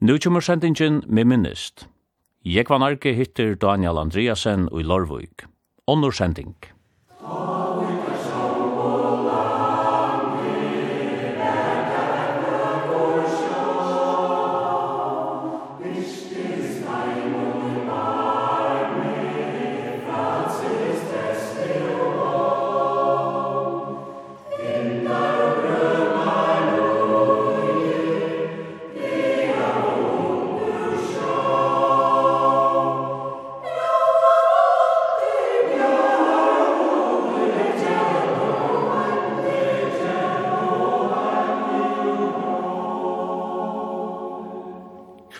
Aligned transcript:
Nu 0.00 0.18
kommer 0.18 0.40
sendingen 0.40 1.02
med 1.06 1.26
minnest. 1.28 1.82
Jeg 2.40 2.70
var 2.70 2.78
narki 2.80 3.10
hittir 3.12 3.52
Daniel 3.60 3.98
Andreasen 4.00 4.62
og 4.72 4.80
i 4.80 4.84
Lorvøyk. 4.88 5.44
Onnur 5.92 6.14
sending. 6.16 6.54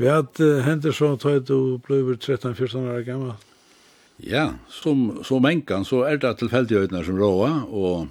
Kvært 0.01 0.39
hender 0.65 0.95
så 0.97 1.11
at 1.13 1.45
du 1.45 1.77
bløver 1.85 2.17
13-14 2.17 2.87
år 2.89 3.03
gammel? 3.05 3.35
Ja, 4.25 4.55
som, 4.73 5.21
som 5.29 5.45
enkan 5.45 5.85
så 5.85 6.07
er 6.09 6.17
det 6.17 6.39
tilfeldighetene 6.41 7.03
som 7.05 7.19
råa, 7.21 7.51
og 7.69 8.09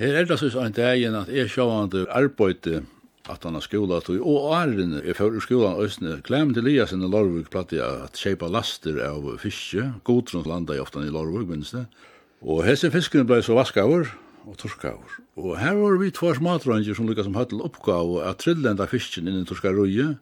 her 0.00 0.16
er 0.16 0.24
det 0.24 0.38
sånn 0.40 0.70
en 0.70 0.76
dagen 0.76 1.18
at 1.20 1.28
jeg 1.28 1.52
sjåvande 1.52 2.06
arbeidde 2.08 2.86
at 3.28 3.44
han 3.44 3.58
har 3.58 3.64
skola 3.66 4.00
tog, 4.00 4.22
og 4.24 4.48
årene 4.56 5.02
er 5.04 5.16
før 5.18 5.36
skolan 5.44 5.76
Østene, 5.82 6.22
klem 6.24 6.54
til 6.56 6.64
Lias 6.64 6.94
i 6.96 7.00
Lorvig 7.00 7.50
platt 7.52 7.74
at 7.76 8.16
kjeipa 8.16 8.48
laster 8.48 8.96
av 9.04 9.26
fiske, 9.42 9.90
godtrons 10.08 10.48
landa 10.48 10.76
i 10.76 10.80
ofta 10.80 11.04
i 11.04 11.12
Lorvig, 11.12 11.50
minst 11.50 11.76
det, 11.76 11.84
og 12.40 12.64
hese 12.64 12.88
fiskene 12.94 13.28
blei 13.28 13.42
så 13.44 13.58
vaskavur, 13.58 14.08
og 14.46 14.56
torskavur. 14.60 15.18
Og 15.36 15.56
her 15.58 15.74
var 15.74 15.96
vi 16.00 16.12
två 16.14 16.32
smatranger 16.38 16.94
som 16.94 17.08
lukka 17.08 17.26
som 17.26 17.36
høttel 17.36 17.60
oppgav 17.66 18.12
at 18.24 18.40
trillenda 18.40 18.86
fisken 18.88 19.28
inn 19.28 19.42
i 19.42 19.48
torskarøyet, 19.48 20.20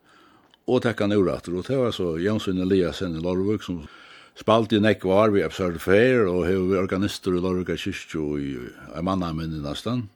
og 0.65 0.81
tekka 0.85 1.09
nuratter, 1.11 1.55
og 1.55 1.67
det 1.67 1.77
var 1.77 1.93
så 1.93 2.15
Jansson 2.21 2.63
Eliasen 2.65 3.17
i 3.19 3.23
Lorvik 3.23 3.65
som 3.67 3.83
spalt 4.39 4.73
i 4.73 4.81
nekk 4.81 5.05
var 5.07 5.35
vi 5.35 5.45
absurd 5.45 5.77
fair, 5.83 6.25
og 6.31 6.47
hev 6.49 6.71
vi 6.71 6.79
organister 6.81 7.37
i 7.37 7.43
Lorvik 7.43 7.75
kyrkjo 7.77 8.29
i 8.41 8.55
en 8.97 9.05
mann 9.05 9.23
i 9.43 9.61
nastan, 9.61 10.09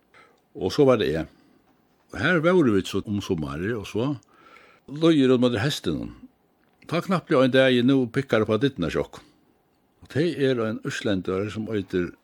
Og 0.54 0.72
så 0.72 0.84
var 0.84 0.96
det 0.96 1.12
jeg. 1.12 1.26
Og 2.12 2.18
her 2.18 2.40
var 2.40 2.54
vi 2.54 2.82
så 2.84 3.02
om 3.06 3.20
sommari, 3.20 3.72
og 3.72 3.86
så 3.86 4.16
løyer 4.88 5.34
og 5.34 5.40
møter 5.40 5.60
hesten. 5.60 6.14
Ta 6.88 7.00
knappt 7.00 7.30
en 7.30 7.50
dag 7.50 7.74
i 7.76 7.82
nu 7.82 8.06
pikkar 8.06 8.46
på 8.48 8.56
dittna 8.56 8.88
sjokk. 8.88 9.20
Og 10.02 10.08
det 10.14 10.40
er 10.40 10.58
en 10.64 10.80
østlendare 10.84 11.50
som 11.50 11.68
heter 11.68 12.14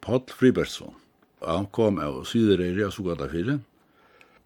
Paul 0.00 0.22
Fribertsson. 0.30 0.94
Han 1.42 1.66
kom 1.66 1.98
av 1.98 2.22
Syderøyre 2.24 2.86
og 2.86 2.92
Sogata 2.94 3.26
4, 3.28 3.58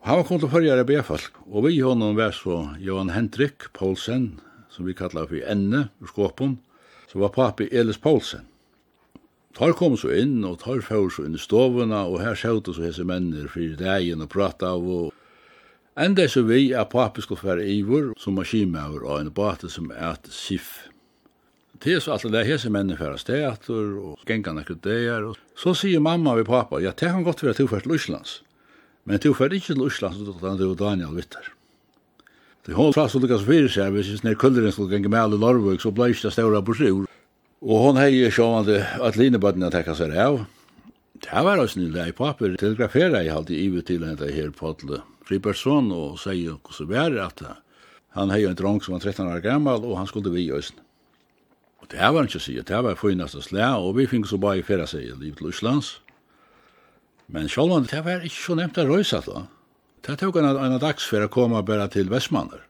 Han 0.01 0.23
kom 0.25 0.39
til 0.41 0.49
førjare 0.49 0.87
B-folk, 0.89 1.35
og 1.45 1.67
vi 1.67 1.83
honom 1.85 2.15
var 2.17 2.33
så 2.33 2.71
Johan 2.81 3.11
Hendrik 3.13 3.67
Poulsen, 3.77 4.39
som 4.73 4.87
vi 4.89 4.95
kallar 4.97 5.29
for 5.29 5.45
Enne 5.45 5.91
ur 6.01 6.09
skåpen, 6.09 6.55
som 7.11 7.21
var 7.21 7.35
papi 7.35 7.67
Elis 7.69 8.01
Poulsen. 8.01 8.47
Tar 9.53 9.75
kom 9.77 9.99
så 10.01 10.09
inn, 10.17 10.39
og 10.49 10.63
tar 10.63 10.81
fyrir 10.81 11.13
så 11.13 11.27
inn 11.29 11.37
i 11.37 11.43
stovuna, 11.43 12.07
og 12.09 12.23
her 12.25 12.39
sjøte 12.39 12.73
så 12.73 12.87
hese 12.87 13.05
mennir 13.05 13.53
fyrir 13.53 13.77
dagen 13.77 14.25
og 14.25 14.33
prata 14.33 14.73
av, 14.73 14.89
og 14.89 16.01
enda 16.01 16.25
så 16.33 16.47
vi 16.49 16.71
er 16.73 16.89
papi 16.89 17.21
skulle 17.21 17.45
fyrir 17.45 17.69
ivor, 17.69 18.13
som 18.17 18.41
maskinmauer 18.41 19.05
og 19.05 19.21
en 19.21 19.33
bate 19.37 19.69
som 19.69 19.93
er 19.93 20.15
et 20.15 20.33
sif. 20.33 20.87
Det 21.77 21.99
er 21.99 22.01
så 22.01 22.17
alt 22.17 22.31
det 22.33 22.49
hese 22.49 22.73
mennir 22.73 22.97
fyrir 22.97 23.21
steater, 23.21 23.97
og 24.01 24.25
gengan 24.25 24.65
akkur 24.65 24.81
deir, 24.81 25.29
og 25.29 25.37
så 25.53 25.77
sier 25.77 26.01
mamma 26.01 26.39
vi 26.41 26.49
pappa, 26.49 26.81
ja, 26.81 26.97
det 26.97 27.13
kan 27.13 27.27
godt 27.27 27.45
være 27.45 27.61
tilført 27.61 27.85
til 27.85 28.01
Íslands. 28.01 28.41
Men 29.05 29.23
du 29.23 29.33
fer 29.35 29.55
ikkje 29.55 29.75
til 29.75 29.87
Ísland, 29.87 30.29
utan 30.29 30.59
du 30.61 30.75
Daniel 30.75 31.17
Vittar. 31.17 31.53
Det 32.67 32.77
hon 32.77 32.93
fast 32.93 33.17
så 33.17 33.21
lukas 33.23 33.47
fyrir 33.47 33.71
seg, 33.73 33.95
hvis 33.95 34.25
nær 34.25 34.37
kulderen 34.39 34.73
skulle 34.73 34.93
genge 34.93 35.09
med 35.09 35.23
alle 35.23 35.39
Lorvøk, 35.41 35.81
så 35.81 35.93
blei 35.95 36.11
ikkje 36.13 36.33
ståra 36.35 36.61
på 36.63 36.77
sjur. 36.77 37.07
Og 37.61 37.85
hon 37.85 38.01
hei 38.01 38.29
sjåvande 38.33 38.83
at 39.01 39.17
linebøttene 39.17 39.71
tekka 39.73 39.97
seg 39.97 40.13
av. 40.17 40.43
Det 41.21 41.45
var 41.45 41.61
også 41.61 41.81
nylda 41.81 42.07
i 42.09 42.15
papir, 42.17 42.55
telegrafera 42.61 43.25
i 43.25 43.33
halde 43.33 43.57
ivet 43.57 43.89
til 43.89 44.05
henta 44.05 44.29
her 44.29 44.53
Fri 44.57 45.01
Fribergsson 45.27 45.91
og 45.93 46.19
sier 46.19 46.57
hvordan 46.57 46.89
vi 46.89 46.97
er 46.97 47.19
at 47.25 47.43
han 48.17 48.31
hei 48.33 48.45
en 48.49 48.57
drong 48.57 48.81
som 48.83 48.95
var 48.97 49.05
13 49.05 49.29
år 49.29 49.43
gammal 49.45 49.85
og 49.85 49.99
han 49.99 50.09
skulle 50.09 50.33
vi 50.33 50.49
òsne. 50.51 50.81
Og 51.81 51.89
det 51.93 52.01
var 52.01 52.25
ikke 52.25 52.41
å 52.41 52.45
si, 52.45 52.57
det 52.57 52.83
var 52.85 52.97
fyrir 52.97 53.17
næsta 53.21 53.41
slæ, 53.41 53.77
og 53.81 53.97
vi 53.97 54.07
fink 54.07 54.27
så 54.29 54.37
bare 54.41 54.61
i 54.61 54.65
fyrir 54.65 54.89
seg 54.89 55.05
i 55.05 55.13
livet 55.13 55.39
til 55.39 55.53
Íslands. 55.53 56.01
Men 57.31 57.49
sjálvan, 57.49 57.87
det 57.91 58.03
var 58.03 58.25
ikke 58.27 58.43
så 58.43 58.57
nevnt 58.59 58.79
å 58.81 58.87
røysa 58.89 59.21
da. 59.27 59.45
Det 60.03 60.17
tok 60.19 60.41
en, 60.41 60.49
en 60.57 60.81
dags 60.83 61.07
for 61.07 61.23
å 61.23 61.31
komme 61.31 61.61
bare 61.67 61.87
til 61.93 62.11
Vestmanner. 62.11 62.65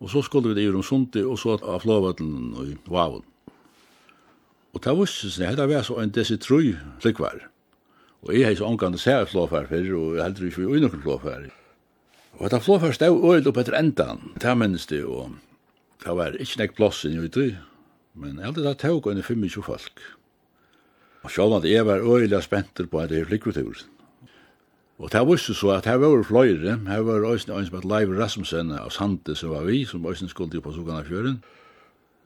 Og 0.00 0.08
så 0.12 0.22
skulle 0.24 0.52
vi 0.52 0.56
det 0.56 0.64
i 0.64 0.72
Romsundi, 0.72 1.20
og 1.26 1.36
så 1.40 1.58
av 1.58 1.82
Flåvatlen 1.84 2.54
og 2.56 2.70
i 2.70 2.76
Vavun. 2.88 3.26
Og 4.72 4.82
det 4.84 4.94
visste 4.96 5.32
seg, 5.34 5.58
det 5.58 5.66
var 5.68 5.84
så 5.84 5.98
en 6.00 6.12
desi 6.14 6.38
desitrui 6.38 6.72
flikvar. 7.02 7.42
Og 8.24 8.32
jeg 8.36 8.46
har 8.46 8.56
så 8.56 8.68
omgang 8.68 8.94
til 8.94 9.02
seg 9.02 9.28
flåfær 9.32 9.68
før, 9.68 9.88
og 9.98 10.16
jeg 10.16 10.24
heldur 10.24 10.48
ikke 10.48 10.62
vi 10.62 10.68
ui 10.70 10.84
noen 10.84 11.04
flåfær. 11.04 11.48
Og 12.38 12.52
det 12.52 12.62
flåfær 12.64 12.94
stod 12.96 13.26
øyld 13.34 13.50
opp 13.50 13.60
etter 13.60 13.76
endan, 13.76 14.30
det 14.40 14.56
minnes 14.56 14.86
det, 14.88 15.02
og 15.04 15.34
det 16.04 16.16
var 16.16 16.38
ikke 16.38 16.62
nek 16.62 16.78
plass 16.78 17.02
inn 17.04 17.18
i 17.18 17.26
ui 17.26 17.50
men 18.20 18.36
jeg 18.36 18.48
heldur 18.48 18.66
det 18.66 18.78
tok 18.82 19.06
enn 19.10 19.22
25 19.22 19.62
folk. 19.64 20.02
Og 21.22 21.30
sjálf 21.30 21.60
at 21.60 21.68
jeg 21.68 21.86
var 21.86 22.04
øyla 22.04 22.40
spenter 22.40 22.86
på 22.88 23.00
at 23.02 23.12
jeg 23.12 23.26
flikkertur. 23.28 23.84
Og 25.00 25.08
det 25.12 25.22
visste 25.28 25.54
så 25.56 25.70
at 25.78 25.86
her 25.88 25.96
var 25.96 26.22
fløyre, 26.22 26.76
her 26.88 27.00
var 27.00 27.24
øyne 27.24 27.56
øyne 27.56 27.66
som 27.66 27.78
et 27.78 27.84
Leiv 27.84 28.12
Rasmussen 28.18 28.72
av 28.72 28.90
Sante 28.90 29.34
som 29.34 29.50
var 29.50 29.64
vi, 29.64 29.84
som 29.84 30.04
øyne 30.06 30.28
skulle 30.28 30.60
på 30.60 30.72
Sogana 30.72 31.02
fjøren. 31.02 31.42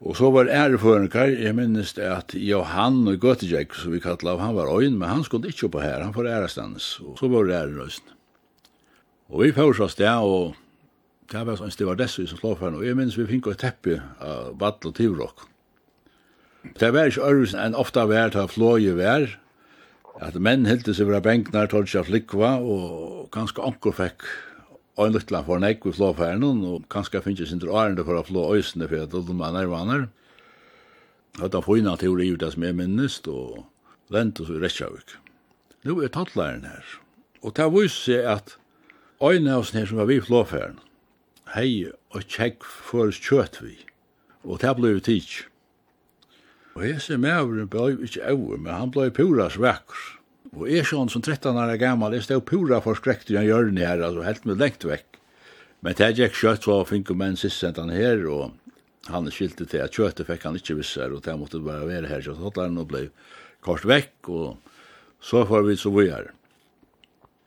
Og 0.00 0.16
så 0.16 0.30
var 0.30 0.50
æreførenkar, 0.50 1.30
jeg 1.38 1.54
minnes 1.54 1.98
at 1.98 2.34
Johan 2.34 3.08
og 3.08 3.14
Götejek, 3.24 3.74
som 3.74 3.92
vi 3.92 4.00
kallet 4.00 4.26
av, 4.26 4.40
han 4.40 4.56
var 4.56 4.68
øyn, 4.80 4.98
men 4.98 5.08
han 5.08 5.22
skulle 5.24 5.48
ikke 5.48 5.66
oppe 5.66 5.80
her, 5.80 6.02
han 6.02 6.14
får 6.14 6.26
ærestandes, 6.28 7.00
og 7.00 7.18
så 7.18 7.28
var 7.28 7.44
det 7.44 7.54
æreøyne. 7.54 8.18
Og 9.28 9.42
vi 9.42 9.52
fyrir 9.52 9.80
oss 9.80 9.94
det, 9.94 10.10
og 10.10 10.54
det 11.32 11.46
var 11.46 11.62
en 11.62 11.70
stivardesse 11.70 12.26
som 12.26 12.38
slå 12.38 12.54
for 12.54 12.74
og 12.74 12.86
jeg 12.86 12.96
minnes 12.96 13.16
vi 13.18 13.26
fikk 13.26 13.46
et 13.54 13.58
teppe 13.58 14.02
av 14.20 14.58
Battle 14.58 14.90
og 14.90 14.98
Tivrokk. 14.98 15.53
Det 16.78 16.92
var 16.94 17.10
ikke 17.10 17.28
øvresen 17.28 17.60
enn 17.60 17.76
ofta 17.78 18.06
vær 18.08 18.32
til 18.32 18.46
å 18.46 18.50
flåje 18.50 18.96
vær, 18.96 19.28
at 20.22 20.38
menn 20.40 20.66
hildes 20.66 21.00
over 21.02 21.20
benknar, 21.20 21.68
seg 21.68 22.08
flikva, 22.08 22.56
og 22.62 23.30
ganske 23.34 23.60
onkur 23.60 23.94
fikk 23.94 24.24
og 24.94 25.08
en 25.08 25.42
for 25.42 25.58
nek 25.58 25.82
vi 25.84 25.92
flå 25.92 26.12
og 26.14 26.84
ganske 26.88 27.20
finnes 27.20 27.52
ikke 27.52 27.74
ærende 27.74 28.04
for 28.04 28.14
å 28.14 28.22
flå 28.22 28.54
øysene 28.54 28.86
for 28.88 29.02
at 29.02 29.10
det 29.10 29.38
var 29.38 29.52
nærvaner. 29.52 29.66
vaner. 29.66 30.08
Og 31.42 31.50
da 31.50 31.60
får 31.60 31.96
teori 31.98 32.30
ut 32.30 32.40
det 32.40 32.52
som 32.52 32.62
jeg 32.62 32.74
minnest, 32.74 33.28
og 33.28 33.66
lent 34.10 34.40
oss 34.40 34.50
i 34.50 34.60
Reykjavik. 34.60 35.16
Nå 35.84 36.00
er 36.00 36.08
tattlæren 36.08 36.64
her, 36.64 36.84
og 37.42 37.56
det 37.56 37.72
viser 37.72 37.98
seg 38.04 38.24
at 38.24 38.56
øyne 39.20 39.52
av 39.52 39.60
oss 39.60 39.70
her 39.70 39.86
som 39.86 39.98
var 39.98 40.06
vi 40.06 40.20
flå 40.20 40.44
hei 41.54 41.90
og 42.10 42.22
tjekk 42.22 42.64
for 42.64 43.10
kjøtt 43.10 43.60
vi, 43.62 43.76
og 44.44 44.60
det 44.60 44.76
ble 44.76 44.94
vi 44.94 45.00
tidsj. 45.00 45.53
Og 46.74 46.82
jeg 46.82 47.00
ser 47.02 47.20
med 47.22 47.36
over 47.38 47.60
en 47.62 47.70
bøy, 47.70 47.96
ikke 48.02 48.32
over, 48.32 48.58
men 48.58 48.74
han 48.74 48.92
blei 48.94 49.10
pura 49.14 49.46
svekkur. 49.52 50.00
Og 50.54 50.66
jeg 50.70 50.86
sånn 50.86 51.10
som 51.10 51.22
13 51.22 51.54
år 51.58 51.74
gammal, 51.78 52.14
jeg 52.14 52.26
stod 52.26 52.44
pura 52.46 52.80
for 52.82 52.98
skrekt 52.98 53.30
i 53.30 53.38
en 53.38 53.46
hjørne 53.46 53.82
her, 53.82 54.02
altså 54.02 54.26
helt 54.26 54.44
med 54.46 54.62
lengt 54.62 54.86
vekk. 54.86 55.18
Men 55.86 55.96
det 55.98 56.12
gikk 56.18 56.36
kjøtt, 56.38 56.66
så 56.66 56.80
fink 56.88 57.10
og 57.14 57.18
menn 57.20 57.38
sist 57.38 57.62
sendt 57.62 57.80
han 57.82 57.92
her, 57.94 58.22
og 58.30 58.54
han 59.10 59.30
skilte 59.34 59.66
til 59.68 59.82
at 59.84 59.94
kjøttet 59.94 60.26
fikk 60.30 60.46
han 60.48 60.58
ikke 60.58 60.78
visser, 60.78 61.12
og 61.14 61.22
det 61.26 61.34
måtte 61.38 61.62
bare 61.62 61.88
være 61.88 62.10
her, 62.10 62.22
så 62.24 62.36
tatt 62.38 62.62
han 62.62 62.78
og 62.80 62.88
blei 62.90 63.08
kort 63.64 63.84
vekk, 63.86 64.30
og 64.30 64.78
så 65.24 65.44
får 65.48 65.66
vi 65.68 65.76
så 65.80 65.92
vi 65.94 66.08
her. 66.10 66.30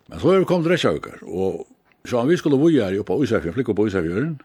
Men 0.07 0.22
så 0.22 0.34
er 0.34 0.44
vi 0.44 0.50
kommet 0.50 0.69
til 0.69 0.75
rettjøkker, 0.75 1.24
og 1.28 1.66
sjån 2.07 2.30
vi 2.30 2.38
skulle 2.40 2.60
vi 2.62 2.78
her 2.78 3.00
oppe 3.01 3.12
på 3.12 3.25
Isafjøren, 3.25 3.56
flikk 3.57 3.74
på 3.75 3.88
Isafjøren, 3.90 4.38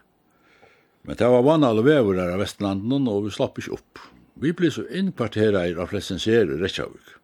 men 1.03 1.19
det 1.19 1.29
var 1.29 1.43
vann 1.43 1.67
alle 1.67 1.83
vever 1.83 2.19
her 2.19 2.33
av 2.35 2.43
Vestlandene, 2.43 3.11
og 3.11 3.27
vi 3.27 3.35
slapp 3.35 3.59
ikke 3.59 3.75
opp. 3.75 4.03
Vi 4.33 4.53
ble 4.57 4.71
så 4.73 4.83
innkvarterer 4.89 5.77
av 5.77 5.91
resenserer 5.93 6.55
i 6.55 6.61
Reykjavik. 6.61 7.17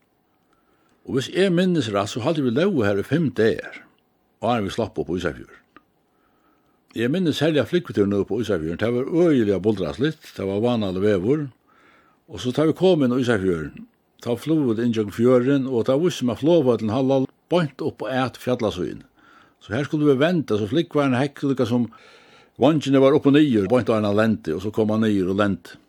Og 1.09 1.15
hvis 1.17 1.29
jeg 1.33 1.50
minnes 1.53 1.88
rett, 1.89 2.11
så 2.11 2.21
hadde 2.21 2.44
vi 2.45 2.53
lov 2.53 2.83
her 2.85 3.00
i 3.01 3.06
fem 3.06 3.31
dager, 3.33 3.79
og 4.44 4.51
han 4.51 4.67
vi 4.67 4.73
slapp 4.75 5.00
opp 5.01 5.09
på 5.09 5.17
Isafjord. 5.17 5.56
Jeg 6.97 7.09
minnes 7.13 7.41
helga 7.41 7.65
flikkveturen 7.69 8.13
opp 8.17 8.29
på 8.29 8.41
Isafjord, 8.44 8.77
det 8.81 8.91
var 8.94 9.09
øyelig 9.09 9.56
av 9.56 9.63
boldras 9.65 9.97
litt, 10.01 10.21
det 10.35 10.45
var 10.45 10.61
vanlig 10.61 11.01
vevor, 11.01 11.47
og 12.29 12.44
så 12.44 12.53
tar 12.53 12.69
vi 12.69 12.77
kom 12.77 13.01
inn 13.01 13.15
på 13.15 13.23
Isafjøren, 13.23 13.89
ta 14.21 14.38
flovet 14.38 14.83
inn 14.83 14.94
i 14.94 15.09
fjøren, 15.15 15.65
og 15.65 15.88
ta 15.89 15.97
vissi 15.97 16.29
med 16.29 16.38
flovet 16.38 16.83
til 16.83 16.94
halal, 16.94 17.25
bort 17.50 17.81
opp 17.81 18.06
og 18.06 18.13
et 18.13 18.38
fjallasøyen. 18.38 19.01
Så 19.65 19.73
her 19.73 19.89
skulle 19.89 20.06
vi 20.11 20.19
vente, 20.21 20.57
så 20.59 20.69
flikkvaren 20.69 21.17
hekk, 21.17 21.41
som 21.65 21.89
vantjene 22.61 23.01
var 23.01 23.17
oppe 23.17 23.33
og 23.33 23.39
nye, 23.39 23.65
bort 23.65 23.89
og 23.89 23.97
en 23.97 24.13
lente, 24.13 24.53
og 24.53 24.61
så 24.61 24.69
kom 24.69 24.94
han 24.94 25.07
nye 25.07 25.25
og 25.25 25.39
lente. 25.41 25.79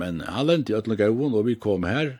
Men 0.00 0.20
han 0.20 0.48
lente 0.48 0.72
i 0.72 0.76
Øtlen 0.76 1.00
og 1.32 1.44
vi 1.46 1.54
kom 1.54 1.84
her, 1.84 2.18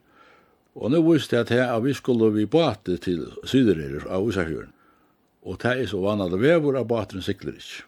og 0.77 0.93
nå 0.93 1.01
visste 1.07 1.37
jeg 1.37 1.47
til 1.47 1.63
at 1.65 1.83
vi 1.85 1.95
skulle 1.97 2.33
vi 2.35 2.47
bate 2.47 2.97
til 3.01 3.33
Sydererer 3.45 4.05
av 4.13 4.25
Usafjøren. 4.25 4.73
Og 5.47 5.59
det 5.63 5.73
er 5.73 5.87
så 5.89 6.01
vannet 6.03 6.33
det 6.33 6.41
vever 6.43 6.77
av 6.77 6.89
bateren 6.89 7.23
sikler 7.23 7.57
ikke. 7.57 7.85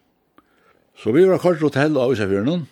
Så 0.98 1.12
vi 1.12 1.26
var 1.28 1.38
kort 1.42 1.60
hotell 1.60 1.98
av 2.00 2.14
Usafjøren, 2.14 2.66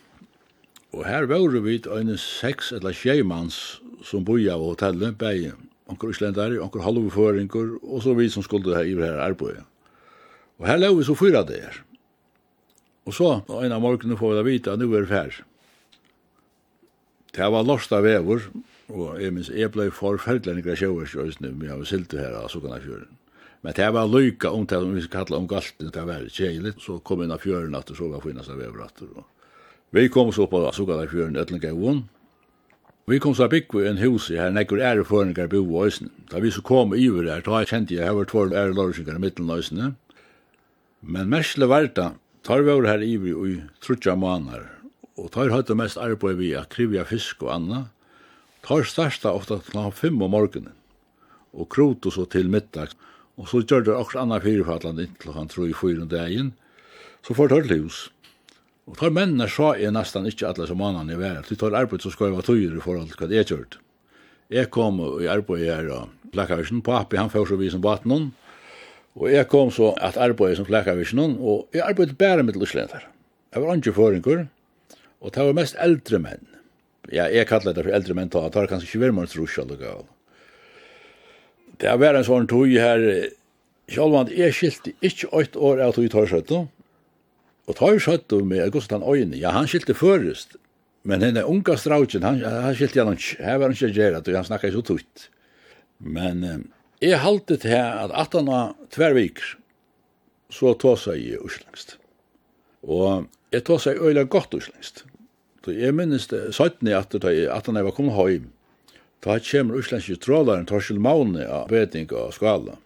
og 0.96 1.04
her 1.04 1.26
var 1.28 1.60
vi 1.60 1.80
en 1.92 2.16
seks 2.16 2.72
eller 2.72 2.96
tjejmans 2.96 3.80
som 4.04 4.24
boi 4.24 4.46
av 4.48 4.62
hotellet, 4.62 5.18
bei 5.18 5.52
onker 5.90 6.10
islendere, 6.10 6.60
onker 6.62 6.82
halvføringer, 6.82 7.76
og 7.82 8.02
så 8.02 8.14
vi 8.16 8.30
som 8.32 8.42
skulle 8.42 8.74
her 8.76 8.88
i 8.88 8.94
her 8.96 9.20
arbeid. 9.20 9.60
Og 10.58 10.66
her 10.66 10.80
lå 10.80 10.94
vi 10.96 11.04
så 11.04 11.14
fyra 11.14 11.44
der. 11.46 11.82
Og 13.06 13.14
så, 13.14 13.40
en 13.46 13.72
av 13.74 13.82
morgenen 13.82 14.18
får 14.18 14.32
vi 14.32 14.38
da 14.38 14.46
vite 14.46 14.72
at 14.72 14.80
nå 14.80 14.88
er 14.90 15.04
det 15.04 15.12
ferdig. 15.12 15.44
Det 17.36 17.50
var 17.52 17.66
lost 17.68 17.92
av 17.92 18.06
vever, 18.06 18.48
og 18.88 19.20
jeg 19.20 19.34
minns, 19.34 19.52
jeg 19.52 19.72
ble 19.74 19.90
forferdelig 19.92 20.52
enn 20.52 20.60
nekra 20.62 20.76
sjøversjøysene, 20.80 21.52
men 21.52 21.68
jeg 21.68 21.78
var 21.82 21.90
siltu 21.90 22.18
her 22.20 22.36
av 22.38 22.48
Sogana 22.48 22.80
fjøren. 22.80 23.10
Men 23.62 23.76
det 23.76 23.88
var 23.92 24.08
lykka 24.08 24.52
om 24.54 24.66
det, 24.68 24.78
om 24.78 24.94
vi 24.94 25.04
skal 25.04 25.24
kalla 25.24 25.40
om 25.40 25.48
galten, 25.50 25.90
det 25.92 26.04
var 26.08 26.24
kjeilig, 26.32 26.76
så 26.80 26.96
kom 27.04 27.24
inn 27.24 27.34
av 27.34 27.42
fjøren 27.44 27.76
at 27.76 27.90
det 27.90 27.98
så 27.98 28.08
var 28.08 28.24
finnast 28.24 28.52
av 28.52 28.62
vever 28.62 28.84
at 28.86 29.02
Vi 29.92 30.08
kom 30.08 30.32
så 30.32 30.46
på 30.46 30.62
Sogana 30.72 31.08
fjøren, 31.10 31.36
Øtlinga 31.36 31.68
i 31.68 31.76
vun, 31.76 32.06
Vi 33.06 33.20
kom 33.22 33.36
så 33.38 33.46
bygg 33.46 33.70
vi 33.70 33.84
en 33.86 34.00
hus 34.00 34.24
her 34.34 34.48
nekker 34.50 34.80
ære 34.82 35.04
føringar 35.06 35.46
bo 35.46 35.60
og 35.62 35.84
øysene. 35.86 36.08
Da 36.26 36.40
vi 36.42 36.50
så 36.50 36.58
kom 36.66 36.90
i 36.90 37.04
over 37.06 37.28
her, 37.30 37.42
da 37.46 37.60
jeg 37.62 37.68
kjente 37.70 37.94
jeg 37.94 38.02
her 38.02 38.16
var 38.16 38.26
tvar 38.26 38.50
ære 38.50 38.74
lorsingar 38.74 39.14
i 39.14 39.22
middelen 39.22 39.52
øysene. 39.54 39.92
Men 41.02 41.30
mersle 41.30 41.68
verda, 41.70 42.08
tar 42.42 42.64
vi 42.66 42.72
over 42.72 42.88
her 42.90 43.04
i 43.06 43.12
over 43.14 43.46
i 43.46 43.60
trutja 43.78 44.16
måneder, 44.18 44.66
og 45.16 45.30
tar 45.34 45.52
høyde 45.52 45.76
mest 45.78 45.98
arbeid 46.00 46.38
vi 46.40 46.52
at 46.56 46.70
krivja 46.72 47.04
fisk 47.08 47.44
og 47.46 47.52
anna, 47.54 47.80
tar 48.66 48.84
starsta 48.84 49.32
ofta 49.32 49.60
kl. 49.64 49.90
fem 49.92 50.20
om 50.22 50.32
morgenen, 50.32 50.74
og 51.56 51.68
kroto 51.72 52.12
så 52.12 52.26
til 52.28 52.50
middag, 52.52 52.92
og 53.36 53.48
så 53.48 53.62
gjør 53.62 53.84
det 53.84 53.94
også 53.94 54.20
anna 54.22 54.40
fyrirfatland 54.40 55.00
inntil 55.00 55.32
kl. 55.32 55.46
3-4 55.56 56.02
om 56.04 56.10
dagen, 56.12 56.52
så 57.26 57.34
får 57.34 57.52
tar 57.52 57.68
livs. 57.72 58.10
Og 58.86 58.98
tar 59.00 59.10
mennene 59.10 59.48
sa 59.50 59.72
jeg 59.74 59.94
nesten 59.94 60.28
ikke 60.28 60.46
alle 60.46 60.68
som 60.68 60.78
mannen 60.78 61.10
i 61.10 61.18
verden, 61.18 61.44
til 61.48 61.58
tar 61.58 61.74
arbeid 61.74 62.04
så 62.04 62.12
skal 62.14 62.30
jeg 62.30 62.38
være 62.38 62.48
tøyere 62.50 62.78
i 62.78 62.84
forhold 62.84 63.10
til 63.10 63.18
hva 63.18 63.32
jeg 63.34 63.50
gjør. 63.50 63.80
Jeg 64.52 64.70
kom 64.70 65.00
i 65.22 65.26
arbeid 65.26 65.64
her 65.66 65.88
og 65.90 66.32
plakkavisjen, 66.32 66.84
papi 66.86 67.18
han 67.18 67.32
får 67.32 67.48
så 67.50 67.58
vi 67.58 67.72
som 67.72 67.82
baten 67.82 68.12
noen, 68.12 68.28
Og 69.16 69.30
jeg 69.32 69.48
kom 69.48 69.70
så 69.72 69.94
at 70.04 70.18
arbeid 70.20 70.58
som 70.58 70.66
flekka 70.68 70.92
vi 70.98 71.06
noen, 71.16 71.38
og 71.40 71.72
jeg 71.72 71.84
arbeid 71.86 72.12
bare 72.20 72.44
med 72.44 72.58
luslendar. 72.60 73.06
Jeg 73.52 73.62
var 73.62 73.72
andre 73.72 73.92
føringer, 73.96 74.42
Og 75.26 75.32
det 75.34 75.42
var 75.42 75.56
mest 75.58 75.78
eldre 75.82 76.20
menn. 76.22 76.44
Ja, 77.10 77.26
jeg 77.30 77.48
kallar 77.50 77.74
det 77.74 77.82
for 77.82 77.94
eldre 77.94 78.14
menn, 78.14 78.30
da 78.30 78.46
tar 78.54 78.68
kanskje 78.70 78.92
ikke 78.92 79.02
vermons 79.06 79.34
og 79.34 79.72
lukka. 79.72 79.96
Det 81.82 81.96
var 82.00 82.18
en 82.18 82.26
sånn 82.26 82.46
tog 82.50 82.70
her, 82.70 83.02
sjálvand, 83.90 84.30
jeg 84.34 84.54
skilte 84.54 84.94
ikke 85.04 85.30
åtte 85.34 85.58
år 85.58 85.82
av 85.84 85.96
tog 85.96 86.06
i 86.06 86.12
Torshøtto, 86.12 86.60
og 87.66 87.76
Torshøtto 87.78 88.40
med 88.46 88.62
Augustan 88.64 89.02
Øyne, 89.02 89.38
ja, 89.38 89.50
han 89.54 89.66
skilte 89.70 89.94
først, 89.98 90.56
men 91.06 91.22
henne 91.22 91.44
unga 91.46 91.76
strautjen, 91.78 92.24
han, 92.26 92.40
han 92.42 92.74
skilte 92.74 93.02
han 93.02 93.18
ikke, 93.18 93.42
her 93.42 93.58
var 93.58 93.68
han 93.68 93.76
ikke 93.76 93.92
gjerra, 93.94 94.22
han 94.24 94.48
snakka 94.48 94.72
så 94.74 94.82
tutt. 94.86 95.28
Men 95.98 96.42
eh, 96.46 96.62
jeg 97.10 97.20
halte 97.22 97.58
til 97.62 97.76
at 97.76 98.14
18 98.14 98.50
av 98.50 98.74
tverviker, 98.94 99.56
så 100.54 100.74
tåsa 100.78 101.14
jeg 101.18 101.42
uslengst. 101.42 101.96
Og 102.86 103.26
jeg 103.54 103.66
tåsa 103.66 103.94
jeg 103.94 104.02
øyla 104.02 104.26
godt 104.30 104.54
uslengst. 104.58 105.04
Så 105.66 105.72
jeg 105.74 105.96
minnes 105.98 106.28
det, 106.30 106.44
17 106.54 106.86
at 106.94 107.66
han 107.66 107.78
var 107.82 107.90
kommet 107.90 108.14
høym. 108.14 108.44
Da 109.24 109.40
kommer 109.42 109.80
uslenske 109.80 110.14
trålaren 110.22 110.68
Torskjell 110.68 111.00
Maune 111.02 111.42
av 111.42 111.64
Beding 111.66 112.12
og 112.14 112.30
Skala. 112.36 112.76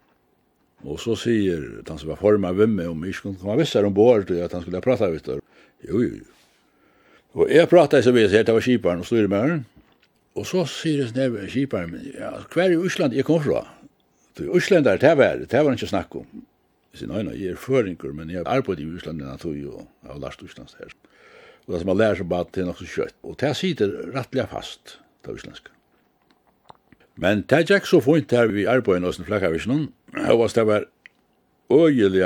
Og 0.88 0.96
så 1.02 1.12
sier 1.20 1.66
han 1.84 2.00
som 2.00 2.08
var 2.08 2.22
forma 2.22 2.54
vimme 2.56 2.86
om 2.88 3.04
jeg 3.04 3.18
skulle 3.18 3.36
komme 3.36 3.58
vissar 3.60 3.84
om 3.84 3.92
bord 3.92 4.32
og 4.32 4.40
at 4.46 4.56
han 4.56 4.64
skulle 4.64 4.80
prata 4.80 5.10
vitt. 5.12 5.28
Jo, 5.28 6.00
jo, 6.00 6.22
jo. 6.22 6.30
Og 7.36 7.52
jeg 7.52 7.68
prata 7.68 8.00
så 8.00 8.08
seg 8.08 8.16
viss, 8.16 8.32
det 8.32 8.56
var 8.56 8.64
kiparen 8.64 9.04
og 9.04 9.10
styrmæren. 9.10 9.66
Og 10.40 10.48
så 10.48 10.64
sier 10.64 11.04
jeg 11.04 11.12
snäv 11.12 11.36
kiparen, 11.52 12.00
ja, 12.16 12.32
hver 12.54 12.72
i 12.72 12.80
Usland 12.80 13.12
jeg 13.12 13.28
kom 13.28 13.44
fra? 13.44 13.66
Du, 14.38 14.46
Uslendar, 14.56 14.96
det 14.96 15.12
var 15.20 15.36
det, 15.36 15.50
det 15.52 15.64
var 15.66 15.76
ikke 15.76 15.92
snakk 15.92 16.16
om. 16.16 16.26
Jeg 16.94 17.02
sier, 17.02 17.12
nei, 17.12 17.26
nei, 17.28 17.36
jeg 17.44 17.52
er 17.52 17.60
føringer, 17.60 18.16
men 18.16 18.32
jeg 18.32 18.40
har 18.40 18.50
arbeid 18.56 18.80
i 18.80 18.88
Usland 18.88 19.20
enn 19.20 19.34
jeg 19.34 19.44
tog 19.44 19.60
jo, 19.60 19.84
av 20.08 20.16
Lars 20.16 20.40
lært 20.40 20.48
Uslands 20.48 20.80
her 20.80 20.96
og 21.66 21.74
det 21.74 21.82
som 21.82 21.90
man 21.92 22.00
lærer 22.00 22.20
seg 22.20 22.30
bare 22.30 22.48
til 22.54 22.68
noe 22.68 22.88
kjøtt. 22.94 23.16
Og 23.26 23.36
det 23.40 23.52
sitter 23.58 23.92
rettelig 24.14 24.48
fast, 24.50 24.96
det 25.26 25.36
islandske. 25.36 25.74
Men 27.20 27.44
det 27.48 27.58
er 27.58 27.80
ikke 27.80 27.90
så 27.90 28.00
funnet 28.00 28.32
her 28.32 28.48
vi 28.52 28.64
arbeidet 28.70 29.04
hos 29.04 29.20
den 29.20 29.28
flakkavisjonen, 29.28 29.90
og 30.32 30.46
det 30.54 30.66
var 30.66 30.86
øyelig 31.70 32.24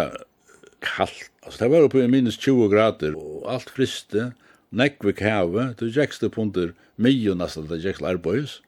kallt. 0.85 1.31
Altså, 1.45 1.65
det 1.65 1.71
var 1.73 1.87
oppe 1.87 2.05
i 2.05 2.09
minus 2.09 2.39
20 2.39 2.71
grader, 2.73 3.17
og 3.19 3.49
alt 3.51 3.73
friste, 3.75 4.31
nekve 4.75 5.13
kave, 5.19 5.73
det 5.79 5.91
gikk 5.95 6.15
det 6.21 6.31
punter 6.35 6.73
mye 6.97 7.35
nesten 7.37 7.67
det 7.69 7.83
gikk 7.83 8.01
til 8.01 8.11
arbeidet. 8.13 8.61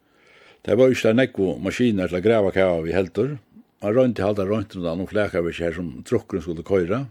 Det 0.67 0.75
var 0.79 0.91
ikke 0.91 1.15
nekve 1.15 1.57
maskiner 1.63 2.11
til 2.11 2.19
å 2.19 2.25
grave 2.25 2.53
kave 2.55 2.83
vi 2.89 2.95
helter. 2.95 3.37
Man 3.85 3.95
rønte 3.95 4.25
halda 4.25 4.47
rønte 4.49 4.83
noen 4.83 5.07
flakkavisjoner 5.07 5.71
her 5.71 5.77
som 5.79 5.93
trukkeren 6.07 6.43
skulle 6.43 6.67
køyre. 6.67 7.05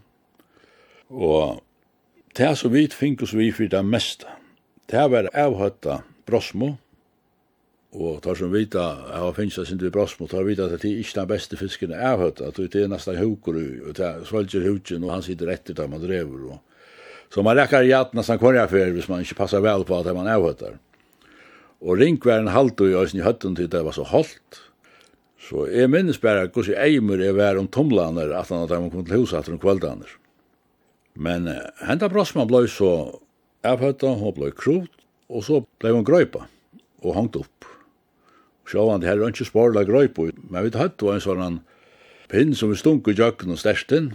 Og 1.08 1.62
Det 2.36 2.56
som 2.56 2.72
vi 2.72 2.88
finkus 2.88 3.34
vi 3.34 3.52
for 3.52 3.68
det 3.72 3.84
meste, 3.84 4.26
det 4.90 5.06
var 5.10 5.30
avhøtta 5.32 6.02
brosmo, 6.26 6.74
og 7.96 8.20
tar 8.22 8.36
som 8.36 8.52
vita, 8.52 8.82
jeg 9.08 9.22
har 9.22 9.32
finnst 9.32 9.56
det 9.56 9.66
sin 9.68 9.78
til 9.80 9.90
brosmo, 9.90 10.26
tar 10.28 10.44
vita 10.44 10.66
at 10.66 10.82
det 10.82 10.90
er 10.90 11.00
ikke 11.00 11.20
den 11.20 11.30
beste 11.30 11.56
fisken 11.56 11.94
er 11.96 12.10
avhøtta, 12.12 12.50
at 12.50 12.60
det 12.60 12.82
er 12.82 12.92
nesten 12.92 13.16
hukur, 13.16 13.56
og 13.56 13.96
det 13.96 14.10
svelger 14.28 14.68
hukken, 14.68 15.04
og 15.04 15.14
han 15.14 15.24
sitter 15.24 15.48
etter 15.54 15.74
der 15.74 15.88
man 15.88 16.04
drever, 16.04 16.50
og 16.52 16.58
Så 17.34 17.42
man 17.42 17.56
rekker 17.56 17.82
i 17.82 17.92
att 17.92 18.12
nesten 18.12 18.38
kvar 18.38 18.66
för 18.66 18.90
hvis 18.90 19.08
man 19.08 19.18
inte 19.18 19.34
passar 19.34 19.60
väl 19.60 19.84
på 19.84 19.96
att 19.96 20.14
man 20.14 20.26
avhötar. 20.26 20.78
Och 21.78 21.96
rinkvären 21.96 22.48
halt 22.48 22.80
och 22.80 22.90
jag 22.90 23.14
i 23.14 23.20
høtten 23.20 23.56
til 23.56 23.70
det 23.70 23.82
var 23.82 23.92
så 23.92 24.04
halt. 24.04 24.62
Så 25.40 25.66
jeg 25.66 25.90
minns 25.90 26.20
bara 26.20 26.46
hvordan 26.46 26.64
så 26.64 26.80
Eimer 26.80 27.18
är 27.18 27.32
vær 27.32 27.58
om 27.58 27.68
tomlaner 27.68 28.30
att 28.30 28.48
han 28.48 28.58
har 28.58 28.66
kommet 28.66 28.92
til 28.92 29.04
till 29.04 29.20
huset 29.20 29.38
att 29.38 29.46
de 29.46 29.58
kvälldaner. 29.58 30.25
Men 31.16 31.48
uh, 31.48 31.62
henda 31.88 32.08
brosma 32.12 32.44
blei 32.48 32.66
så 32.70 32.90
avhøtta, 33.66 34.12
hun 34.20 34.34
blei 34.36 34.52
krut, 34.52 34.92
og 35.32 35.44
så 35.46 35.62
blei 35.80 35.94
hun 35.96 36.06
grøypa 36.06 36.46
og 37.02 37.16
hangt 37.16 37.38
opp. 37.40 37.66
Sjåvan, 38.66 39.00
det 39.00 39.08
her 39.08 39.22
er 39.22 39.32
ikke 39.32 39.46
sporla 39.48 39.84
grøypa, 39.86 40.30
men 40.50 40.66
vi 40.66 40.74
hatt 40.76 41.02
var 41.02 41.16
en 41.16 41.24
sånn 41.24 41.60
pinn 42.30 42.54
som 42.58 42.72
vi 42.72 42.78
stunk 42.80 43.08
i 43.08 43.16
jøkken 43.16 43.54
og 43.54 43.60
stersten, 43.62 44.12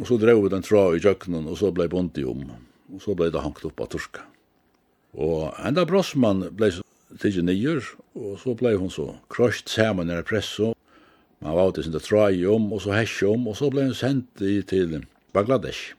og 0.00 0.06
så 0.08 0.18
drev 0.18 0.42
vi 0.42 0.52
den 0.52 0.64
tra 0.66 0.88
i 0.92 1.00
jøkken, 1.02 1.38
og 1.46 1.56
så 1.60 1.70
blei 1.74 1.88
bunt 1.92 2.18
i 2.18 2.26
om, 2.26 2.44
og 2.92 3.02
så 3.04 3.14
blei 3.16 3.30
det 3.32 3.42
hangt 3.44 3.64
opp 3.68 3.80
av 3.84 3.92
turska. 3.92 4.26
Og 5.12 5.52
henda 5.60 5.84
brosman 5.88 6.48
blei 6.56 6.72
tidsi 7.20 7.44
nyer, 7.44 7.84
og 8.16 8.38
så 8.40 8.56
blei 8.58 8.74
hun 8.80 8.90
så 8.92 9.12
krosht 9.32 9.70
saman 9.70 10.08
nere 10.10 10.26
presso, 10.26 10.72
man 11.42 11.56
var 11.58 11.72
til 11.74 11.84
sin 11.84 11.98
trai 11.98 12.44
om, 12.46 12.70
og 12.72 12.84
så 12.84 12.94
hesj 12.94 13.24
om, 13.32 13.48
og 13.50 13.58
så 13.58 13.70
blei 13.70 13.88
hun 13.88 13.98
sendt 13.98 14.42
i 14.46 14.60
til 14.62 15.02
Bangladesh. 15.34 15.92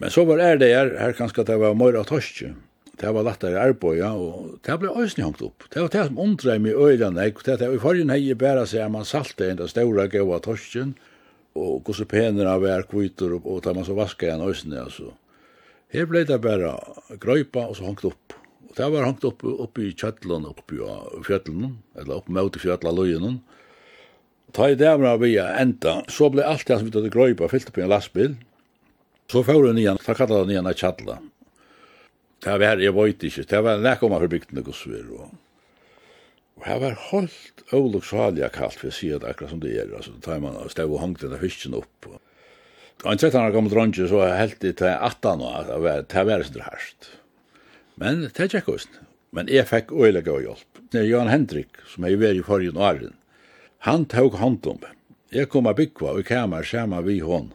Men 0.00 0.10
så 0.10 0.24
var 0.24 0.40
det 0.40 0.62
det 0.62 0.72
her, 0.72 0.94
her 0.96 1.12
kanskje 1.16 1.44
det 1.44 1.58
var 1.60 1.76
mer 1.76 1.98
av 2.00 2.08
torskje. 2.08 2.54
Det 3.00 3.10
var 3.16 3.24
lett 3.24 3.44
av 3.44 3.56
arbeid, 3.56 4.02
og 4.04 4.58
det 4.64 4.76
ble 4.80 4.92
øyne 4.92 5.24
hengt 5.24 5.42
opp. 5.44 5.64
Det 5.72 5.80
var 5.80 5.92
det 5.92 6.04
som 6.08 6.18
omdrev 6.20 6.60
meg 6.60 6.76
øyne, 6.76 7.08
og 7.28 7.44
det 7.44 7.60
var 7.60 7.76
i 7.76 7.80
forrige 7.80 8.12
hei 8.12 8.34
bare 8.36 8.66
seg 8.68 8.84
at 8.84 8.92
man 8.92 9.08
salte 9.08 9.48
en 9.48 9.62
av 9.64 9.70
store 9.72 10.08
gøy 10.08 10.24
av 10.24 10.42
torskjen, 10.44 10.94
og 11.60 11.84
gosse 11.84 12.04
av 12.04 12.60
hver 12.62 12.84
kvitter 12.88 13.36
og 13.40 13.62
da 13.64 13.72
man 13.76 13.84
så 13.84 13.96
vasket 13.96 14.28
igjen 14.28 14.44
øyne, 14.44 14.84
altså. 14.84 15.12
Her 15.90 16.06
ble 16.06 16.24
det 16.24 16.40
bare 16.40 16.76
grøypa, 17.18 17.66
og 17.68 17.76
så 17.76 17.88
hengt 17.88 18.04
opp. 18.04 18.36
Og 18.68 18.76
det 18.76 18.90
var 18.92 19.08
hengt 19.08 19.24
opp, 19.26 19.42
opp 19.44 19.78
i 19.82 19.90
kjøttelen, 19.90 20.46
opp 20.46 20.72
i 20.72 20.78
fjøttelen, 21.26 21.72
eller 21.98 22.20
opp 22.20 22.28
mot 22.28 22.56
i 22.56 22.62
fjøtteløyene. 22.62 23.40
Ta 24.54 24.68
i 24.70 24.78
det 24.78 24.92
var 25.00 25.18
vi 25.18 25.34
enda, 25.40 26.00
så 26.08 26.30
ble 26.30 26.46
alt 26.46 26.68
det 26.68 26.78
som 26.78 26.86
vi 26.86 26.94
tatt 26.94 27.10
grøypa 27.12 27.48
fyllt 27.50 27.72
på 27.74 27.82
en 27.82 27.90
lastbil, 27.90 28.38
Så 29.30 29.44
får 29.44 29.62
du 29.62 29.72
nian, 29.72 29.98
så 30.02 30.14
kallar 30.14 30.40
du 30.42 30.50
nian 30.50 30.66
av 30.66 30.74
Tjadla. 30.74 31.20
Det 32.42 32.54
var, 32.58 32.80
jeg 32.82 32.94
vet 32.96 33.24
ikke, 33.28 33.44
det 33.46 33.58
var 33.62 33.82
nek 33.84 34.00
om 34.02 34.14
her 34.16 34.30
bygden 34.32 34.58
og 34.64 34.74
svir. 34.74 35.04
Og 35.14 36.64
det 36.64 36.78
var 36.82 36.96
holdt 37.12 37.62
ålok 37.76 38.08
salja 38.08 38.48
kallt, 38.50 38.80
for 38.80 38.88
jeg 38.88 38.96
sier 38.96 39.20
det 39.22 39.28
akkurat 39.30 39.52
som 39.52 39.60
det 39.62 39.76
er, 39.76 39.92
altså, 39.94 40.16
da 40.24 40.38
man 40.42 40.56
av 40.58 40.72
stev 40.72 40.90
og 40.90 40.98
hangt 41.04 41.22
denne 41.22 41.38
fisken 41.38 41.76
opp. 41.78 42.08
Og, 42.08 42.16
og 43.04 43.12
En 43.12 43.20
13 43.20 43.38
år 43.38 43.54
gammel 43.54 43.70
dronje, 43.70 44.08
så 44.10 44.24
er 44.24 44.34
helt 44.40 44.66
i 44.66 44.74
18 44.74 45.46
år, 45.52 45.70
det 45.70 45.78
var, 45.86 46.02
det 46.10 46.26
var 46.32 46.44
sin 46.48 46.66
herst. 46.66 47.12
Men 48.02 48.26
det 48.26 48.34
er 48.34 48.50
ikke 48.50 48.74
tjekk 48.74 49.00
Men 49.30 49.46
jeg 49.46 49.68
fikk 49.70 49.92
øylega 49.92 50.32
og 50.32 50.42
hjelp. 50.42 50.82
Det 50.90 51.04
er 51.04 51.06
Johan 51.06 51.30
Hendrik, 51.30 51.78
som 51.86 52.04
er 52.04 52.16
i 52.16 52.18
veri 52.18 52.42
i 52.42 52.42
forrige 52.42 52.74
åren. 52.74 53.14
Han 53.86 54.06
tåg 54.10 54.34
hånd 54.42 54.66
om. 54.66 54.82
Jeg 55.30 55.48
kom 55.48 55.70
a 55.70 55.72
byggva 55.72 56.18
og 56.18 56.26
kamer, 56.26 56.66
sama 56.66 56.98
vi 57.00 57.20
hånd 57.20 57.54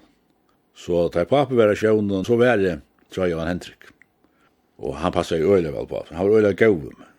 Så 0.76 1.08
da 1.14 1.24
jeg 1.24 1.32
pappa 1.32 1.56
var 1.56 1.72
i 1.72 1.80
sjøvnen, 1.80 2.26
så 2.28 2.38
var 2.40 2.60
det 2.60 2.80
Trai 3.14 3.32
Johan 3.32 3.48
Hendrik. 3.48 3.90
Og 4.84 4.98
han 5.00 5.14
passet 5.16 5.40
jo 5.40 5.56
øyelig 5.56 5.72
vel 5.74 5.88
på. 5.88 6.04
Han 6.12 6.28
var 6.28 6.42
øyelig 6.42 6.58
gøy 6.60 6.76
med. 6.92 7.12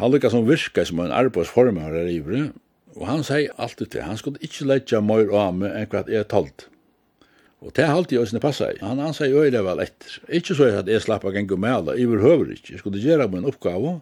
Han 0.00 0.10
lykket 0.10 0.34
som 0.34 0.48
virke 0.48 0.84
som 0.84 1.00
en 1.04 1.14
arbeidsform 1.14 1.78
her 1.78 1.94
i 2.02 2.16
Ivre, 2.18 2.48
og 2.98 3.06
han 3.06 3.22
sier 3.26 3.54
alltid 3.62 3.92
til, 3.92 4.02
han 4.06 4.18
skulle 4.18 4.42
ikke 4.42 4.66
letja 4.66 5.00
mer 5.02 5.30
av 5.34 5.54
meg 5.54 5.70
enn 5.70 5.90
hva 5.90 6.02
jeg 6.10 6.26
talt. 6.30 6.66
Og 7.62 7.72
det 7.74 7.86
er 7.86 7.94
alltid 7.94 8.20
øyne 8.20 8.42
passet 8.42 8.74
i. 8.74 8.82
Han, 8.82 8.98
han 8.98 9.14
sier 9.14 9.34
øyelig 9.38 9.62
vel 9.64 9.82
etter. 9.86 10.18
Ikke 10.28 10.56
så 10.58 10.68
at 10.80 10.90
jeg 10.90 11.02
slapp 11.02 11.24
av 11.24 11.34
gengur 11.34 11.58
med 11.62 11.76
alle, 11.78 11.96
jeg 11.98 12.10
behøver 12.10 12.50
ikke. 12.56 12.74
Jeg 12.74 12.82
skulle 12.82 13.02
gjøre 13.02 13.28
meg 13.30 13.40
en 13.40 13.50
oppgave, 13.50 13.94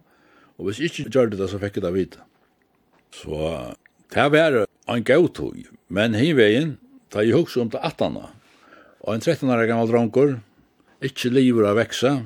og 0.56 0.68
hvis 0.68 0.80
jeg 0.80 0.90
ikke 0.90 1.12
gjør 1.12 1.32
det, 1.34 1.48
så 1.52 1.60
fikk 1.60 1.78
jeg 1.78 1.84
det 1.84 1.94
vite. 1.94 2.24
Så 3.12 3.52
det 4.14 4.28
var 4.32 4.62
en 4.64 5.04
gøy 5.04 5.28
tog, 5.36 5.60
men 5.92 6.16
hinveien, 6.16 6.78
da 7.12 7.20
jeg 7.20 7.36
husker 7.36 7.66
om 7.66 7.72
det 7.72 7.84
18 7.84 8.16
Og 9.02 9.16
en 9.16 9.20
13 9.20 9.50
år 9.50 9.66
gammal 9.66 9.88
dronkur, 9.90 10.36
ikkje 11.02 11.32
livur 11.34 11.66
a 11.66 11.72
veksa, 11.74 12.20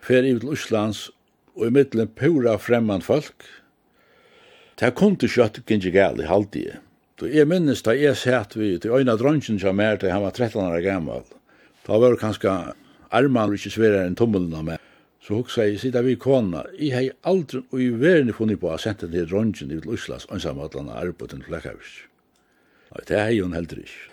fer 0.00 0.24
i 0.24 0.32
til 0.38 0.54
Íslands 0.54 1.10
og 1.58 1.66
i 1.66 1.74
middelen 1.74 2.08
pura 2.16 2.54
fremman 2.56 3.04
folk. 3.04 3.44
Det 4.80 4.94
kunde 4.96 5.28
kjøtt 5.28 5.60
gynge 5.68 5.92
gæli, 5.92 6.24
haldi 6.24 6.64
jeg. 6.70 6.80
Så 7.18 7.28
jeg 7.28 7.48
minnes 7.50 7.82
da 7.84 7.92
jeg 7.98 8.16
sett 8.16 8.56
vi 8.56 8.76
til 8.80 8.94
øyna 8.94 9.18
dronjen 9.18 9.58
som 9.60 9.80
er 9.84 9.98
til 9.98 10.14
han 10.14 10.24
var 10.24 10.32
13 10.32 10.62
år 10.62 10.80
gammal. 10.86 11.24
Da 11.84 11.98
var 11.98 12.14
det 12.14 12.22
kanskje 12.22 12.56
arman 13.10 13.56
ikke 13.56 13.74
sverere 13.74 14.06
enn 14.06 14.16
tummelen 14.16 14.54
av 14.54 14.64
meg. 14.64 14.84
Så 15.20 15.42
hugsa 15.42 15.66
jeg, 15.66 15.80
sida 15.82 16.00
vi 16.06 16.14
kona, 16.16 16.62
jeg 16.78 16.94
hei 16.94 17.08
aldri 17.28 17.60
og 17.68 17.80
i 17.84 17.90
verden 17.90 18.32
funnet 18.32 18.62
på 18.62 18.70
å 18.72 18.78
sende 18.80 19.10
til 19.10 19.28
dronjen 19.28 19.74
i 19.74 19.82
Íslands 19.82 20.30
ønsamhållana 20.32 21.02
arbeid 21.02 21.34
til 21.34 21.50
Lekkavis. 21.52 21.98
Og 22.94 23.04
det 23.10 23.18
hei 23.20 23.42
hun 23.42 23.58
heldur 23.58 23.82
ikke. 23.82 24.07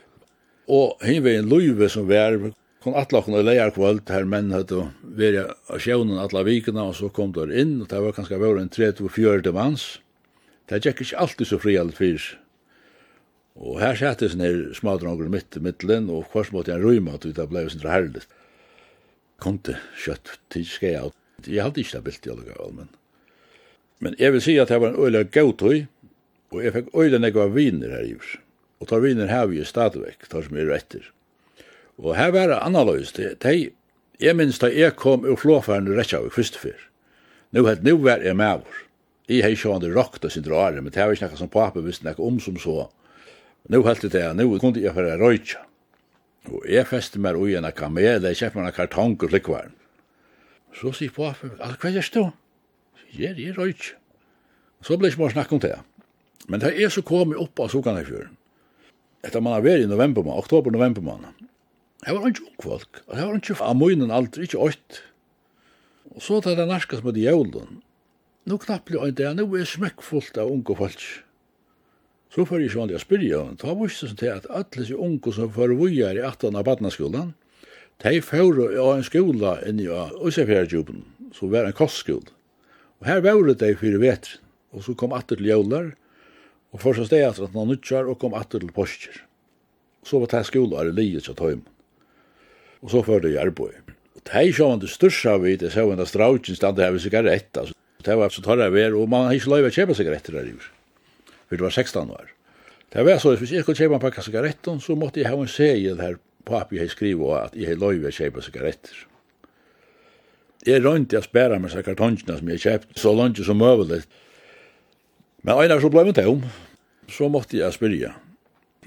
Og 0.67 1.01
hin 1.05 1.23
var 1.23 1.37
en 1.37 1.49
løyve 1.49 1.89
som 1.93 2.07
var, 2.09 2.37
kom 2.81 2.95
atla 2.97 3.21
kunne 3.25 3.43
leia 3.45 3.67
kvöld, 3.73 4.07
her 4.09 4.25
menn 4.29 4.53
høyde 4.53 4.87
veri 5.17 5.43
av 5.43 5.81
sjøvnen 5.81 6.21
atla 6.21 6.45
vikene, 6.45 6.87
og 6.89 6.97
så 6.97 7.11
kom 7.13 7.33
der 7.35 7.53
inn, 7.53 7.77
og 7.83 7.89
det 7.91 8.01
var 8.01 8.15
kanskje 8.17 8.41
vore 8.41 8.63
en 8.63 8.73
30-40 8.73 9.53
manns. 9.53 9.85
Det 10.69 10.81
gikk 10.81 11.03
ikke 11.05 11.21
alltid 11.21 11.51
så 11.51 11.61
fri 11.61 11.77
alt 11.77 11.97
fyrs. 11.97 12.33
Og 13.55 13.79
her 13.79 13.95
sættes 13.95 14.33
ned 14.35 14.73
smadronger 14.75 15.29
midt 15.31 15.55
i 15.55 15.61
middelen, 15.63 16.09
og 16.11 16.25
hvers 16.33 16.51
måtte 16.51 16.73
jeg 16.73 16.83
røyma 16.83 17.15
at 17.15 17.27
det 17.37 17.49
ble 17.49 17.67
sin 17.69 17.85
herlig. 17.85 18.25
Kom 19.39 19.59
til 19.63 19.77
kjøtt, 20.01 20.39
til 20.51 20.65
skeia. 20.67 21.05
Jeg 21.45 21.61
hadde 21.61 21.81
ikke 21.83 21.99
det 21.99 22.05
bildet 22.07 22.29
i 22.29 22.33
alle 22.33 22.47
gav, 22.49 22.71
men... 22.73 22.93
Men 24.03 24.15
jeg 24.19 24.33
vil 24.33 24.41
si 24.43 24.57
at 24.59 24.67
det 24.67 24.81
var 24.81 24.91
en 24.91 24.99
øyla 24.99 25.21
gautøy, 25.23 25.85
og 26.51 26.57
jeg 26.63 26.73
fikk 26.75 26.89
øyla 26.99 27.19
nekva 27.21 27.45
viner 27.53 27.93
her 27.95 28.03
i 28.03 28.17
huset 28.17 28.41
og 28.85 28.91
tar 28.91 29.01
viner 29.01 29.31
her 29.33 29.47
vi 29.49 29.63
stadigvæk, 29.65 30.27
tar 30.29 30.45
som 30.45 30.57
er 30.61 30.69
etter. 30.75 31.09
Og 31.97 32.13
her 32.17 32.31
var 32.35 32.51
det 32.51 32.61
annerledes, 32.61 33.15
det, 33.17 33.37
er 33.41 33.71
jeg 34.21 34.35
minns 34.37 34.59
da 34.61 34.69
jeg 34.71 34.95
kom 34.95 35.25
ur 35.25 35.39
flåfæren 35.39 35.89
i 35.89 35.95
Reykjavik 35.97 36.35
første 36.37 36.59
fyr. 36.61 36.77
Nå 37.51 37.65
helt, 37.65 37.83
nå 37.83 37.97
var 38.03 38.21
jeg 38.23 38.37
med 38.37 38.61
vår. 38.61 38.83
Jeg 39.27 39.41
har 39.41 39.55
ikke 39.55 39.73
hatt 39.73 39.87
rakt 39.95 40.27
og 40.27 40.31
sin 40.31 40.45
drare, 40.45 40.81
men 40.81 40.93
det 40.93 41.01
var 41.01 41.15
ikke 41.15 41.31
noe 41.31 41.39
som 41.39 41.49
pape 41.49 41.81
visste 41.83 42.05
noe 42.05 42.21
om 42.21 42.37
som 42.39 42.59
så. 42.61 42.85
Nå 43.73 43.81
helt 43.87 44.05
det, 44.13 44.25
nå 44.37 44.45
kunne 44.61 44.83
jeg 44.83 44.93
for 44.93 45.17
røytja. 45.23 45.65
Og 46.53 46.67
jeg 46.69 46.85
feste 46.85 47.19
meg 47.19 47.39
ui 47.41 47.55
enn 47.57 47.65
kamel, 47.73 48.21
jeg 48.29 48.37
kjøpte 48.37 48.61
meg 48.61 48.69
en 48.69 48.77
kartong 48.77 49.17
og 49.17 49.33
likvaren. 49.33 49.73
Så 50.75 50.93
sier 50.93 51.15
pape, 51.15 51.55
altså 51.57 51.81
hva 51.81 51.93
gjørs 51.95 52.13
du? 52.13 52.23
Jeg 53.17 53.33
er 53.33 53.57
røytja. 53.57 53.97
Så 54.85 54.99
ble 54.99 55.09
jeg 55.09 55.15
ikke 55.15 55.23
bare 55.25 55.35
snakk 55.39 55.55
om 55.55 55.63
det. 55.63 55.75
Men 56.47 56.61
det 56.61 56.75
er 56.77 56.91
så 56.93 57.01
kom 57.01 57.33
jeg 57.33 57.41
opp 57.41 57.63
av 57.65 57.71
Sokanefjøren 57.73 58.34
etter 59.25 59.43
man 59.43 59.57
har 59.57 59.65
vært 59.65 59.85
i 59.85 59.89
november 59.89 60.23
måned, 60.25 60.45
oktober, 60.45 60.73
november 60.73 61.03
måned. 61.05 61.45
Jeg 62.05 62.13
var 62.13 62.29
ikke 62.29 62.45
ung 62.45 62.61
folk, 62.61 63.01
og 63.07 63.17
jeg 63.17 63.27
var 63.27 63.37
ikke 63.39 63.57
av 63.65 63.77
munnen 63.79 64.13
alt, 64.13 64.37
ikke 64.37 64.61
åkt. 64.61 65.01
Og 66.13 66.21
så 66.21 66.39
tar 66.43 66.57
det 66.59 66.67
narkas 66.69 67.01
med 67.03 67.17
Jævlen. 67.17 67.79
Nå 68.45 68.59
knapplig 68.61 68.99
og 69.01 69.15
det, 69.17 69.31
nå 69.33 69.47
er 69.57 69.65
smekkfullt 69.65 70.37
av 70.37 70.51
unge 70.53 70.75
folk. 70.77 71.05
Så 72.29 72.45
får 72.45 72.61
jeg 72.61 72.69
ikke 72.69 72.81
vanlig 72.83 72.97
å 72.99 73.01
spyrja, 73.01 73.41
var 73.63 73.77
viste 73.79 74.09
sånn 74.11 74.19
til 74.19 74.31
at 74.35 74.45
alle 74.51 74.69
disse 74.75 74.99
unge 75.01 75.33
som 75.33 75.49
får 75.55 75.73
vujer 75.79 76.19
i 76.19 76.21
18 76.21 76.59
av 76.59 76.67
badnaskolan, 76.67 77.33
de 78.03 78.19
får 78.21 78.59
av 78.75 78.89
en 78.97 79.05
skola 79.07 79.55
inn 79.65 79.79
i 79.81 79.87
Øsefjerdjupen, 79.89 81.01
som 81.33 81.53
var 81.53 81.65
en 81.65 81.77
kostskole. 81.77 82.27
Og 82.99 83.07
her 83.09 83.23
var 83.23 83.39
det 83.47 83.57
de 83.63 83.71
fire 83.79 84.01
vetren, 84.03 84.43
og 84.75 84.83
så 84.83 84.93
kom 84.99 85.15
atter 85.15 85.39
til 85.39 85.47
jævlar, 85.47 85.93
Og 86.75 86.81
først 86.83 87.05
og 87.05 87.07
steg 87.07 87.23
at 87.23 87.39
han 87.39 87.69
nuttjar 87.71 88.09
og 88.11 88.19
kom 88.19 88.35
atter 88.35 88.59
til 88.59 88.73
postjer. 88.75 89.21
Så 90.03 90.19
var 90.19 90.27
det 90.33 90.43
skolar 90.49 90.89
er 90.89 90.97
livet 90.97 91.23
til 91.23 91.37
tøym. 91.39 91.63
Og 92.83 92.91
så 92.91 93.01
førte 93.05 93.31
jeg 93.31 93.39
arbeid. 93.39 93.93
Og 94.19 94.21
det 94.27 94.35
er 94.41 94.51
sjåan 94.51 94.83
det 94.83 94.91
største 94.91 95.31
av 95.31 95.47
det 95.47 95.71
så 95.71 95.85
var 95.87 95.95
det 95.95 96.09
strautjen 96.11 96.59
stand 96.59 96.81
her 96.83 96.91
ved 96.91 97.03
sigarett, 97.03 97.49
altså. 97.55 97.73
Det 98.05 98.17
var 98.19 98.29
så 98.29 98.43
tar 98.45 98.59
jeg 98.61 98.73
ved, 98.73 98.93
og 98.93 99.09
man 99.09 99.25
har 99.25 99.33
ikke 99.33 99.49
lov 99.49 99.65
å 99.65 99.73
kjøpe 99.73 99.95
sigaretter 99.97 100.35
der 100.35 100.51
i 100.51 100.53
hus. 100.53 100.67
For 101.47 101.57
det 101.57 101.65
var 101.65 101.73
16 101.73 102.11
år. 102.11 102.27
Det 102.93 103.05
var 103.07 103.17
så, 103.23 103.33
hvis 103.39 103.55
jeg 103.55 103.63
skulle 103.63 103.79
kjøpe 103.79 103.97
en 103.97 104.03
pakke 104.03 104.21
sigaretter, 104.21 104.77
så 104.83 104.97
måtte 104.99 105.23
jeg 105.23 105.31
ha 105.31 105.39
en 105.39 105.49
segel 105.49 105.97
her 106.03 106.19
på 106.45 106.53
papi 106.53 106.77
jeg 106.77 106.91
skriver 106.93 107.39
at 107.39 107.57
jeg 107.57 107.71
har 107.71 107.79
lov 107.81 108.05
å 108.05 108.13
kjøpe 108.13 108.43
sigaretter. 108.45 108.99
Jeg 110.67 110.83
rønte 110.85 111.17
jeg 111.17 111.25
spæra 111.25 111.57
meg 111.61 111.73
seg 111.73 111.87
kartongene 111.87 112.37
som 112.37 112.53
jeg 112.53 112.61
kjøpte, 112.61 112.99
så 112.99 113.15
langt 113.15 113.41
som 113.47 113.57
møvelig. 113.57 114.03
Men 115.45 115.59
einar 115.61 115.77
så 115.77 115.91
blei 115.93 116.09
tom, 116.17 116.39
så 117.05 117.27
måtte 117.29 117.59
jeg 117.59 117.73
spyrja. 117.75 118.15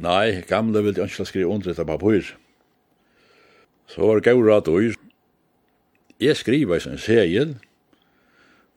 Nei, 0.03 0.41
gamle 0.47 0.81
vil 0.83 0.97
jeg 0.97 1.07
ikke 1.07 1.27
skrive 1.29 1.51
under 1.55 1.71
etter 1.71 1.87
papur. 1.87 2.33
Så 3.87 4.03
var 4.03 4.19
det 4.19 4.27
gaura 4.27 4.57
dyr. 4.67 4.97
Jeg 6.19 6.35
skriva 6.41 6.75
i 6.75 6.83
sin 6.83 6.99
segel, 6.99 7.53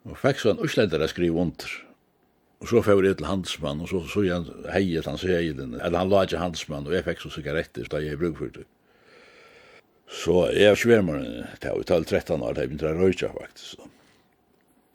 og 0.06 0.20
fikk 0.22 0.44
så 0.44 0.52
en 0.52 0.62
uslendere 0.62 1.08
skrive 1.10 1.42
under. 1.42 1.74
Og 2.62 2.70
så 2.70 2.84
fyrir 2.86 3.08
jeg 3.10 3.18
til 3.18 3.30
handelsmann, 3.32 3.82
og 3.82 3.90
så 3.90 4.04
så 4.06 4.28
jeg 4.28 4.46
hei 4.70 4.84
heiet 4.86 5.10
han 5.10 5.18
segelen, 5.18 5.74
eller 5.80 5.98
han 5.98 6.14
la 6.14 6.22
ikke 6.28 6.38
handelsmann, 6.44 6.86
og 6.86 6.94
jeg 6.94 7.08
fikk 7.10 7.26
så 7.26 7.34
sigaretter 7.34 7.90
da 7.90 8.04
jeg 8.04 8.22
bruk 8.22 8.38
for 8.44 8.54
det. 8.60 8.68
Så 10.06 10.52
jeg 10.54 10.78
svärmar 10.78 11.26
til 11.58 11.72
jeg 11.72 11.82
var 11.90 12.06
13 12.06 12.46
år, 12.46 12.54
da 12.54 12.62
jeg 12.62 12.70
begynte 12.70 12.94
å 12.94 13.02
røyja 13.02 13.34
faktisk. 13.34 13.90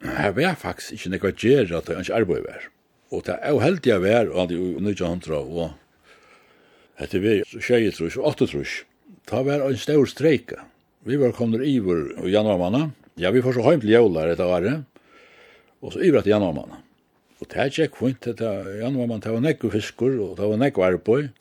Jeg 0.07 0.35
var 0.39 0.55
faktisk 0.55 0.95
ikke 0.95 1.15
nekva 1.17 1.35
gjerra 1.35 1.83
til 1.83 1.99
ikke 1.99 2.19
arbeid 2.21 2.47
var. 2.47 2.67
Og 3.13 3.23
det 3.23 3.37
er 3.39 3.53
jo 3.55 3.61
heldig 3.63 3.91
jeg 3.91 4.03
var, 4.03 4.31
og 4.33 4.49
det 4.49 4.57
er 4.57 4.63
jo 4.63 4.91
ikke 4.91 5.07
andre, 5.07 5.37
og 5.39 7.03
etter 7.03 7.21
vi 7.23 7.35
tjeje 7.61 7.93
trus 7.95 8.17
og 8.19 8.33
åtte 8.33 8.47
trus, 8.51 8.81
det 9.29 9.43
var 9.47 9.63
en 9.63 9.79
stor 9.79 10.09
streika. 10.09 10.65
Vi 11.07 11.19
var 11.19 11.35
kommet 11.35 11.63
i 11.63 11.77
vår 11.83 12.27
januarmanna, 12.27 12.89
ja, 13.15 13.31
vi 13.31 13.43
får 13.45 13.55
så 13.55 13.63
heim 13.69 13.79
til 13.83 13.93
jævlar 13.93 14.33
etter 14.33 14.51
året, 14.51 14.83
og 15.79 15.93
så 15.93 16.03
iver 16.03 16.19
etter 16.19 16.33
januarmanna. 16.35 16.81
Og 17.37 17.47
det 17.47 17.61
er 17.61 17.71
ikke 17.71 17.95
kvint, 17.99 18.27
det 18.27 18.43
er 18.43 18.81
januarmanna, 18.81 19.23
det 19.23 19.35
var 19.37 19.45
nekko 19.45 19.71
fiskur, 19.71 20.19
og 20.25 20.35
det 20.39 20.51
var 20.51 20.61
nekko 20.65 20.87
arbeid, 20.89 21.31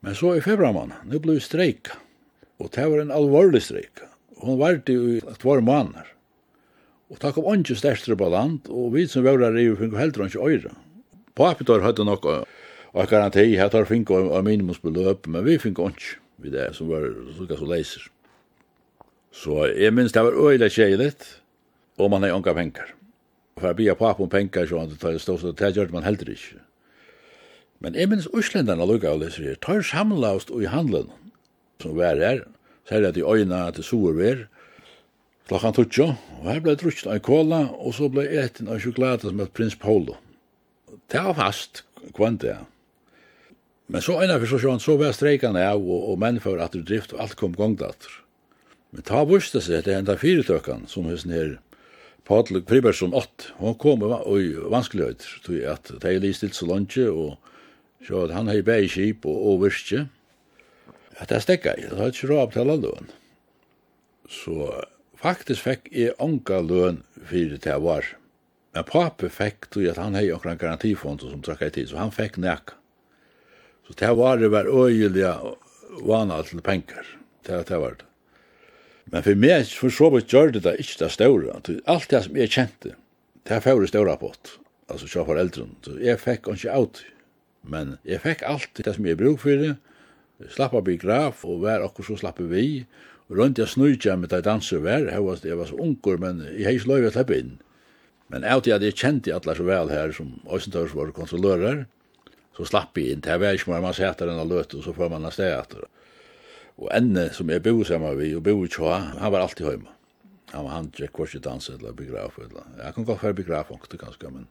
men 0.00 0.16
så 0.16 0.36
i 0.36 0.44
februarmanna, 0.44 1.02
ble 1.10 1.36
vi 1.36 1.44
streika, 1.44 2.00
og 2.62 2.72
det 2.72 2.88
var 2.88 3.02
en 3.02 3.12
alvorlig 3.12 3.60
streika. 3.66 4.08
Hun 4.40 4.60
var 4.60 4.80
det 4.84 4.94
jo 4.96 5.16
i 5.16 5.36
tvær 5.40 5.60
måneder. 5.64 6.08
Og 7.10 7.20
det 7.22 7.32
kom 7.36 7.46
ikke 7.52 7.76
største 7.78 8.16
på 8.18 8.28
land, 8.32 8.66
og 8.72 8.94
vi 8.96 9.06
som 9.10 9.24
var 9.26 9.38
der 9.40 9.56
i 9.60 9.68
vi 9.68 9.76
fikk 9.78 9.96
heldre 9.98 10.26
ikke 10.28 10.42
øyre. 10.42 10.74
Papitor 11.36 11.84
hadde 11.84 12.04
nok 12.04 12.24
og 12.96 13.08
garanti 13.10 13.56
her 13.58 13.68
tar 13.68 13.84
fink 13.84 14.10
og 14.10 14.44
minimumsbeløp, 14.44 15.26
men 15.28 15.44
vi 15.44 15.58
fink 15.60 15.78
ikke 15.78 16.16
vi 16.40 16.52
det 16.52 16.70
som 16.76 16.88
var 16.88 17.04
så 17.36 17.46
så 17.56 17.66
leiser. 17.68 18.06
Så 19.32 19.66
jeg 19.76 19.92
minns 19.92 20.12
det 20.12 20.24
var 20.24 20.32
øyla 20.32 20.68
kjeilet, 20.68 21.40
og 21.98 22.10
man 22.10 22.22
har 22.22 22.32
unga 22.32 22.54
penger. 22.54 22.94
For 23.58 23.68
jeg 23.68 23.76
bia 23.76 23.92
om 23.92 24.28
penger, 24.28 24.66
så 24.66 24.78
han 24.78 24.96
tar 24.96 25.18
stå 25.18 25.38
så 25.38 25.52
det 25.52 25.76
gjør 25.76 25.92
man 25.92 26.04
heller 26.04 26.30
ikke. 26.30 26.60
Men 27.80 27.94
jeg 27.94 28.08
minns 28.08 28.28
Øslandene 28.32 28.86
lukka 28.86 29.12
og 29.12 29.20
leser 29.20 29.44
her, 29.44 29.54
tar 29.60 29.82
samlaust 29.82 30.50
og 30.50 30.62
i 30.62 30.66
handelen 30.66 31.10
som 31.82 31.96
var 31.96 32.16
her, 32.16 32.46
særlig 32.88 33.08
at 33.08 33.16
i 33.16 33.22
øyna 33.22 33.70
til 33.70 33.84
soerver, 33.84 34.46
klokkan 35.48 35.74
tutsjo, 35.76 36.14
og 36.40 36.48
her 36.48 36.60
blei 36.60 36.74
drukt 36.74 37.06
av 37.06 37.20
kola, 37.20 37.66
og 37.76 37.92
så 37.94 38.08
blei 38.08 38.24
etin 38.40 38.68
av 38.68 38.80
sjokolade 38.80 39.28
som 39.28 39.40
et 39.40 39.52
prins 39.52 39.76
Polo 39.76 40.16
det 41.06 41.20
var 41.20 41.34
fast 41.34 41.84
kvant 42.14 42.40
det. 42.40 42.58
Men 43.86 44.02
så 44.02 44.22
ena 44.22 44.38
för 44.38 44.46
så 44.46 44.58
sjön 44.58 44.80
så 44.80 44.96
var 44.96 45.12
strejkan 45.12 45.56
av 45.56 45.90
och, 45.90 46.12
och 46.12 46.18
män 46.18 46.40
för 46.40 46.58
att 46.58 46.72
det 46.72 46.82
drift 46.82 47.12
och 47.12 47.20
allt 47.20 47.34
kom 47.34 47.52
gång 47.52 47.76
datter. 47.76 48.10
Men 48.90 49.02
ta 49.02 49.24
vuste 49.24 49.60
så 49.60 49.72
det 49.72 49.94
enda 49.94 50.16
fyretökan 50.16 50.86
som 50.86 51.04
hos 51.04 51.24
ner 51.24 51.60
Paul 52.24 52.62
Friberson 52.66 53.14
8. 53.14 53.28
Hon 53.56 53.74
kom 53.74 54.02
och 54.02 54.40
i 54.40 54.54
tror 54.54 55.14
tog 55.44 55.64
att 55.64 55.92
det 56.00 56.14
är 56.14 56.20
listilt 56.20 56.54
så 56.54 56.66
långt 56.66 56.96
och 56.96 57.38
så 58.08 58.24
att 58.24 58.30
han 58.30 58.46
har 58.46 58.54
ju 58.54 58.62
skip 58.62 58.90
kip 58.90 59.26
och, 59.26 59.52
och 59.52 59.64
virke. 59.64 60.06
Att 61.16 61.28
det 61.28 61.40
stäcka 61.40 61.76
i, 61.76 61.86
det 61.90 61.96
har 61.96 62.06
inte 62.06 62.26
råd 62.26 62.52
till 62.52 62.66
lön. 62.66 63.06
Så 64.28 64.84
faktisk 65.16 65.62
fikk 65.62 65.88
jeg 65.94 66.18
ånka 66.18 66.60
løn 66.60 67.02
fyrir 67.30 67.58
det 67.62 67.78
var. 67.78 68.04
Men 68.76 68.84
pappa 68.84 69.30
fikk 69.32 69.70
tog 69.72 69.86
at 69.88 69.96
han 69.96 70.18
hei 70.18 70.26
okra 70.34 70.52
garantifond 70.60 71.22
som 71.24 71.40
trakka 71.40 71.70
i 71.70 71.72
tid, 71.72 71.88
så 71.88 71.96
han 71.96 72.10
fikk 72.12 72.34
nek. 72.44 72.74
Så 73.88 73.96
det 73.96 74.10
var 74.18 74.36
det 74.36 74.50
var 74.52 74.68
øyelige 74.68 75.32
vana 76.04 76.42
til 76.44 76.60
penger. 76.60 77.08
Det, 77.48 77.62
det 77.70 77.78
var 77.80 77.96
det. 77.96 78.04
Men 79.08 79.24
for 79.24 79.40
meg, 79.40 79.72
for 79.80 79.96
så 79.96 80.10
vidt 80.12 80.28
gjør 80.34 80.52
det 80.52 80.64
da 80.66 80.76
ikke 80.76 80.98
det 81.06 81.10
større. 81.14 81.56
Alt 81.88 82.10
det 82.12 82.22
som 82.26 82.36
jeg 82.36 82.52
kjente, 82.52 82.94
det 83.48 83.56
er 83.56 83.80
det 83.80 83.88
større 83.88 84.20
på. 84.20 84.34
Altså, 84.92 85.08
så 85.08 85.24
foreldrene. 85.24 85.80
Så 85.80 85.96
jeg 86.02 86.20
fikk 86.20 86.52
ikke 86.52 86.76
alt. 86.76 87.04
Men 87.64 87.96
jeg 88.04 88.20
fikk 88.28 88.44
alt 88.44 88.76
det 88.76 88.98
som 88.98 89.08
jeg 89.08 89.16
bruk 89.16 89.40
for 89.40 89.56
det. 89.56 89.76
Slapp 90.52 90.76
av 90.76 90.84
biograf, 90.84 91.46
og 91.48 91.62
hver 91.64 91.86
akkur 91.86 92.04
så 92.04 92.20
slapp 92.20 92.44
vi. 92.44 92.84
Og 93.30 93.40
rundt 93.40 93.58
jeg 93.58 93.72
snøyde 93.72 94.20
med 94.20 94.36
det 94.36 94.44
danser 94.44 94.84
hver. 94.84 95.08
Jeg 95.08 95.24
var, 95.24 95.40
jeg 95.40 95.56
var 95.56 95.70
så 95.70 95.80
unger, 95.80 96.20
men 96.20 96.44
jeg 96.50 96.66
hei 96.68 96.82
sløy 96.82 97.08
å 97.08 97.14
slippe 97.14 97.40
inn. 97.40 97.56
Men 98.32 98.42
jeg 98.42 98.64
til 98.66 98.74
at 98.74 98.82
jeg 98.82 98.96
kjente 98.98 99.34
alle 99.34 99.54
så 99.54 99.66
vel 99.66 99.92
her 99.92 100.14
som 100.14 100.32
Øysentørs 100.50 100.94
var 100.96 101.12
kontrollører, 101.14 101.84
så 102.56 102.64
slapp 102.66 102.98
jeg 102.98 103.12
inn. 103.12 103.22
Det 103.22 103.36
var 103.40 103.54
ikke 103.54 103.70
mer 103.70 103.84
man 103.84 103.94
setter 103.96 104.30
enn 104.32 104.40
å 104.40 104.48
løte, 104.48 104.78
og 104.78 104.86
så 104.86 104.94
får 104.96 105.12
man 105.12 105.28
av 105.28 105.34
sted 105.36 105.52
etter. 105.52 105.84
Og 106.76 106.90
enne 106.96 107.28
som 107.36 107.50
jeg 107.52 107.62
bor 107.64 107.84
sammen 107.88 108.16
med, 108.18 108.34
og 108.36 108.42
bor 108.44 108.64
ikke 108.66 108.96
han 109.20 109.32
var 109.32 109.44
alltid 109.44 109.68
hjemme. 109.68 109.92
Han 110.52 110.66
var 110.66 110.76
han 110.76 110.90
tjekk 110.94 111.14
kvart 111.16 111.34
i 111.36 111.42
dans 111.42 111.70
eller 111.72 111.96
begraf. 111.96 112.38
Eller. 112.38 112.66
Jeg 112.80 112.94
kan 112.94 113.06
godt 113.06 113.22
være 113.22 113.38
begraf 113.40 113.72
også, 113.74 113.98
ganske, 114.00 114.30
men 114.30 114.46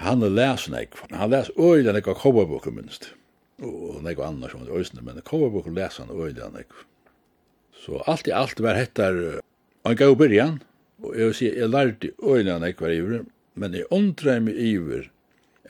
han 0.00 0.24
les 0.24 0.68
nek. 0.72 0.96
Han 1.12 1.32
les 1.32 1.50
øyne 1.58 1.92
nek 1.92 2.08
av 2.08 2.18
kobberboken 2.20 2.78
minst. 2.78 3.12
Og 3.62 4.00
nek 4.02 4.18
av 4.18 4.30
annars 4.30 4.56
som 4.56 4.64
øysene, 4.66 5.04
men 5.04 5.20
kobberboken 5.24 5.76
leser 5.76 6.06
han 6.06 6.16
øyne 6.16 6.48
nek. 6.56 6.72
Så 7.82 8.02
alt 8.06 8.28
i 8.28 8.34
alt 8.34 8.60
var 8.62 8.78
hettar, 8.78 9.18
en 9.84 9.98
gav 9.98 10.14
byrjan, 10.16 10.60
Og 11.02 11.16
jeg 11.18 11.26
vil 11.28 11.34
si, 11.34 11.48
jeg 11.50 11.70
lærte 11.70 12.12
øyne 12.22 12.54
han 12.56 12.66
ikke 12.68 12.86
var 12.86 12.94
iver, 12.94 13.24
men 13.54 13.74
jeg 13.74 13.88
undrer 13.90 14.40
meg 14.40 14.58
iver 14.58 15.08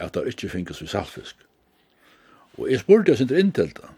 at 0.00 0.14
det 0.14 0.32
ikke 0.32 0.50
finnes 0.52 0.82
vi 0.82 0.88
saltfisk. 0.90 1.36
Og 2.58 2.68
jeg 2.70 2.82
spurte 2.82 3.12
jeg 3.12 3.22
sinter 3.22 3.40
inntil 3.40 3.72
det. 3.72 3.92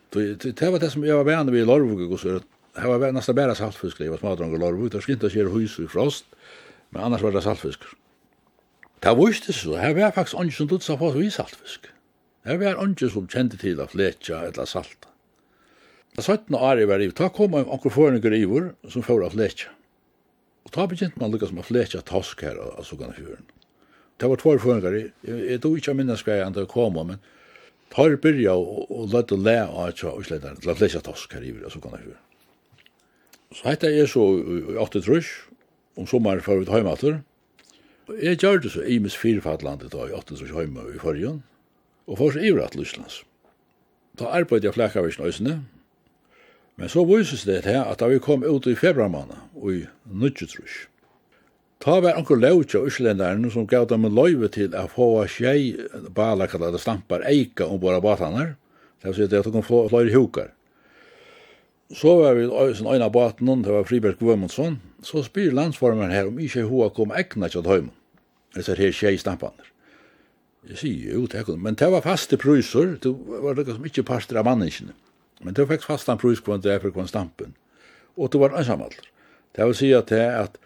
Det 0.44 0.70
var 0.72 0.78
det 0.78 0.92
som 0.92 1.04
jeg 1.04 1.16
var 1.18 1.26
vana 1.26 1.50
vi 1.50 1.62
i 1.62 1.66
Lorvug, 1.66 2.06
og 2.06 2.20
så 2.20 2.38
det 2.38 2.90
var 2.90 3.12
nesten 3.14 3.36
bare 3.36 3.54
saltfisk, 3.58 4.00
jeg 4.00 4.10
var 4.10 4.22
smadrang 4.22 4.54
i 4.54 4.58
Lorvug, 4.58 4.90
det 4.90 5.00
var 5.00 5.06
skint 5.06 5.26
å 5.26 5.30
kjøre 5.30 5.54
hus 5.54 5.78
i 5.82 5.88
frost, 5.90 6.26
men 6.94 7.02
annars 7.06 7.22
var 7.22 7.34
det 7.34 7.42
saltfisk. 7.42 7.86
Det 9.02 9.12
viste 9.18 9.52
seg 9.52 9.74
så, 9.74 9.80
her 9.82 9.94
var 9.98 10.14
faktisk 10.14 10.38
ånden 10.38 10.56
som 10.56 10.70
dutsa 10.70 10.96
på 10.98 11.10
vi 11.16 11.28
saltfisk. 11.34 11.90
Her 12.46 12.60
var 12.60 12.80
ånden 12.82 13.10
som 13.10 13.26
kjente 13.30 13.58
til 13.60 13.80
at 13.82 13.92
fletja 13.92 14.42
eller 14.48 14.68
salta. 14.70 15.10
Da 16.14 16.22
17 16.22 16.54
år 16.54 16.78
i 16.78 16.86
var 16.86 17.02
i, 17.02 17.10
da 17.10 17.28
kom 17.34 17.56
anker 17.58 17.90
foreninger 17.90 18.36
i 18.36 18.44
vår 18.46 18.70
som 18.90 19.02
får 19.02 19.26
av 19.26 19.34
fletja 19.34 19.72
ta 20.74 20.88
begynt 20.90 21.20
man 21.20 21.30
lukka 21.30 21.48
som 21.50 21.60
a 21.62 21.66
fletja 21.66 22.02
tosk 22.02 22.42
her 22.42 22.58
av 22.58 22.82
Sugan 22.86 23.14
fjøren. 23.14 23.46
Det 24.18 24.30
var 24.30 24.38
tvær 24.38 24.60
føringar, 24.62 24.98
jeg 25.26 25.60
tog 25.62 25.78
ikke 25.78 25.94
minnes 25.94 26.22
hva 26.26 26.38
jeg 26.38 26.46
andre 26.46 26.66
koma, 26.70 27.02
men 27.06 27.22
tar 27.94 28.14
byrja 28.22 28.54
og 28.54 29.10
løtt 29.12 29.34
og 29.34 29.42
le 29.46 29.56
av 29.64 29.90
et 29.90 30.04
og 30.06 30.22
slettar, 30.26 30.58
la 30.66 30.76
fletja 30.78 31.02
tosk 31.06 31.34
her 31.34 31.46
i 31.46 31.54
Sugan 31.70 31.98
fjøren. 31.98 32.22
Så 33.54 33.68
heita 33.68 33.90
jeg 33.90 34.10
så 34.10 34.22
i 34.34 34.78
8 34.82 35.02
trus, 35.06 35.30
om 35.94 36.08
sommar 36.10 36.42
før 36.42 36.64
vi 36.64 36.72
heimater. 36.72 37.20
Jeg 38.18 38.40
gjør 38.42 38.64
det 38.64 38.72
så 38.74 38.82
i 38.82 38.98
mis 38.98 39.14
firfatlandet 39.16 39.92
da 39.94 40.08
i 40.08 40.16
8 40.16 40.34
trus 40.40 40.50
heima 40.56 40.88
i 40.90 40.98
fyrrjon, 40.98 41.44
og 42.10 42.18
fyrir 42.18 42.50
ivrat 42.50 42.74
til 42.74 42.82
Íslands. 42.82 43.22
Da 44.18 44.30
arbeidde 44.34 44.68
jeg 44.68 44.74
flekkavisn 44.74 45.22
øysene, 45.22 45.54
men 46.76 46.90
så 46.90 47.04
vises 47.06 47.46
det 47.46 47.62
her 47.64 47.84
at 47.86 48.02
da 48.02 48.10
vi 48.10 48.18
kom 48.18 48.42
ut 48.42 48.66
i 48.66 48.74
februarmåned, 48.74 49.38
i 49.72 49.86
Nudgetrush. 50.10 50.88
Ta 51.84 51.98
var 52.00 52.16
anker 52.16 52.38
leutja 52.40 52.80
uslendaren 52.80 53.44
som 53.52 53.66
gav 53.68 53.88
dem 53.90 54.06
en 54.08 54.14
løyve 54.16 54.48
til 54.52 54.72
å 54.72 54.86
få 54.88 55.08
tjei 55.28 55.74
balakala 56.16 56.70
det 56.72 56.80
stampar 56.80 57.26
eika 57.28 57.66
om 57.68 57.82
våra 57.82 58.00
batanar, 58.00 58.54
det 59.02 59.10
vil 59.10 59.18
si 59.18 59.26
at 59.26 59.34
de 59.34 59.52
kan 59.52 59.66
få 59.66 59.82
flere 59.92 60.14
hukar. 60.14 60.54
Så 61.92 62.14
var 62.22 62.38
vi 62.38 62.46
sin 62.74 62.88
av 62.88 63.12
baten, 63.12 63.62
det 63.62 63.74
var 63.74 63.84
Friberg 63.84 64.16
Vømundsson, 64.24 64.80
så 65.04 65.20
spyr 65.26 65.52
landsformen 65.52 66.10
her 66.10 66.30
om 66.30 66.40
ikke 66.40 66.64
hoa 66.70 66.88
kom 66.88 67.12
egna 67.12 67.52
kjad 67.52 67.68
høyma, 67.68 67.92
det 68.56 68.64
er 68.64 68.80
her 68.80 68.96
tjei 68.96 69.18
stampaner. 69.20 69.68
Jeg 70.64 70.80
sier 70.80 71.18
jo, 71.18 71.26
det 71.28 71.42
er 71.42 71.56
men 71.60 71.76
det 71.76 71.90
var 71.92 72.00
faste 72.00 72.40
pryser, 72.40 72.96
det 72.96 73.12
var 73.44 73.60
det 73.60 73.68
som 73.68 73.84
ikke 73.84 74.06
parster 74.08 74.40
av 74.40 74.48
manninsene, 74.48 74.96
men 75.44 75.52
det 75.52 75.66
var 75.66 75.74
faktisk 75.74 75.92
fastan 75.92 76.16
prys 76.16 76.40
kvann 76.40 76.64
det 76.64 76.72
er 76.72 76.80
for 76.80 76.94
kvann 76.94 77.10
stampen, 77.10 77.52
og 78.16 78.32
det 78.32 78.40
var 78.40 78.56
ansamallr. 78.56 78.96
Det 79.54 79.68
vil 79.68 79.78
si 79.78 79.90
at 79.94 80.10
det 80.10 80.24
at 80.24 80.58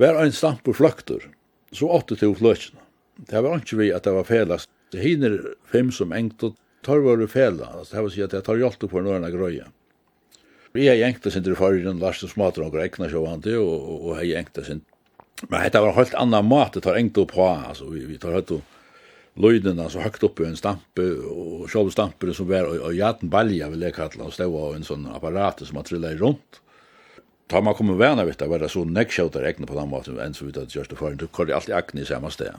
hver 0.00 0.16
en 0.22 0.32
stampur 0.32 0.76
fløkter, 0.76 1.26
så 1.76 1.90
åtte 1.92 2.16
til 2.16 2.32
fløkene. 2.38 2.80
Det 3.28 3.42
var 3.44 3.60
ikke 3.60 3.78
vi 3.82 3.90
at 3.92 4.06
det 4.06 4.14
var 4.16 4.28
felast. 4.28 4.70
Det 4.90 5.02
hinner 5.02 5.36
fem 5.70 5.90
som 5.92 6.14
engt, 6.16 6.42
og 6.42 6.56
tar 6.82 7.02
var 7.04 7.20
fela. 7.28 7.68
Det 7.84 8.00
vil 8.06 8.14
si 8.14 8.24
at 8.24 8.32
det 8.32 8.42
tar 8.46 8.58
hjelp 8.58 8.88
på 8.88 9.02
noen 9.04 9.26
av 9.26 9.34
grøya. 9.34 9.68
Vi 10.72 10.86
har 10.86 10.96
gjengt 10.96 11.24
det 11.26 11.32
sin 11.34 11.44
til 11.44 11.58
fargen, 11.58 11.98
Lars 11.98 12.22
og 12.22 12.30
Smater 12.30 12.64
og 12.64 12.72
Grekna 12.74 13.10
sjåvande, 13.10 13.56
og, 13.58 13.86
og 14.06 14.16
har 14.20 14.28
gjengt 14.28 14.54
det 14.54 14.66
sin. 14.68 14.82
Men 15.48 15.64
dette 15.64 15.82
var 15.82 15.96
helt 15.96 16.14
annan 16.20 16.46
mat, 16.46 16.76
det 16.76 16.84
tar 16.84 16.98
engt 17.00 17.18
opp 17.18 17.34
på, 17.34 17.46
altså, 17.48 17.88
vi, 17.90 18.04
vi 18.06 18.18
tar 18.22 18.36
høyt 18.36 18.52
og 18.54 19.40
løydena 19.40 19.88
så 19.90 20.02
høyt 20.04 20.24
opp 20.26 20.42
i 20.42 20.48
en 20.48 20.58
stampe, 20.58 21.06
og 21.26 21.66
sjål 21.70 21.90
stampe 21.94 22.32
som 22.36 22.48
var 22.50 22.68
og 22.70 22.94
jaten 22.94 23.32
balja, 23.32 23.70
vil 23.72 23.86
jeg 23.86 23.96
kalla, 23.96 24.28
og 24.28 24.36
stå 24.36 24.46
av 24.48 24.76
en 24.76 24.86
sånn 24.86 25.08
apparat 25.10 25.62
som 25.64 25.80
man 25.80 25.88
trillet 25.88 26.20
rundt 26.20 26.60
ta 27.50 27.60
man 27.60 27.74
kommer 27.74 27.98
vana 27.98 28.24
vet 28.24 28.42
var 28.46 28.58
det 28.58 28.68
så 28.70 28.84
nekkjautar 28.84 29.42
ägna 29.42 29.66
på 29.66 29.74
den 29.74 29.90
maten 29.90 30.18
än 30.18 30.34
så 30.34 30.44
vitt 30.44 30.56
att 30.56 30.74
just 30.74 30.92
för 30.92 31.12
inte 31.12 31.26
kollar 31.26 31.54
alltid 31.54 31.74
akne 31.74 32.00
i 32.00 32.04
samme 32.04 32.30
sted. 32.30 32.54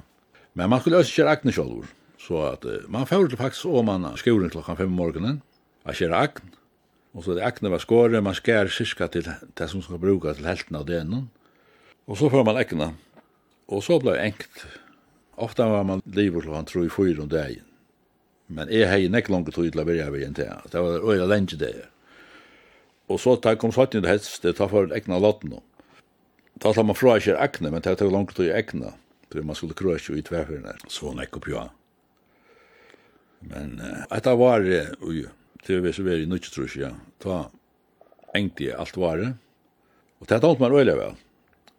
Men 0.53 0.69
man 0.69 0.79
skulle 0.79 0.97
også 0.97 1.11
kjøre 1.11 1.31
akne 1.31 1.51
själv 1.51 1.85
så 2.19 2.41
att 2.41 2.65
man 2.87 3.07
fyrir 3.07 3.37
faktisk 3.37 3.65
om 3.65 3.85
man 3.85 4.17
skolan 4.17 4.49
klokkan 4.49 4.77
5 4.77 4.85
på 4.85 4.91
morgonen. 4.91 5.41
Jag 5.83 5.95
kör 5.95 6.11
akne 6.11 6.49
och 7.11 7.23
så 7.23 7.33
det 7.33 7.45
akne 7.45 7.69
var 7.69 7.79
skåre 7.79 8.21
man 8.21 8.33
skær 8.33 8.67
syska 8.67 9.07
til 9.07 9.27
det 9.53 9.69
som 9.69 9.81
skal 9.81 9.97
bruka 9.97 10.33
til 10.33 10.45
helten 10.45 10.75
av 10.75 10.85
den. 10.85 11.29
og 12.07 12.17
så 12.17 12.29
får 12.29 12.43
man 12.43 12.57
ekna, 12.59 12.93
og 13.67 13.83
så 13.83 13.99
blir 13.99 14.19
enkt. 14.19 14.65
Ofta 15.37 15.65
var 15.65 15.83
man 15.83 16.01
lever 16.05 16.41
klockan 16.41 16.85
i 16.85 16.89
4 16.89 17.21
om 17.21 17.29
dagen. 17.29 17.63
Men 18.47 18.69
är 18.69 18.85
hej 18.85 19.09
näck 19.09 19.29
langt 19.29 19.55
tid 19.55 19.71
till 19.71 19.71
byrja 19.71 19.85
byrja 19.85 20.09
vid 20.09 20.23
en 20.23 20.33
tid. 20.33 20.51
Det 20.71 20.79
var 20.79 21.13
öra 21.13 21.25
länge 21.25 21.55
där. 21.59 21.89
Og 23.11 23.19
så 23.19 23.35
tar 23.37 23.59
kom 23.59 23.73
satt 23.75 23.95
inn 23.95 24.05
det 24.05 24.13
helst, 24.13 24.41
det 24.45 24.55
tar 24.57 24.71
for 24.71 24.91
ekna 24.95 25.19
lotten. 25.21 25.57
Ta 26.61 26.73
tar 26.73 26.85
man 26.87 26.97
fra 26.97 27.17
ikke 27.19 27.37
egna, 27.37 27.71
men 27.71 27.83
det 27.83 27.97
tar 27.99 28.11
langt 28.11 28.35
til 28.37 28.51
ekna 28.53 28.95
For 29.31 29.43
man 29.47 29.55
skulle 29.55 29.77
krøy 29.77 29.99
sig 29.99 30.17
i 30.19 30.25
tverfyrene, 30.27 30.73
så 30.91 31.07
hun 31.07 31.21
ekk 31.23 31.37
opp. 31.39 31.47
Men 33.47 33.79
uh, 33.79 34.03
etter 34.11 34.35
var 34.35 34.59
det, 34.65 34.81
ui, 35.01 35.23
til 35.63 35.79
vi 35.81 35.93
så 35.95 36.03
var 36.03 36.19
i 36.19 36.27
nødtrus, 36.27 36.75
ja, 36.75 36.91
ta 37.23 37.45
engti 38.35 38.67
alt 38.75 38.97
var 38.99 39.21
det. 39.23 39.31
Og 40.19 40.27
det 40.27 40.41
tar 40.43 40.59
man 40.59 40.75
øyelig 40.75 40.97
vel. 40.99 41.15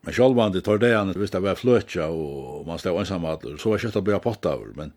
Men 0.02 0.14
själva 0.14 0.48
det 0.48 0.64
tar 0.64 0.78
det 0.78 0.94
an, 0.96 1.12
hvis 1.14 1.30
det 1.30 1.42
var 1.42 1.54
fløtja 1.54 2.08
og 2.10 2.66
man 2.66 2.78
stod 2.78 2.98
ensamhatter, 2.98 3.54
så 3.56 3.70
var 3.70 3.78
kjøttet 3.78 4.04
börja 4.04 4.18
potta 4.18 4.56
over, 4.56 4.72
men 4.74 4.90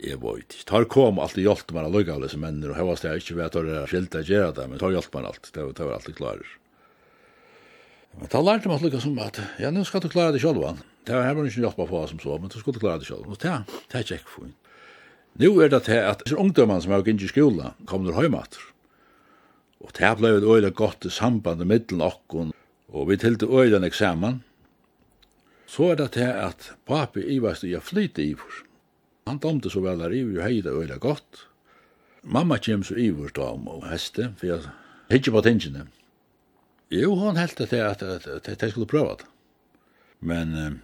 Jeg 0.00 0.20
vet 0.22 0.54
ikke. 0.54 0.66
Tar 0.70 0.86
kom 0.88 1.18
alltid 1.20 1.44
hjelpte 1.44 1.76
man 1.76 1.88
allukka 1.88 2.14
alle 2.16 2.30
som 2.32 2.40
menner, 2.44 2.72
og 2.72 2.78
hevast 2.78 3.04
jeg 3.04 3.20
ikke 3.20 3.36
ved 3.36 3.46
at 3.48 3.58
det 3.66 3.76
er 3.76 3.90
skilt 3.90 4.16
jeg 4.20 4.30
gjøre 4.30 4.54
det, 4.56 4.68
men 4.70 4.80
tar 4.80 4.94
hjelpte 4.94 5.18
man 5.18 5.28
alt, 5.28 5.50
det 5.52 5.66
var, 5.66 5.92
alltid 5.96 6.16
klarer. 6.16 6.54
Men 8.18 8.30
da 8.32 8.40
lærte 8.42 8.70
man 8.70 8.80
allukka 8.80 9.02
som 9.02 9.18
at, 9.22 9.42
ja, 9.60 9.72
nå 9.74 9.84
skal 9.86 10.02
du 10.04 10.08
klare 10.12 10.32
det 10.34 10.40
sjálf, 10.42 10.80
det 11.04 11.16
var 11.16 11.28
her 11.28 11.36
man 11.36 11.50
ikke 11.50 11.64
hjelpa 11.64 11.86
på 11.90 12.00
som 12.08 12.22
så, 12.22 12.38
men 12.40 12.52
du 12.52 12.58
skal 12.60 12.76
du 12.76 12.80
klare 12.80 13.02
det 13.02 13.08
sjálf, 13.10 13.28
og 13.28 13.38
det 13.40 13.52
er 13.52 14.04
ikke 14.04 14.20
ikke 14.20 14.34
fint. 14.38 14.56
Nå 15.40 15.52
er 15.62 15.70
det 15.72 15.84
til 15.86 16.00
at 16.02 16.24
disse 16.24 16.38
ungdommene 16.40 16.82
som 16.82 16.92
har 16.92 17.04
gitt 17.06 17.22
i 17.22 17.30
skolen, 17.30 17.76
kommer 17.86 18.10
til 18.10 18.18
høymater. 18.18 18.64
Og 19.80 19.92
det 19.96 20.10
ble 20.18 20.32
et 20.36 20.44
øyne 20.44 20.72
godt 20.76 21.06
samband 21.12 21.62
med 21.62 21.70
middelen 21.70 22.02
okken, 22.04 22.50
og 22.92 23.08
vi 23.08 23.20
tilte 23.20 23.48
øyne 23.48 23.86
eksamen. 23.86 24.42
Så 25.70 25.92
er 25.92 26.00
det 26.00 26.10
til 26.18 26.32
at 26.34 26.72
papi 26.84 27.22
ivast 27.36 27.64
i 27.64 27.76
a 27.78 27.80
flyte 27.80 28.24
ivor. 28.26 28.64
Han 29.30 29.38
domte 29.38 29.70
så 29.70 29.78
vel 29.84 30.02
her 30.02 30.10
i, 30.10 30.24
og 30.26 30.42
hei 30.42 30.58
det 30.64 30.74
øyla 30.74 30.98
godt. 30.98 31.44
Mamma 32.26 32.58
kjem 32.58 32.82
så 32.82 32.96
ivurs 32.98 33.36
da 33.36 33.52
om 33.54 33.68
og 33.70 33.86
heste, 33.86 34.32
for 34.40 34.48
jeg 34.48 34.64
hittir 35.12 35.34
på 35.34 35.42
tingene. 35.46 35.84
Jo, 36.90 37.14
han 37.22 37.38
heldt 37.38 37.62
det 37.70 37.78
at 37.78 38.02
jeg 38.50 38.72
skulle 38.72 38.90
prøve 38.90 39.20
det. 39.20 39.28
Men 40.20 40.80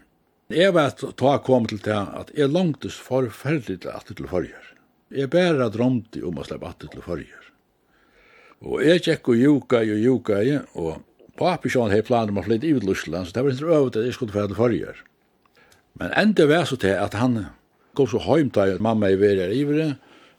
jeg 0.54 0.76
vet 0.76 1.02
at 1.08 1.24
jeg 1.26 1.42
kom 1.48 1.66
til 1.66 1.82
det 1.82 1.98
at 2.20 2.30
jeg 2.38 2.54
langtes 2.54 2.94
forferdelig 3.02 3.80
til 3.82 3.90
at 3.90 4.06
til 4.06 4.30
forrige. 4.30 4.62
Jeg 5.10 5.30
bare 5.30 5.66
drømte 5.74 6.22
om 6.22 6.38
å 6.38 6.46
slippe 6.46 6.70
at 6.70 6.86
til 6.86 7.02
forrige. 7.02 7.42
Og 8.62 8.80
jeg 8.86 9.02
tjekk 9.02 9.34
og 9.34 9.42
juka 9.42 9.82
og 9.82 10.00
juka 10.06 10.38
og 10.78 11.02
papi 11.36 11.68
sjån 11.74 11.90
hei 11.90 12.00
planer 12.06 12.30
om 12.30 12.38
å 12.40 12.46
flytte 12.46 12.70
i 12.70 12.78
Lusland, 12.78 13.26
så 13.26 13.34
det 13.34 13.42
var 13.42 13.58
ikke 13.58 13.74
øvd 13.82 13.98
at 13.98 14.06
jeg 14.06 14.14
skulle 14.14 14.38
fære 14.38 14.54
til 14.54 14.62
forrige. 14.62 14.94
Men 15.98 16.14
enda 16.14 16.46
var 16.46 16.64
så 16.70 16.78
til 16.78 16.94
at 16.94 17.18
han 17.18 17.48
kom 17.96 18.08
så 18.10 18.20
heim 18.28 18.52
da 18.54 18.68
mamma 18.82 19.10
er 19.10 19.20
ved 19.20 19.42
er 19.42 19.54
ivre, 19.56 19.90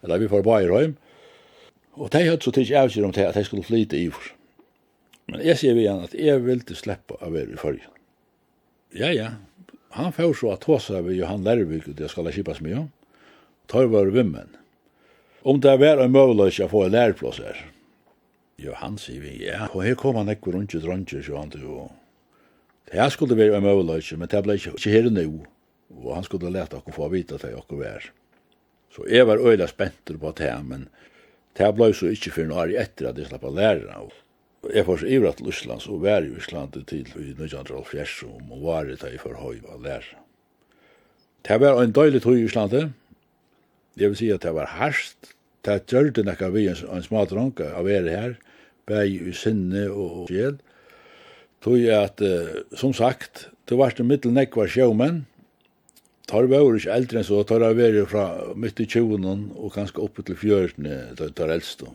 eller 0.04 0.22
vi 0.22 0.30
får 0.32 0.46
bare 0.46 0.64
i 0.64 0.72
røym. 0.72 0.96
Og 1.98 2.12
de 2.14 2.24
hadde 2.28 2.46
så 2.46 2.54
tids 2.54 2.72
avgjør 2.72 3.10
om 3.10 3.14
det 3.16 3.26
at 3.26 3.36
jeg 3.36 3.50
skulle 3.50 3.66
flyte 3.66 3.98
ivre. 3.98 4.34
Men 5.28 5.44
jeg 5.44 5.60
sier 5.60 5.76
vi 5.76 5.84
igjen 5.84 6.06
at 6.06 6.14
jeg 6.16 6.44
ville 6.46 6.78
slippe 6.78 7.18
av 7.20 7.34
være 7.36 7.58
i 7.58 7.60
fyrir. 7.60 7.90
Ja, 8.96 9.10
ja, 9.12 9.32
han 9.98 10.14
får 10.16 10.38
så 10.40 10.54
at 10.54 10.68
hos 10.70 10.88
av 10.94 11.10
Johan 11.12 11.44
Lærvik, 11.44 11.90
det 11.98 12.08
skal 12.12 12.30
jeg 12.30 12.40
kippas 12.40 12.62
mye 12.64 12.84
om, 12.84 12.88
tar 13.68 13.90
var 13.92 14.12
vimmen. 14.14 14.54
Om 15.48 15.60
det 15.64 15.74
var 15.82 16.00
en 16.04 16.14
møvløs 16.14 16.60
jeg 16.60 16.72
får 16.72 16.88
en 16.88 16.96
læreplass 16.96 17.42
her. 17.44 17.60
Jo, 18.62 18.74
han 18.80 18.96
sier 19.02 19.22
vi, 19.22 19.36
ja, 19.46 19.68
og 19.74 19.84
her 19.86 19.98
kom 20.00 20.18
han 20.18 20.32
ekkur 20.32 20.56
rundt 20.56 20.74
i 20.74 20.82
dronjer, 20.82 21.22
så 21.26 21.38
han 21.38 21.52
til, 21.54 21.68
og 21.68 21.92
det 22.88 22.98
her 23.02 23.12
skulle 23.14 23.38
være 23.38 23.60
en 23.60 23.68
møvløs, 23.68 24.14
men 24.18 24.32
det 24.32 24.44
ble 24.46 24.58
ikke, 24.58 24.78
ikke 24.80 24.96
her 24.96 25.10
nå 25.12 25.28
og 25.96 26.14
han 26.16 26.26
skulle 26.28 26.52
leta 26.52 26.80
okkur 26.80 26.96
få 26.96 27.10
vita 27.14 27.40
til 27.42 27.58
okkur 27.58 27.82
vær. 27.82 28.08
Så 28.94 29.06
jeg 29.12 29.28
var 29.28 29.42
øyla 29.44 29.68
spenter 29.68 30.18
på 30.18 30.32
det, 30.38 30.54
men 30.66 30.88
det 31.58 31.74
blei 31.76 31.92
så 31.94 32.12
ikkje 32.12 32.34
fyrir 32.34 32.50
noe 32.52 32.68
etter 32.78 33.10
at 33.10 33.20
jeg 33.20 33.30
slapp 33.30 33.46
å 33.48 33.54
læra. 33.54 34.02
Og 34.02 34.70
jeg 34.74 34.86
får 34.88 35.02
så 35.02 35.10
ivra 35.18 35.34
til 35.38 35.52
Ísland, 35.52 35.84
så 35.84 35.98
var 36.02 36.26
i 36.26 36.34
Ísland 36.38 36.76
til 36.76 37.02
i 37.02 37.34
1924, 37.34 38.30
og 38.52 38.64
var 38.66 38.90
det 38.90 39.02
jeg 39.04 39.22
for 39.22 39.38
høy 39.38 39.62
å 39.66 39.80
læra. 39.82 40.22
Det 41.48 41.60
var 41.62 41.82
en 41.82 41.94
døylig 41.96 42.22
tog 42.24 42.38
i 42.38 42.46
Ísland, 42.48 42.94
det 43.98 44.10
vil 44.12 44.18
si 44.18 44.30
at 44.34 44.44
det 44.46 44.54
var 44.54 44.76
harsht, 44.78 45.34
det 45.66 45.82
gjør 45.90 46.12
det 46.14 46.26
nekka 46.28 46.52
vi 46.54 46.68
en, 46.70 46.78
en 46.94 47.04
smadrank 47.04 47.60
av 47.66 47.90
er 47.90 48.10
her, 48.12 48.36
bæg 48.88 49.30
i 49.32 49.34
sinne 49.36 49.88
og 49.90 50.30
sjel, 50.30 50.60
tog 51.66 51.82
at, 51.92 52.22
som 52.78 52.94
sagt, 52.96 53.48
det 53.68 53.80
var 53.80 53.96
det 53.98 54.06
mittel 54.06 54.36
nekva 54.36 54.68
sjåmenn, 54.70 55.26
tar 56.28 56.48
vi 56.52 56.58
over 56.60 56.78
ikke 56.78 56.96
eldre 56.96 57.22
enn 57.22 57.28
så, 57.28 57.42
tar 57.48 57.64
jeg 57.64 57.78
veri 57.80 58.04
fra 58.10 58.26
midt 58.60 58.82
i 58.84 58.88
20-en 58.90 59.48
og 59.56 59.74
kanskje 59.76 60.04
oppe 60.04 60.26
til 60.28 60.36
14-en, 60.36 61.16
tar, 61.20 61.32
tar 61.38 61.54
eldst, 61.56 61.86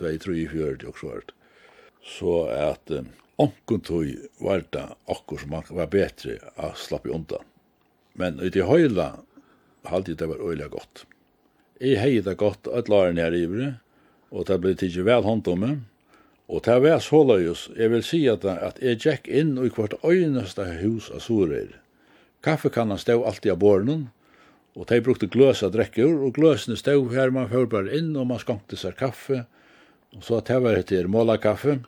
2-3-4 0.00 0.88
og 0.90 0.98
så 1.00 1.12
hvert. 1.12 1.32
Så 2.06 2.34
at 2.54 2.92
um, 2.94 3.08
onken 3.42 3.82
tog 3.86 4.10
var 4.42 4.64
det 4.74 4.84
akkur 5.10 5.42
som 5.42 5.56
var 5.56 5.90
bedre 5.92 6.38
å 6.58 6.72
slappe 6.78 7.10
undan. 7.14 7.46
Men 8.18 8.40
ut 8.40 8.56
i 8.56 8.64
høyla 8.64 9.12
halde 9.86 10.16
det 10.18 10.28
var 10.30 10.42
øyla 10.42 10.70
godt. 10.72 11.04
Jeg 11.80 12.00
hei 12.00 12.22
det 12.24 12.38
godt 12.40 12.70
at 12.72 12.88
laren 12.88 13.20
her 13.20 13.34
ivre, 13.36 13.74
og 14.32 14.48
det 14.48 14.58
ble 14.62 14.72
tidsi 14.78 15.04
vel 15.06 15.26
hånd 15.26 15.46
om 15.52 15.62
meg, 15.62 15.84
Og 16.48 16.62
det 16.62 16.76
var 16.82 17.00
så 17.02 17.24
løyus, 17.26 17.70
jeg 17.74 17.90
vil 17.90 18.02
si 18.06 18.20
at, 18.30 18.44
at 18.46 18.78
jeg 18.78 19.00
gikk 19.02 19.26
inn 19.26 19.56
i 19.58 19.70
hvert 19.74 19.96
øyneste 20.06 20.62
hus 20.78 21.08
av 21.10 21.24
Sorer, 21.24 21.72
Kaffekannan 22.46 23.00
stod 23.02 23.24
alltid 23.26 23.56
av 23.56 23.58
bornen, 23.58 24.06
og 24.78 24.86
de 24.86 25.00
brukte 25.02 25.26
gløs 25.26 25.64
av 25.66 25.72
drekker, 25.74 26.06
og 26.06 26.36
gløsene 26.36 26.76
stod 26.78 27.10
her 27.16 27.32
man 27.34 27.48
fører 27.50 27.70
bare 27.72 27.96
inn, 27.98 28.12
og 28.14 28.28
man 28.30 28.38
skankte 28.38 28.78
seg 28.78 28.94
kaffe, 29.00 29.42
og 30.14 30.22
så 30.22 30.38
det 30.46 30.60
var 30.62 30.78
etter 30.78 31.08
måla 31.10 31.40
kaffe, 31.42 31.80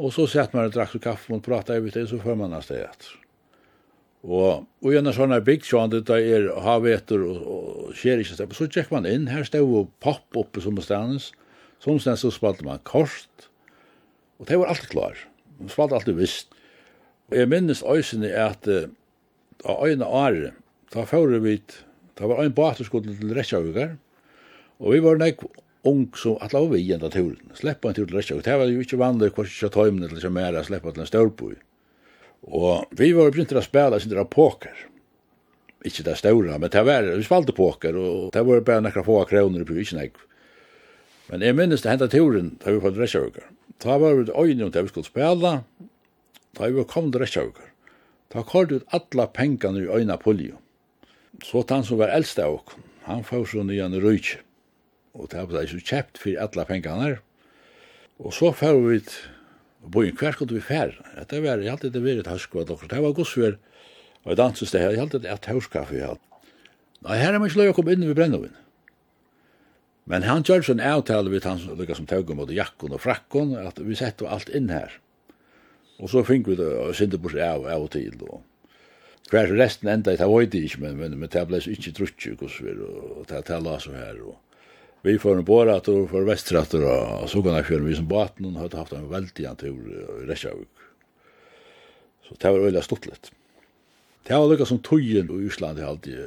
og 0.00 0.12
så 0.12 0.26
sett 0.28 0.52
man 0.56 0.68
og 0.68 0.74
drakk 0.74 0.98
kaffe, 1.00 1.32
og 1.32 1.40
pratet 1.46 1.78
over 1.78 1.96
det, 1.96 2.04
så 2.10 2.20
fører 2.20 2.42
man 2.42 2.58
av 2.58 2.66
stedet. 2.66 3.08
Og, 4.20 4.66
og 4.84 4.92
gjennom 4.92 5.16
sånne 5.16 5.40
bygd, 5.46 5.64
så 5.64 5.80
han 5.80 5.94
det 5.94 6.04
er 6.12 6.50
haveter 6.60 7.24
og, 7.24 7.40
og 7.40 7.96
skjer 7.96 8.20
ikke 8.20 8.36
sted, 8.36 8.52
så 8.56 8.68
tjekk 8.68 8.92
man 8.92 9.08
inn, 9.08 9.30
her 9.32 9.48
stod 9.48 9.64
jo 9.64 9.86
papp 10.04 10.36
oppe 10.36 10.60
som 10.60 10.76
stedet, 10.84 11.30
som 11.80 11.96
stedet 11.96 12.20
så 12.20 12.34
spalte 12.36 12.68
man 12.68 12.84
kort, 12.84 13.48
og 14.36 14.48
det 14.48 14.60
var 14.60 14.74
alltid 14.74 14.92
klar, 14.92 15.24
man 15.56 15.72
spalte 15.72 15.96
alltid 15.96 16.20
visst. 16.20 16.52
Og 17.30 17.38
jeg 17.38 17.48
minnes 17.48 17.80
øysene 17.86 18.28
at 18.34 18.68
uh, 18.68 18.90
av 19.64 19.86
øyne 19.86 20.06
året, 20.06 20.58
da 20.94 21.06
fører 21.08 21.42
vi, 21.44 21.56
da 22.18 22.28
var 22.30 22.42
øyne 22.44 22.54
baterskuddet 22.54 23.20
til 23.20 23.34
Retsjavukar, 23.36 23.96
og 24.80 24.94
vi 24.94 25.02
var 25.04 25.20
nek 25.20 25.42
ung 25.88 26.06
som 26.16 26.38
at 26.44 26.52
lov 26.52 26.70
vi 26.74 26.84
enda 26.92 27.10
turen, 27.12 27.40
sleppa 27.56 27.90
en 27.90 27.98
tur 27.98 28.06
til 28.06 28.18
Retsjavukar, 28.18 28.50
det 28.50 28.60
var 28.60 28.72
jo 28.72 28.84
ikke 28.84 29.00
vanlig 29.00 29.32
hva 29.34 29.46
ikke 29.48 29.72
tøymene 29.74 30.08
til 30.10 30.22
som 30.22 30.38
er 30.40 30.60
sleppa 30.66 30.94
til 30.94 31.04
en 31.04 31.10
størboi. 31.10 31.56
Og 32.48 32.88
vi 32.96 33.12
var 33.12 33.32
begynt 33.32 33.52
å 33.52 33.64
spela 33.64 34.00
sin 34.00 34.16
av 34.16 34.30
poker, 34.32 34.86
ikke 35.84 36.04
det 36.04 36.16
større, 36.20 36.58
men 36.60 36.72
det 36.72 36.82
var, 36.84 37.06
vi 37.16 37.24
spalte 37.24 37.56
poker, 37.56 37.96
og 37.96 38.32
det 38.34 38.42
var 38.44 38.66
bare 38.66 38.84
nekra 38.84 39.04
få 39.04 39.22
kroner 39.28 39.64
på, 39.64 39.78
ikke 39.80 39.96
nek. 39.96 40.20
Men 41.30 41.44
jeg 41.46 41.56
minnes 41.56 41.84
det 41.84 41.92
hentet 41.92 42.12
turen 42.12 42.54
da 42.60 42.72
vi 42.72 42.80
var 42.82 42.92
på 42.92 43.00
Retsjavukar. 43.00 43.48
Da 43.80 43.96
var 44.00 44.18
vi 44.18 44.28
øyne 44.28 44.66
om 44.66 44.72
det 44.74 44.82
vi 44.84 44.92
skulle 44.92 45.08
spela, 45.08 45.52
da 46.58 46.66
vi 46.66 46.76
var 46.76 46.88
kom 46.90 47.12
til 47.12 47.22
Retsjavukar. 47.22 47.69
Ta 48.30 48.44
kort 48.46 48.72
ut 48.72 48.86
alla 48.94 49.26
pengarna 49.26 49.82
i 49.82 49.88
øyna 49.90 50.16
polio. 50.16 50.60
Så 51.42 51.64
han 51.68 51.84
som 51.84 51.98
var 51.98 52.12
eldst 52.14 52.38
av 52.38 52.60
oss, 52.60 52.76
han 53.08 53.24
får 53.24 53.46
så 53.50 53.64
nyan 53.66 53.96
rujtje. 54.00 54.38
Og 55.14 55.30
det 55.32 55.42
var 55.50 55.66
så 55.66 55.80
kjept 55.82 56.18
for 56.18 56.38
alla 56.38 56.64
pengarna. 56.64 57.16
Og 58.20 58.32
så 58.32 58.52
får 58.52 58.78
vi 58.86 59.00
bojen 59.80 60.16
hver 60.16 60.36
skulle 60.36 60.60
vi 60.60 60.62
fær. 60.62 60.94
Det 61.26 61.42
var 61.42 61.58
alltid 61.58 61.92
det 61.92 62.02
var 62.04 62.22
et 62.22 62.30
hasko 62.30 62.60
at 62.60 62.68
Det 62.68 63.02
var 63.02 63.12
gosver 63.12 63.58
og 64.24 64.32
et 64.32 64.36
det 64.36 64.68
sted, 64.68 64.80
Jeg 64.80 65.00
alltid 65.00 65.24
et 65.24 65.46
hauskaffe 65.46 65.94
jeg 65.96 66.06
hadde. 66.06 66.20
Nei, 67.00 67.16
her 67.16 67.32
er 67.32 67.38
man 67.38 67.48
ikke 67.48 67.62
løy 67.62 67.70
å 67.72 67.76
komme 67.76 67.92
inn 67.92 68.04
i 68.04 68.12
brennevin. 68.12 68.52
Men 70.04 70.22
han 70.22 70.44
gjør 70.44 70.62
sånn 70.66 70.82
avtale 70.84 71.30
vi 71.30 71.40
lukka 71.40 71.96
som 71.96 72.06
tøgum 72.06 72.36
mot 72.36 72.50
jakkon 72.50 72.92
og 72.92 73.00
frakkon 73.00 73.54
at 73.56 73.78
vi 73.80 73.96
sett 73.96 74.20
alt 74.22 74.50
inn 74.52 74.68
her. 74.68 74.92
Og 76.00 76.08
så 76.08 76.22
fink 76.24 76.48
vi 76.48 76.56
det, 76.56 76.68
og 76.80 76.94
sinde 76.96 77.18
bort 77.20 77.36
av, 77.36 77.66
av 77.68 77.84
og 77.84 77.90
til, 77.92 78.14
og 78.24 78.40
hver 79.30 79.52
resten 79.54 79.90
enda, 79.92 80.16
det 80.16 80.26
var 80.26 80.46
det 80.50 80.62
ikke, 80.66 80.80
men, 80.82 80.96
men, 80.98 81.18
men 81.20 81.30
det 81.30 81.42
ble 81.46 81.60
ikke 81.60 81.92
trutje, 81.94 82.32
og 82.34 82.48
så 82.50 82.64
videre, 82.66 83.02
og 83.14 83.26
det 83.30 83.42
er 83.44 83.60
la 83.62 83.76
så 83.78 83.92
her, 83.94 84.16
og 84.26 84.38
vi 85.06 85.14
får 85.20 85.38
en 85.38 85.46
bårator, 85.46 86.02
for 86.10 86.26
vestrator, 86.28 86.82
og 86.84 87.28
så 87.30 87.40
kan 87.44 87.54
jeg 87.56 87.68
fjøre 87.70 87.86
vi 87.86 87.96
som 87.96 88.08
baten, 88.08 88.48
og 88.50 88.58
hadde 88.60 88.80
haft 88.80 88.96
en 88.96 89.10
veldig 89.12 89.46
antur 89.48 89.76
i 89.76 90.26
Reykjavik. 90.28 90.82
Så 92.26 92.36
det 92.36 92.52
var 92.52 92.66
veldig 92.66 92.82
stort 92.84 93.06
litt. 93.08 93.30
Det 94.28 94.36
var 94.36 94.50
lukka 94.50 94.66
som 94.68 94.82
tøyen 94.84 95.30
i 95.32 95.46
Island 95.46 95.80
i 95.80 95.86
halvdige, 95.86 96.26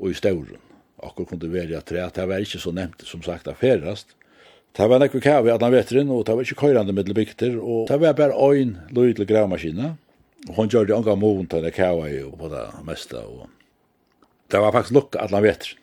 og 0.00 0.10
i 0.10 0.18
stauren. 0.18 0.62
Akkur 1.04 1.28
kunne 1.28 1.52
være 1.52 1.78
at 1.78 1.92
det 1.92 2.26
var 2.26 2.42
ikke 2.42 2.62
så 2.62 2.72
nevnt, 2.74 3.04
som 3.06 3.22
sagt, 3.22 3.46
affærast, 3.52 4.16
Det 4.76 4.88
var 4.88 5.00
nekve 5.00 5.22
kæve 5.24 5.48
i 5.48 5.54
han 5.54 5.72
vetren, 5.72 6.10
og 6.12 6.26
det 6.26 6.34
var 6.36 6.44
ikke 6.44 6.60
køyrande 6.60 6.92
middel 6.92 7.16
bygter, 7.16 7.56
og 7.56 7.88
det 7.88 7.96
var 8.00 8.12
bare 8.12 8.36
øyn 8.36 8.76
løy 8.92 9.14
til 9.16 9.26
gravmaskina. 9.26 9.94
Og 10.48 10.54
hun 10.54 10.68
gjør 10.68 10.84
det 10.84 10.94
unga 10.94 11.14
mån 11.16 11.46
til 11.48 11.64
det 11.64 11.72
kæve 11.74 12.10
i 12.12 12.20
på 12.38 12.48
det 12.52 12.66
meste. 12.84 13.16
Og... 13.16 13.48
Det 14.52 14.60
var 14.60 14.72
faktisk 14.72 14.94
lukka 14.94 15.24
at 15.24 15.32
vetrin. 15.32 15.80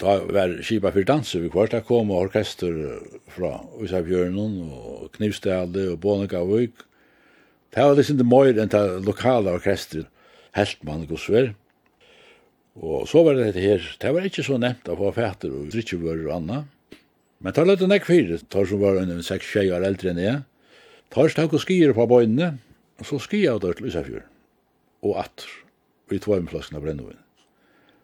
Da 0.00 0.16
var 0.32 0.56
kipa 0.64 0.90
fyrir 0.94 1.04
danse 1.04 1.40
vi 1.40 1.50
kvart, 1.52 1.74
der 1.74 1.84
kom 1.84 2.10
orkester 2.10 2.72
fra 3.28 3.66
Øysafjørnen 3.80 4.70
og 4.72 5.10
Knivstæle 5.12 5.90
og 5.92 6.00
Bånegavøyk. 6.00 6.72
Det 7.74 7.84
var 7.84 7.94
liksom 7.94 8.16
det 8.16 8.26
møyre 8.26 8.64
enn 8.64 8.72
det 8.72 9.04
lokale 9.04 9.52
orkester, 9.52 10.06
Heltmann 10.56 11.04
Gossver. 11.06 11.52
Og 12.80 13.04
så 13.08 13.22
var 13.26 13.36
det 13.36 13.60
her, 13.60 13.84
det 14.00 14.14
var 14.14 14.24
ikke 14.24 14.42
så 14.46 14.56
nevnt 14.56 14.88
å 14.88 14.96
få 14.96 15.12
fætter 15.14 15.52
og 15.52 15.68
drikkjevører 15.74 16.24
og 16.30 16.36
annet. 16.38 16.72
Men 17.40 17.56
tar 17.56 17.68
løtte 17.68 17.88
nek 17.88 18.04
fyrir, 18.04 18.42
tar 18.52 18.68
som 18.68 18.82
var 18.82 18.98
en 19.00 19.22
6-6 19.24 19.72
år 19.72 19.86
eldre 19.88 20.12
enn 20.12 20.20
jeg. 20.20 20.42
Tar 21.10 21.32
stakk 21.32 21.56
og 21.56 21.62
skier 21.62 21.94
på 21.96 22.04
bøynene, 22.10 22.52
og 23.00 23.08
så 23.08 23.18
skier 23.24 23.46
jeg 23.54 23.62
der 23.62 23.76
til 23.76 23.88
Lysafjør. 23.88 24.26
Og 25.08 25.16
atter, 25.22 25.48
og 26.08 26.16
i 26.16 26.20
tvoimflasken 26.20 26.76
av 26.76 26.84
brennevin. 26.84 27.20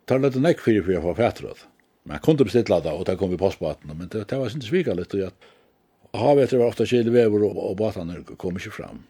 Tar 0.09 0.23
løtte 0.23 0.41
nekk 0.41 0.65
fyrir 0.65 0.87
fyrir 0.87 0.99
jeg 0.99 1.05
var 1.05 1.19
fætråd. 1.21 1.67
Men 2.07 2.17
jeg 2.17 2.25
kunne 2.25 2.47
bestilla 2.49 2.81
det, 2.81 2.95
og 2.95 3.05
det 3.09 3.19
kom 3.21 3.33
vi 3.35 3.41
på 3.41 3.51
spaten, 3.53 3.93
men 3.93 4.09
det, 4.09 4.25
det 4.31 4.41
var 4.41 4.53
sin 4.53 4.65
svika 4.65 4.95
litt, 4.97 5.15
og 5.19 5.29
at 5.29 6.17
havet 6.17 6.55
var 6.55 6.69
ofta 6.71 6.87
kjeli 6.89 7.13
vever, 7.13 7.45
og, 7.45 7.59
og 7.59 7.77
batene 7.81 8.23
kom 8.41 8.57
ikke 8.57 8.73
fram. 8.79 9.03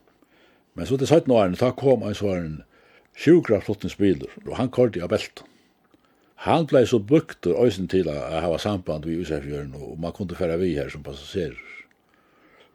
Men 0.75 0.89
så 0.89 0.99
til 0.99 1.07
17 1.07 1.31
år, 1.33 1.53
da 1.61 1.71
kom 1.77 2.03
en 2.03 2.17
sånn 2.17 2.57
sjukra 3.17 3.61
flottens 3.63 3.95
biler, 4.01 4.33
og 4.49 4.57
han 4.59 4.73
kørte 4.73 5.05
av 5.05 5.13
belten. 5.13 5.47
Han 6.45 6.67
blei 6.69 6.85
så 6.87 6.99
bukt 6.99 7.47
og 7.49 7.65
øysen 7.65 7.89
til 7.89 8.11
å 8.13 8.17
hava 8.43 8.59
samband 8.61 9.07
vi 9.09 9.17
Usafjörn 9.23 9.73
og 9.79 9.97
man 10.01 10.13
kunne 10.13 10.37
færa 10.37 10.59
vi 10.61 10.75
her 10.77 10.91
som 10.93 11.05
passagerer. 11.07 11.57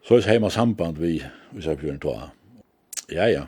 Så 0.02 0.18
er 0.18 0.30
heima 0.32 0.50
samband 0.50 0.98
vi 0.98 1.20
Usafjörn 1.54 2.00
toa. 2.02 2.32
Ja, 3.12 3.28
ja. 3.30 3.46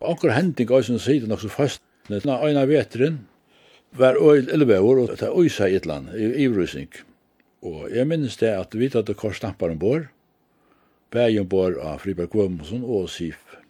Onkur 0.00 0.34
hending 0.34 0.70
øysen 0.70 0.98
sida 0.98 1.26
nok 1.26 1.40
så 1.40 1.48
fast, 1.48 1.82
når 2.08 2.44
øyna 2.44 2.66
vetren 2.68 3.22
var 3.92 4.20
øyl 4.20 4.50
elvevor, 4.52 5.00
og 5.00 5.08
det 5.08 5.22
er 5.22 5.38
øysa 5.40 5.66
i 5.66 5.76
et 5.76 5.86
land, 5.86 6.12
i 6.16 6.44
ivrysing. 6.44 6.92
Og 7.62 7.88
jeg 7.94 8.06
minnes 8.06 8.36
det 8.36 8.52
at 8.52 8.74
vi 8.74 8.88
tatt 8.90 9.16
kors 9.16 9.36
stampar 9.36 9.70
ombord, 9.70 10.10
bæg 11.10 11.40
ombord 11.40 11.78
av 11.80 12.00
Friberg 12.02 12.32
Gvømsen 12.32 12.84
og 12.84 13.08
Sif 13.10 13.61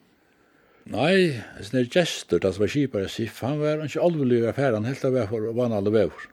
Nei, 0.90 1.38
det 1.62 1.78
er 1.78 1.90
gestur, 1.90 2.40
det 2.42 2.50
som 2.54 2.64
var 2.64 2.70
kipare 2.72 3.08
Sif, 3.10 3.38
han 3.46 3.60
var 3.60 3.84
ikke 3.86 4.02
alvorlig 4.02 4.40
i 4.40 4.46
affæren, 4.50 4.86
helt 4.88 5.04
av 5.06 5.14
vefor, 5.14 5.46
og 5.50 5.58
vann 5.60 5.74
alle 5.76 5.92
vefor. 5.94 6.28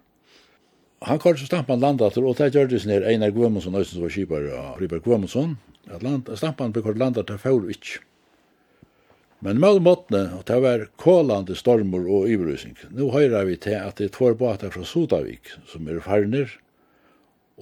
Han 1.06 1.20
kallt 1.22 1.40
så 1.40 1.48
stampan 1.48 1.80
landater, 1.80 2.26
og 2.26 2.36
det 2.40 2.50
gjør 2.56 2.72
det 2.72 2.82
sin 2.82 2.92
Einar 2.98 3.32
Guðmundsson, 3.36 3.78
og 3.78 3.86
som 3.88 4.04
var 4.04 4.12
kipar 4.12 4.50
av 4.58 4.80
Friberg 4.80 5.06
Gvømundsson, 5.06 5.54
at 5.94 6.04
land, 6.04 6.28
stampan 6.36 6.74
ble 6.74 6.84
kallt 6.84 7.22
til 7.22 7.40
fyrir 7.40 7.76
ikke. 7.76 8.02
Men 9.46 9.62
med 9.62 9.80
måttene, 9.86 10.26
og 10.36 10.44
det 10.50 10.58
var 10.66 10.88
kålande 11.00 11.56
stormor 11.56 12.10
og 12.12 12.28
ibrusing, 12.28 12.76
Nå 12.92 13.08
høyrer 13.14 13.46
vi 13.48 13.56
til 13.56 13.78
at 13.80 14.02
det 14.02 14.10
er 14.10 14.16
två 14.18 14.34
båter 14.36 14.74
fra 14.74 14.84
Sotavik, 14.84 15.54
som 15.70 15.88
er 15.88 16.02
farnir, 16.04 16.58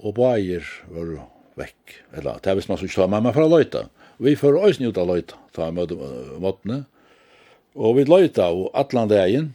og 0.02 0.16
bæger 0.16 0.66
var 0.90 1.28
vekk. 1.58 1.94
Eller, 2.16 2.40
det 2.42 2.50
er 2.50 2.58
visst 2.58 2.70
man 2.70 2.80
skulle 2.80 2.94
ta 2.94 3.06
mamma 3.06 3.32
får 3.34 3.46
løyta. 3.52 3.84
Vi 4.18 4.34
får 4.36 4.58
øyne 4.66 4.90
ut 4.90 4.98
av 4.98 5.06
løyta, 5.08 5.36
ta 5.54 5.68
i 5.68 5.74
måttene, 5.74 6.84
og 7.78 7.98
vi 7.98 8.06
løyta 8.08 8.48
av 8.50 8.64
atlan 8.74 9.10
dagen, 9.10 9.52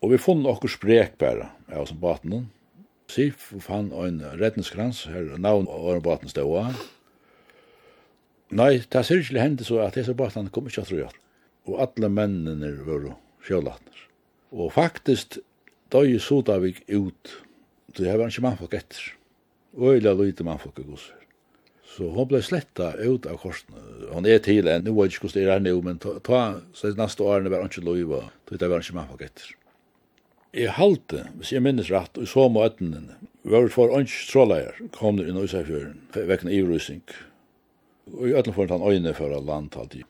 og 0.00 0.14
vi 0.14 0.20
funn 0.22 0.46
okkur 0.48 0.72
sprek 0.72 1.18
bæra 1.20 1.50
av 1.74 1.88
som 1.90 2.00
baten, 2.00 2.46
Sif 3.08 3.54
fann 3.64 3.88
en 3.96 4.20
redningskrans, 4.36 5.06
her 5.08 5.38
navn 5.40 5.64
og 5.64 5.86
åren 5.88 6.04
baten 6.04 6.28
av. 6.42 6.76
Nei, 8.52 8.82
det 8.84 9.04
ser 9.04 9.22
ikke 9.22 9.40
hendt 9.40 9.64
så 9.64 9.80
at 9.84 9.96
disse 9.96 10.12
baten 10.16 10.50
kom 10.52 10.68
ikke 10.68 10.84
at 10.84 10.92
røyat. 10.92 11.16
Og 11.68 11.80
alle 11.84 12.08
mennene 12.12 12.74
var 12.84 13.10
sjølatner. 13.44 14.04
Og 14.52 14.72
faktisk, 14.76 15.38
døy 15.92 16.18
Sotavik 16.20 16.82
ut, 16.88 17.32
det 17.96 18.12
var 18.12 18.28
ikke 18.28 18.44
mannfolk 18.44 18.76
etter. 18.76 19.12
Øyla 19.76 20.12
lite 20.16 20.44
mannfolk 20.44 20.80
i 20.80 20.84
gosser. 20.88 21.17
Så 21.98 22.06
hon 22.14 22.28
ble 22.30 22.38
sletta 22.46 22.92
ut 22.94 23.24
av 23.26 23.40
korsen. 23.42 23.74
Hon 24.12 24.26
er 24.30 24.38
til 24.44 24.68
en, 24.70 24.84
nu 24.86 24.92
var 24.94 25.08
ikke 25.10 25.24
hvordan 25.24 25.42
det 25.48 25.54
er 25.54 25.62
nu, 25.64 25.72
men 25.82 25.96
ta, 25.98 26.12
ta 26.22 26.42
så 26.76 26.92
neste 26.94 27.24
årene 27.26 27.50
var 27.50 27.64
han 27.64 27.72
ikke 27.72 27.82
lov, 27.82 28.12
og 28.20 28.52
det 28.52 28.68
var 28.68 28.78
han 28.78 28.84
ikke 28.86 28.94
mamma 29.00 29.16
etter. 29.18 29.48
Jeg 30.54 30.76
halte, 30.78 31.24
hvis 31.40 31.50
jeg 31.56 31.64
minnes 31.64 31.90
rett, 31.90 32.14
og 32.14 32.30
så 32.30 32.44
må 32.54 32.62
etten, 32.64 32.92
vi 33.42 33.50
var 33.50 33.66
for 33.74 33.96
ønsk 33.98 34.30
tråleier, 34.30 34.78
kom 34.94 35.18
det 35.18 35.26
inn 35.26 35.40
i 35.40 35.42
Øysafjøren, 35.42 35.98
vekkende 36.14 36.54
ivrysing. 36.54 37.02
Og 38.14 38.30
i 38.30 38.36
øtten 38.38 38.54
for 38.54 38.70
han 38.70 38.86
øyne 38.86 39.16
for 39.18 39.34
å 39.34 39.42
land 39.42 39.74
alltid, 39.74 40.06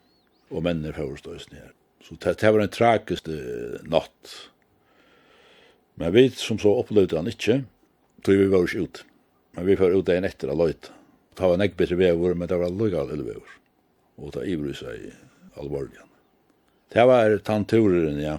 og 0.53 0.69
mennene 0.69 0.93
for 0.93 1.17
å 1.17 1.19
stå 1.19 1.39
i 1.39 1.43
sned. 1.47 1.73
Så 2.05 2.21
det, 2.21 2.37
det 2.45 2.53
var 2.53 2.67
en 2.67 2.77
tragisk 2.77 3.33
natt. 3.89 4.37
Men 5.99 6.13
vi 6.15 6.29
som 6.37 6.61
så 6.61 6.77
opplevde 6.85 7.17
han 7.17 7.33
ikke, 7.33 7.63
tog 8.23 8.45
vi 8.45 8.53
var 8.53 8.69
ikke 8.69 8.85
ut. 8.85 9.03
Men 9.57 9.73
vi 9.73 9.81
var 9.81 9.97
ut 9.97 10.13
en 10.13 10.29
etter 10.29 10.53
av 10.53 10.61
løyta 10.61 10.98
ta 11.39 11.49
var 11.51 11.61
nekk 11.61 11.79
betre 11.79 11.99
vevur, 11.99 12.35
men 12.35 12.51
det 12.51 12.59
var 12.59 12.75
lokal 12.75 13.15
vevur. 13.15 13.57
Og 14.19 14.35
ta 14.35 14.43
ivru 14.43 14.75
seg 14.75 15.13
alvorligen. 15.59 16.09
Det 16.93 17.05
var 17.07 17.37
tanturen, 17.45 18.19
ja. 18.21 18.39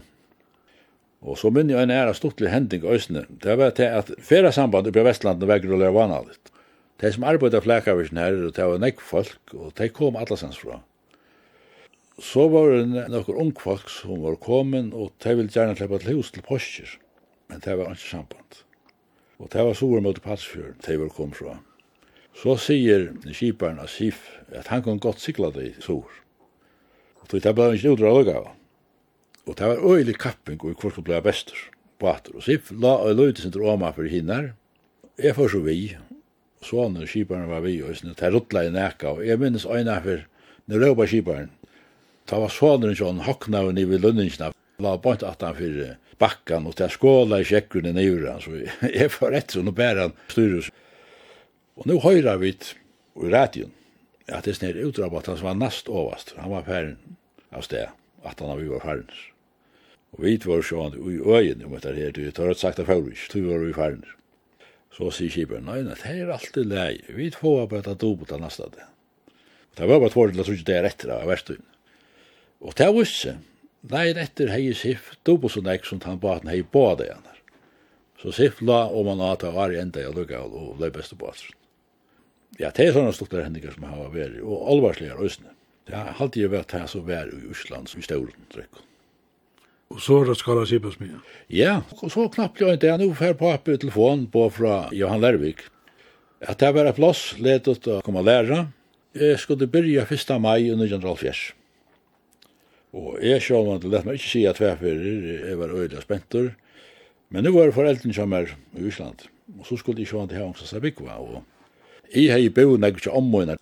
Og 1.19 1.37
så 1.37 1.51
minni 1.51 1.75
jeg 1.75 1.83
en 1.83 1.93
æra 1.93 2.13
stortlig 2.15 2.51
hending 2.51 2.85
òsne. 2.87 3.25
Det 3.43 3.57
var 3.59 3.73
til 3.75 3.91
at 3.99 4.11
fyrra 4.23 4.51
samband 4.55 4.87
oppi 4.87 5.03
Vestlandet 5.03 5.47
var 5.49 5.63
og 5.65 5.79
lera 5.79 5.95
vanallit. 5.95 6.51
De 6.99 7.11
som 7.13 7.23
arbeidde 7.23 7.61
flækavirsen 7.63 8.19
her, 8.19 8.37
det 8.55 8.65
var 8.65 8.79
nekk 8.79 9.01
folk, 9.03 9.53
og 9.53 9.71
de 9.77 9.87
kom 9.89 10.17
atlasens 10.19 10.59
fra. 10.59 10.81
Så 12.19 12.49
var 12.51 12.73
det 12.73 13.05
nokkur 13.11 13.39
ung 13.39 13.53
folk 13.55 13.87
som 13.91 14.23
var 14.23 14.35
komin, 14.43 14.91
og 14.91 15.13
de 15.23 15.35
ville 15.35 15.51
gjerne 15.51 15.77
sleppa 15.79 16.01
til 16.01 16.19
hus 16.19 16.31
til 16.35 16.43
postkir. 16.43 16.97
Men 17.47 17.63
det 17.63 17.77
var 17.79 17.93
ikke 17.95 18.09
samband. 18.09 18.63
Og 19.39 19.47
det 19.53 19.63
var 19.63 19.73
sover 19.73 20.03
mot 20.03 20.21
Patsfjord, 20.21 20.75
de 20.83 20.99
var 20.99 21.15
kom 21.15 21.31
fra. 21.31 21.59
Så 22.39 22.55
sier 22.61 23.09
kiparen 23.35 23.81
Asif 23.83 24.21
at 24.55 24.69
han 24.71 24.83
kan 24.85 25.01
godt 25.03 25.19
sikla 25.19 25.49
det 25.51 25.65
i 25.65 25.73
sår. 25.83 26.07
Og 27.19 27.33
det 27.35 27.51
ble 27.55 27.73
ikke 27.75 27.95
utdra 27.97 28.13
lukka 28.15 28.37
av. 28.39 28.47
Og 29.49 29.57
det 29.59 29.67
var 29.67 29.83
øyelig 29.83 30.15
kapping 30.21 30.61
og 30.63 30.79
hvor 30.79 30.93
som 30.95 31.03
ble 31.03 31.19
bestur 31.25 31.59
på 31.99 32.07
atter. 32.07 32.37
Og 32.37 32.45
Sif 32.45 32.71
la 32.71 32.95
og 33.03 33.17
løyde 33.17 33.43
sin 33.43 33.51
drama 33.51 33.91
for 33.95 34.07
hinner. 34.07 34.53
Jeg 35.19 35.35
får 35.35 35.51
så 35.55 35.63
vi, 35.65 35.97
Sånne 36.59 37.05
kiparen 37.07 37.47
var 37.47 37.61
vi, 37.63 37.77
og 37.79 37.95
det 37.95 38.29
ruttla 38.33 38.65
i 38.67 38.71
neka. 38.75 39.13
Og 39.15 39.23
jeg 39.23 39.39
minnes 39.39 39.63
øyne 39.65 39.95
for 40.03 40.25
når 40.67 40.83
jeg 40.85 40.97
var 40.97 41.07
kiparen, 41.07 41.51
det 42.29 42.39
var 42.43 42.51
sånne 42.51 42.91
sånn 42.99 43.23
hokna 43.23 43.63
og 43.65 43.77
niv 43.77 43.93
i 43.95 43.99
lønningsna. 43.99 44.51
La 44.83 44.97
bort 44.99 45.23
at 45.23 45.41
han 45.43 45.55
fyrir 45.55 45.95
bakkan 46.19 46.67
og 46.67 46.75
det 46.75 46.91
skåla 46.91 47.39
i 47.39 47.47
sjekkerne 47.47 47.93
nivra. 47.95 48.35
Så 48.43 48.59
jeg 48.59 49.11
får 49.15 49.33
rett 49.35 49.55
sånn 49.55 49.71
og 49.71 49.77
bæra 49.79 50.09
han 50.09 50.15
styrus. 50.31 50.69
Og 51.79 51.87
nu 51.87 51.99
høyra 52.03 52.35
vi 52.41 52.51
i 52.51 53.29
radion 53.31 53.71
at 54.29 54.45
det 54.45 54.57
snir 54.57 54.77
utrabat 54.83 55.29
han 55.29 55.37
som 55.39 55.47
var 55.47 55.57
nast 55.57 55.89
ovast. 55.89 56.35
Han 56.37 56.51
var 56.51 56.67
færen 56.67 56.97
av 57.55 57.63
sted, 57.65 57.89
at 58.23 58.39
han 58.39 58.51
av 58.51 58.59
vi 58.61 58.69
var 58.69 58.83
færen. 58.83 59.09
Og 60.13 60.23
vi 60.25 60.35
var 60.43 60.63
sjåan 60.65 60.97
i 60.97 61.17
øyen 61.23 61.63
om 61.65 61.75
etter 61.77 61.97
her, 61.97 62.11
du 62.13 62.29
tar 62.35 62.51
et 62.51 62.61
sagt 62.61 62.81
av 62.81 62.89
færen, 62.89 63.15
du 63.33 63.39
var 63.47 63.63
vi 63.63 63.73
færen. 63.73 64.05
Så 64.93 65.11
sier 65.15 65.31
kipen, 65.31 65.65
nei, 65.69 65.81
nei, 65.85 65.95
det 65.95 66.15
er 66.17 66.33
alltid 66.33 66.67
lei, 66.67 66.99
vi 67.15 67.29
får 67.31 67.67
på 67.69 67.79
dette 67.79 67.95
dobot 68.01 68.33
av 68.35 68.41
nasta 68.43 68.67
det. 68.73 68.87
Det 69.77 69.87
var 69.87 70.01
bare 70.01 70.11
tvårlig, 70.11 70.35
jeg 70.35 70.47
tror 70.47 70.57
ikke 70.57 70.67
det 70.67 70.77
er 70.77 70.89
etter 70.89 71.13
av 71.15 71.29
verstun. 71.29 71.63
Og 72.59 72.75
det 72.75 72.85
er 72.89 72.95
visse, 72.97 73.35
nei, 73.93 74.09
etter 74.11 74.51
hei 74.51 74.65
sif, 74.75 75.13
dobot 75.23 75.55
som 75.55 75.63
nek 75.69 75.87
som 75.87 76.01
han 76.03 76.19
baten 76.19 76.51
hei 76.51 76.59
bada 76.61 77.07
igjen. 77.07 77.25
Så 78.19 78.33
sif 78.35 78.59
la 78.59 78.81
om 78.91 79.13
at 79.15 79.45
det 79.45 79.53
var 79.55 79.71
i 79.71 79.79
enda 79.79 80.03
jeg 80.03 80.11
lukka 80.11 80.41
og 80.43 80.75
ble 80.81 80.91
beste 80.91 81.15
på. 81.15 81.31
Ja, 82.57 82.71
det 82.73 82.87
er 82.87 82.95
sånne 82.95 83.13
stuttere 83.15 83.45
hendinger 83.45 83.75
som 83.75 83.85
har 83.87 84.09
vært, 84.13 84.39
og 84.41 84.67
alvarsligere 84.73 85.21
øsene. 85.23 85.53
Det 85.87 85.97
har 85.97 86.17
alltid 86.21 86.51
vært 86.51 86.73
her 86.75 86.87
som 86.89 87.05
var 87.07 87.29
i 87.33 87.49
Østland, 87.49 87.89
i 87.97 88.03
Stauren, 88.05 88.47
trekken. 88.53 88.85
Og 89.89 90.01
så 90.05 90.19
er 90.21 90.27
det 90.29 90.35
skala 90.37 90.65
sipas 90.69 90.99
mye? 91.01 91.17
Ja, 91.49 91.79
og 91.97 92.11
så 92.13 92.27
knapp 92.29 92.59
jo 92.61 92.69
ikke, 92.69 92.91
jeg 92.91 93.01
nå 93.01 93.07
får 93.17 93.71
i 93.73 93.77
telefon 93.81 94.27
på 94.29 94.43
fra 94.53 94.83
Johan 94.93 95.21
Lervik. 95.21 95.63
At 96.45 96.61
det 96.61 96.69
var 96.75 96.85
et 96.85 96.99
plass, 96.99 97.33
letet 97.41 97.87
å 97.89 97.97
komme 98.05 98.21
og 98.21 98.29
lære. 98.29 98.67
Jeg 99.17 99.39
skulle 99.41 99.67
begynne 99.67 100.05
1. 100.05 100.35
mai 100.39 100.67
i 100.67 100.75
1904. 100.75 101.55
Og 102.93 103.17
jeg 103.21 103.41
sjål, 103.41 103.65
man 103.65 103.89
lett 103.89 104.05
meg 104.05 104.17
ikke 104.17 104.29
si 104.29 104.45
at 104.49 104.57
tverferer, 104.61 105.49
jeg 105.49 105.57
var 105.57 105.73
øyelig 105.73 106.05
spentor. 106.05 106.51
Men 107.33 107.45
nu 107.45 107.51
var 107.53 107.69
det 107.69 107.75
foreldrene 107.77 108.13
som 108.13 108.33
er 108.33 108.53
i 108.77 108.85
Østland. 108.85 109.25
Og 109.57 109.65
så 109.65 109.77
skulle 109.77 110.05
jeg 110.05 110.13
se 110.13 110.17
om 110.17 110.29
det 110.29 110.37
her 110.37 110.45
til 110.45 110.45
Havangsa 110.45 110.69
Sabikva, 110.69 111.17
og 111.17 111.41
Jeg 112.09 112.31
hei 112.33 112.49
bo 112.49 112.73
nek 112.77 113.01
til 113.03 113.13
ommoina. 113.13 113.55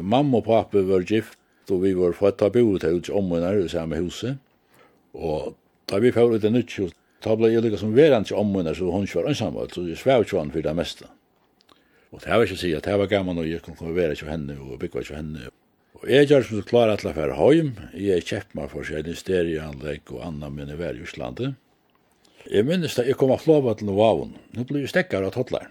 Mamma 0.00 0.42
og 0.42 0.44
pappa 0.44 0.82
var 0.84 1.06
gift, 1.08 1.38
og 1.70 1.82
vi 1.82 1.94
var 1.96 2.12
født 2.12 2.42
av 2.44 2.52
bo 2.52 2.78
til 2.78 3.00
ut 3.00 3.08
i 3.08 3.68
samme 3.68 3.96
huset. 3.96 4.36
Og 5.14 5.54
da 5.88 5.98
vi 5.98 6.12
fyrir 6.12 6.36
ut 6.36 6.42
det 6.42 6.52
nytt 6.52 6.94
da 7.24 7.34
ble 7.34 7.48
jeg 7.50 7.64
lika 7.64 7.78
som 7.80 7.94
veran 7.96 8.24
til 8.24 8.36
ommoina, 8.38 8.74
så 8.74 8.90
hun 8.92 9.06
var 9.10 9.26
ensamma, 9.26 9.64
så 9.72 9.82
jeg 9.88 9.96
svev 9.98 10.22
ikke 10.22 10.38
han 10.38 10.52
for 10.52 10.62
det 10.62 10.74
meste. 10.76 11.08
Og 12.12 12.20
det 12.22 12.30
var 12.30 12.44
ikke 12.44 12.54
å 12.54 12.60
si 12.60 12.74
at 12.76 12.84
det 12.84 12.98
var 13.00 13.10
gammel, 13.10 13.40
og 13.42 13.48
jeg 13.48 13.62
kunne 13.64 13.76
komme 13.80 13.96
vera 13.96 14.14
til 14.14 14.30
henne 14.30 14.54
og 14.60 14.78
bygge 14.78 15.02
til 15.08 15.16
henne. 15.16 15.48
Og 15.98 16.04
jeg 16.12 16.28
gjør 16.28 16.46
som 16.46 16.62
klar 16.62 16.92
at 16.92 17.02
jeg 17.02 17.16
får 17.16 17.34
hjem, 17.56 17.72
jeg 17.94 18.20
er 18.20 18.28
kjepp 18.28 18.54
meg 18.54 18.70
for 18.70 18.86
seg 18.86 19.08
stereoanlegg 19.16 20.12
og 20.14 20.22
anna 20.28 20.52
mine 20.52 20.76
vær 20.78 20.94
i 20.94 21.02
Íslandi. 21.02 21.50
Jeg 22.46 22.68
minnes 22.68 22.94
da 22.94 23.02
jeg 23.08 23.18
kom 23.18 23.34
av 23.34 23.42
flåvatlen 23.42 23.90
til 23.90 23.98
vavun, 23.98 24.36
nå 24.54 24.68
ble 24.68 24.84
jeg 24.84 24.92
stekkar 24.94 25.26
av 25.26 25.34
tottlar 25.34 25.66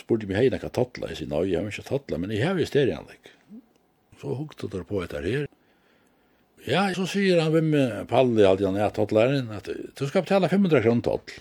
spurte 0.00 0.28
meg 0.28 0.38
hei 0.40 0.48
nekka 0.52 0.70
tattla, 0.74 1.10
jeg 1.10 1.22
sier, 1.22 1.30
nei, 1.30 1.42
jeg 1.50 1.60
har 1.60 1.72
ikke 1.72 1.88
tattla, 1.88 2.18
men 2.22 2.34
jeg 2.34 2.44
har 2.46 2.58
jo 2.60 2.68
stereanlegg. 2.68 3.32
Så 4.20 4.36
hukte 4.36 4.70
der 4.72 4.84
på 4.88 5.02
etter 5.04 5.26
her. 5.26 5.48
Ja, 6.66 6.86
så 6.96 7.04
sier 7.06 7.38
han 7.44 7.52
hvem 7.54 7.74
Palli, 8.10 8.42
alltid 8.42 8.66
han 8.66 8.78
er 8.80 8.94
tattlaren, 8.94 9.52
at 9.54 9.68
du 9.70 10.06
skal 10.08 10.24
betala 10.24 10.50
500 10.50 10.82
kroner 10.82 11.04
tattl. 11.06 11.36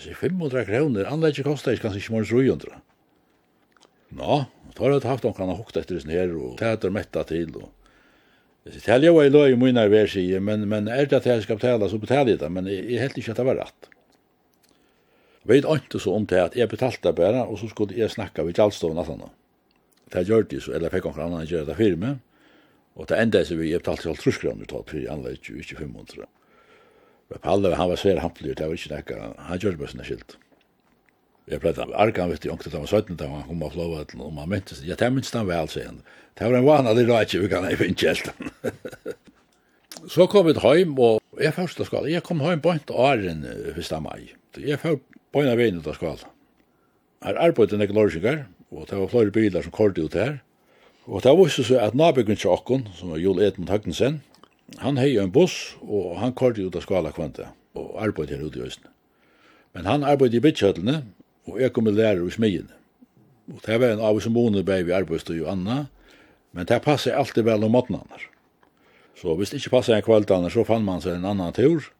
Jeg 0.00 0.06
sier, 0.06 0.18
500 0.22 0.64
kroner, 0.66 1.10
anlegget 1.10 1.46
kostar 1.46 1.76
ikke 1.76 1.88
kanskje 1.88 2.02
ikke 2.02 2.16
morgens 2.16 2.32
300. 2.32 2.80
Nå, 4.18 4.40
da 4.72 4.82
har 4.82 4.96
jeg 4.96 5.06
haft 5.06 5.26
noen 5.26 5.36
kan 5.36 5.52
har 5.52 5.60
hukte 5.60 5.84
etter 5.84 6.00
sin 6.00 6.10
her, 6.14 6.32
og 6.34 6.56
tæter 6.58 6.94
metta 6.94 7.26
til, 7.28 7.52
og 7.60 7.68
Jeg 8.66 8.74
sier, 8.74 8.84
telja 8.84 9.12
var 9.16 9.24
i 9.24 9.30
løy 9.32 9.54
i 9.54 9.56
munnar 9.56 9.88
vær, 9.88 10.08
sier, 10.10 10.42
men, 10.44 10.66
men 10.68 10.88
er 10.92 11.06
det 11.08 11.16
at 11.16 11.26
jeg 11.30 11.46
skal 11.46 11.56
betala, 11.56 11.86
så 11.88 11.96
betala 12.00 12.28
jeg 12.28 12.42
det, 12.42 12.50
men 12.52 12.66
jeg, 12.68 12.82
jeg 12.92 13.00
helt 13.00 13.16
ikke 13.16 13.32
at 13.32 13.38
det 13.40 13.46
var 13.48 13.60
rett. 13.62 13.89
Veit 15.48 15.64
ikke 15.64 16.00
så 16.00 16.12
om 16.12 16.26
til 16.28 16.42
at 16.42 16.56
jeg 16.56 16.68
betalte 16.68 17.00
det 17.06 17.14
bare, 17.16 17.46
og 17.46 17.58
så 17.58 17.68
skulle 17.70 17.96
jeg 17.96 18.12
snakke 18.12 18.44
ved 18.44 18.58
Kjallstoven 18.58 18.98
at 19.00 19.08
han. 19.08 19.22
Det 20.12 20.26
gjør 20.28 20.44
det 20.50 20.60
så, 20.62 20.74
eller 20.76 20.92
fikk 20.92 21.06
noen 21.08 21.22
annen 21.24 21.48
gjøre 21.48 21.68
det 21.70 21.78
firme, 21.78 22.18
og 22.98 23.08
det 23.08 23.20
enda 23.22 23.40
så 23.46 23.56
vi 23.56 23.70
jeg 23.70 23.80
betalte 23.80 24.10
alt 24.10 24.20
truskroner 24.20 24.68
tatt 24.68 24.90
for 24.90 25.12
anlegg 25.14 25.40
2500. 25.46 26.26
Men 27.30 27.42
Palle, 27.44 27.72
han 27.78 27.88
var 27.88 28.00
svære 28.00 28.24
hampelig, 28.24 28.56
det 28.58 28.66
var 28.66 28.76
ikke 28.76 28.94
nekka, 28.96 29.18
han 29.46 29.60
gjør 29.62 29.76
det 29.76 29.80
bare 29.80 29.92
sånn 29.94 30.06
skilt. 30.08 30.36
Jeg 31.50 31.62
ble 31.62 31.72
da, 31.74 31.86
argan, 31.98 32.30
vet 32.30 32.44
jeg, 32.44 32.52
omkring 32.52 32.74
det 32.74 32.82
var 32.82 32.90
17, 32.90 33.16
da 33.18 33.30
han 33.30 33.46
kom 33.46 33.62
av 33.64 33.72
flåvetlen, 33.74 34.24
og 34.26 34.34
man 34.34 34.50
myntes, 34.50 34.82
ja, 34.86 34.98
det 34.98 35.08
myntes 35.14 35.32
han 35.34 35.48
vel, 35.48 35.70
sier 35.70 35.88
han. 35.88 36.02
Det 36.38 36.50
var 36.50 36.58
en 36.58 36.66
vana, 36.66 36.92
det 36.94 37.06
var 37.08 37.24
ikke, 37.26 37.40
vi 37.46 37.50
kan 37.50 37.66
ikke 37.70 37.84
finne 37.84 38.02
kjelten. 38.02 38.52
Så 40.12 40.26
kom 40.30 40.46
vi 40.46 40.54
til 40.56 40.64
heim, 40.64 40.92
og 40.98 41.40
jeg 41.40 41.54
først, 41.56 41.80
jeg 42.10 42.22
kom 42.26 42.42
heim 42.44 42.62
på 42.62 42.74
en 42.74 42.84
åren 42.92 43.42
1. 43.46 43.90
mai 44.04 44.34
jeg 44.58 44.80
får 44.82 44.98
bøyna 45.32 45.54
veien 45.58 45.78
ut 45.78 45.86
av 45.86 45.98
skala. 45.98 46.30
Her 47.22 47.38
arbeidde 47.38 47.78
nekken 47.78 47.98
lorsingar, 47.98 48.46
og 48.70 48.88
det 48.88 48.98
var 48.98 49.12
flere 49.12 49.34
bilar 49.34 49.62
som 49.62 49.74
kordi 49.74 50.02
ut 50.02 50.16
her. 50.18 50.40
Og 51.06 51.22
det 51.22 51.32
var 51.36 51.48
så 51.52 51.78
at 51.78 51.94
nabyggen 51.94 52.36
til 52.36 52.50
okken, 52.50 52.88
som 52.94 53.10
var 53.10 53.18
Jol 53.18 53.42
Edmund 53.42 53.70
Høgnesen, 53.70 54.20
han 54.78 54.98
hei 54.98 55.16
en 55.18 55.32
buss, 55.34 55.76
og 55.82 56.18
han 56.20 56.32
kordi 56.32 56.64
ut 56.66 56.76
av 56.78 56.84
skala 56.84 57.10
kvante, 57.12 57.48
og 57.74 57.96
arbeidde 57.98 58.36
her 58.36 58.46
ute 58.46 58.60
i 58.60 58.66
Østen. 58.66 58.86
Men 59.74 59.86
han 59.86 60.04
arbeidde 60.06 60.38
i 60.38 60.44
bytkjøtlene, 60.44 61.02
og 61.50 61.60
jeg 61.60 61.72
kom 61.74 61.86
med 61.86 61.98
lærer 61.98 62.22
i 62.22 62.34
smidjene. 62.34 62.74
Og 63.50 63.62
det 63.66 63.80
var 63.82 63.94
en 63.94 64.02
av 64.06 64.18
som 64.22 64.34
boende 64.34 64.62
bei 64.66 64.82
vi 64.86 64.94
arbeidde 64.94 65.34
jo 65.34 65.48
anna, 65.50 65.88
men 66.54 66.66
det 66.66 66.82
passet 66.82 67.14
alltid 67.14 67.46
vel 67.46 67.64
om 67.66 67.74
måten 67.74 67.98
annars. 67.98 68.26
Så 69.18 69.34
hvis 69.36 69.50
det 69.50 69.60
ikke 69.60 69.76
passet 69.76 69.96
en 69.96 70.06
kveld 70.06 70.30
annars, 70.30 70.54
så 70.54 70.64
fann 70.64 70.86
man 70.86 71.02
seg 71.02 71.18
en 71.18 71.26
annan 71.28 71.54
tur, 71.54 71.90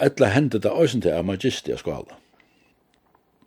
Etla 0.00 0.30
hendet 0.32 0.62
det 0.64 0.70
også 0.70 1.00
til 1.00 1.12
at 1.12 1.24
man 1.24 1.40
giste 1.40 1.70
jeg 1.70 1.80
skala. 1.82 2.16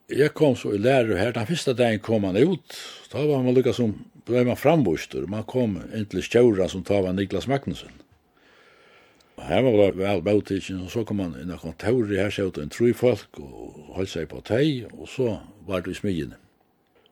Jeg 0.10 0.36
kom 0.38 0.54
så 0.56 0.76
i 0.76 0.78
lærer 0.78 1.18
her, 1.18 1.32
den 1.34 1.48
første 1.48 1.74
dagen 1.74 2.00
kom 2.00 2.24
han 2.24 2.38
ut, 2.38 2.76
da 3.10 3.24
var 3.26 3.42
man 3.42 3.56
lykka 3.58 3.74
som, 3.74 3.96
da 4.28 4.44
man 4.46 4.58
frambuster, 4.58 5.26
man 5.26 5.48
kom 5.50 5.80
inn 5.90 6.06
til 6.06 6.22
Stjauran 6.22 6.70
som 6.70 6.84
tar 6.86 7.02
var 7.02 7.16
Niklas 7.18 7.48
Magnussen. 7.50 7.96
Her 9.42 9.66
var 9.66 9.98
vel 9.98 10.22
bautikken, 10.22 10.84
og 10.86 10.92
så 10.94 11.04
kom 11.04 11.20
han 11.20 11.34
inn 11.42 11.50
i 11.52 11.58
kontoret, 11.58 12.14
her 12.14 12.30
sjøt 12.30 12.60
en 12.62 12.70
tru 12.70 12.92
folk, 12.94 13.40
og 13.42 13.96
holdt 13.98 14.12
seg 14.14 14.30
på 14.30 14.44
tei, 14.46 14.86
og 14.94 15.10
så 15.10 15.40
var 15.66 15.82
det 15.82 15.96
i 15.96 15.98
smyene. 15.98 16.38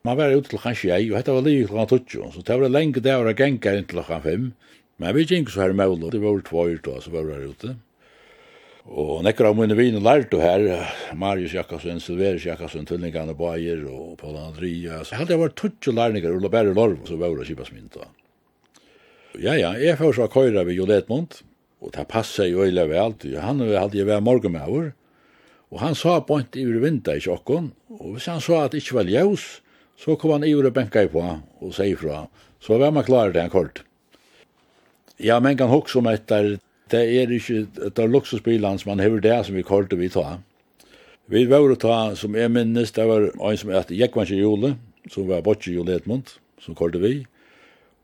Man 0.06 0.20
var 0.20 0.36
ute 0.36 0.52
til 0.52 0.62
kanskje 0.62 0.92
jeg, 0.92 1.10
og 1.10 1.18
dette 1.18 1.34
var 1.34 1.48
livet 1.48 1.72
til 1.72 1.82
han 1.82 1.90
tutsjo, 1.90 2.30
så 2.36 2.46
det 2.46 2.60
var 2.62 2.72
lenge 2.72 3.02
det 3.02 3.18
var 3.18 3.40
genga 3.40 3.74
inn 3.74 3.90
til 3.90 3.98
klokka 3.98 4.22
fem, 4.22 4.52
men 5.02 5.18
vi 5.18 5.26
gikk 5.26 5.50
så 5.50 5.66
her 5.66 5.74
i 5.74 5.80
Mølo, 5.82 6.14
det 6.14 6.22
var 6.22 6.46
tvøyrt, 6.46 6.88
og 6.94 7.02
så 7.02 7.14
var 7.14 7.26
vi 7.26 7.36
her 7.36 7.50
ute. 7.50 7.74
Og 8.84 9.22
nekker 9.24 9.48
av 9.48 9.56
mine 9.56 9.78
viner 9.80 10.04
lærte 10.04 10.42
her, 10.42 10.66
Marius 11.16 11.54
Jakobsen, 11.56 12.02
Silverus 12.04 12.44
Jakobsen, 12.44 12.84
Tullingane 12.86 13.32
Bayer 13.38 13.86
og 13.88 14.18
Paul 14.20 14.36
Andreas. 14.42 15.14
Jeg 15.14 15.22
hadde 15.22 15.40
vært 15.40 15.56
tutsi 15.56 15.94
lærninger, 15.96 16.36
Ulla 16.36 16.52
Berre 16.52 16.74
Lorv, 16.76 17.00
så 17.08 17.16
var 17.16 17.32
det 17.38 17.48
kjipas 17.48 17.72
min 17.72 17.88
da. 17.94 18.10
Ja, 19.40 19.56
ja, 19.56 19.72
jeg 19.80 19.98
får 19.98 20.18
så 20.18 20.28
køyra 20.30 20.66
ved 20.68 20.76
Jo 20.76 20.86
Letmund, 20.90 21.40
og 21.82 21.94
det 21.96 22.06
passer 22.12 22.52
jo 22.52 22.66
øyla 22.68 22.84
ved 22.90 23.00
alt. 23.00 23.24
Han 23.40 23.64
hadde 23.64 23.98
jo 23.98 24.06
vært 24.10 24.28
morgenmauer, 24.28 24.92
og 25.72 25.80
han 25.82 25.96
sa 25.98 26.20
på 26.22 26.42
en 26.42 26.60
i 26.60 26.66
vinter 26.84 27.18
i 27.18 27.24
kjokken, 27.24 27.72
og 27.98 28.18
hvis 28.18 28.28
han 28.30 28.44
sa 28.44 28.66
at 28.66 28.76
det 28.76 28.84
ikke 28.84 29.00
var 29.00 29.10
ljøs, 29.10 29.48
så 29.98 30.18
kom 30.20 30.36
han 30.36 30.44
i 30.44 30.52
og 30.54 30.68
benka 30.76 31.02
i 31.02 31.10
på 31.10 31.24
og 31.24 31.74
sier 31.74 31.98
fra. 31.98 32.28
Så 32.60 32.78
var 32.78 32.92
man 32.92 33.08
klar 33.08 33.32
til 33.32 33.42
han 33.42 33.54
kort. 33.54 33.82
Ja, 35.18 35.40
men 35.40 35.58
kan 35.58 35.72
hoksa 35.72 36.02
om 36.02 36.12
etter 36.12 36.58
Det 36.92 37.00
er 37.00 37.32
ikke, 37.32 37.66
det 37.80 38.00
er 38.00 38.12
luksusbilen 38.12 38.80
som 38.80 38.92
man 38.92 39.04
hever 39.04 39.22
det 39.24 39.38
som 39.46 39.56
vi 39.56 39.64
kortet 39.66 40.00
vi 40.00 40.10
tar. 40.12 40.42
Vi 41.32 41.46
var 41.48 41.64
å 41.64 41.78
ta, 41.80 42.16
som 42.20 42.36
jeg 42.36 42.52
minnes, 42.52 42.92
det 42.92 43.06
var 43.08 43.30
en 43.32 43.60
som 43.60 43.72
heter 43.72 43.96
Jekvansje 43.96 44.36
Jule, 44.36 44.74
som 45.12 45.30
var 45.30 45.46
Bocci 45.46 45.72
Jule 45.72 45.96
Edmund, 45.96 46.36
som 46.60 46.76
kortet 46.76 47.02
vi. 47.02 47.14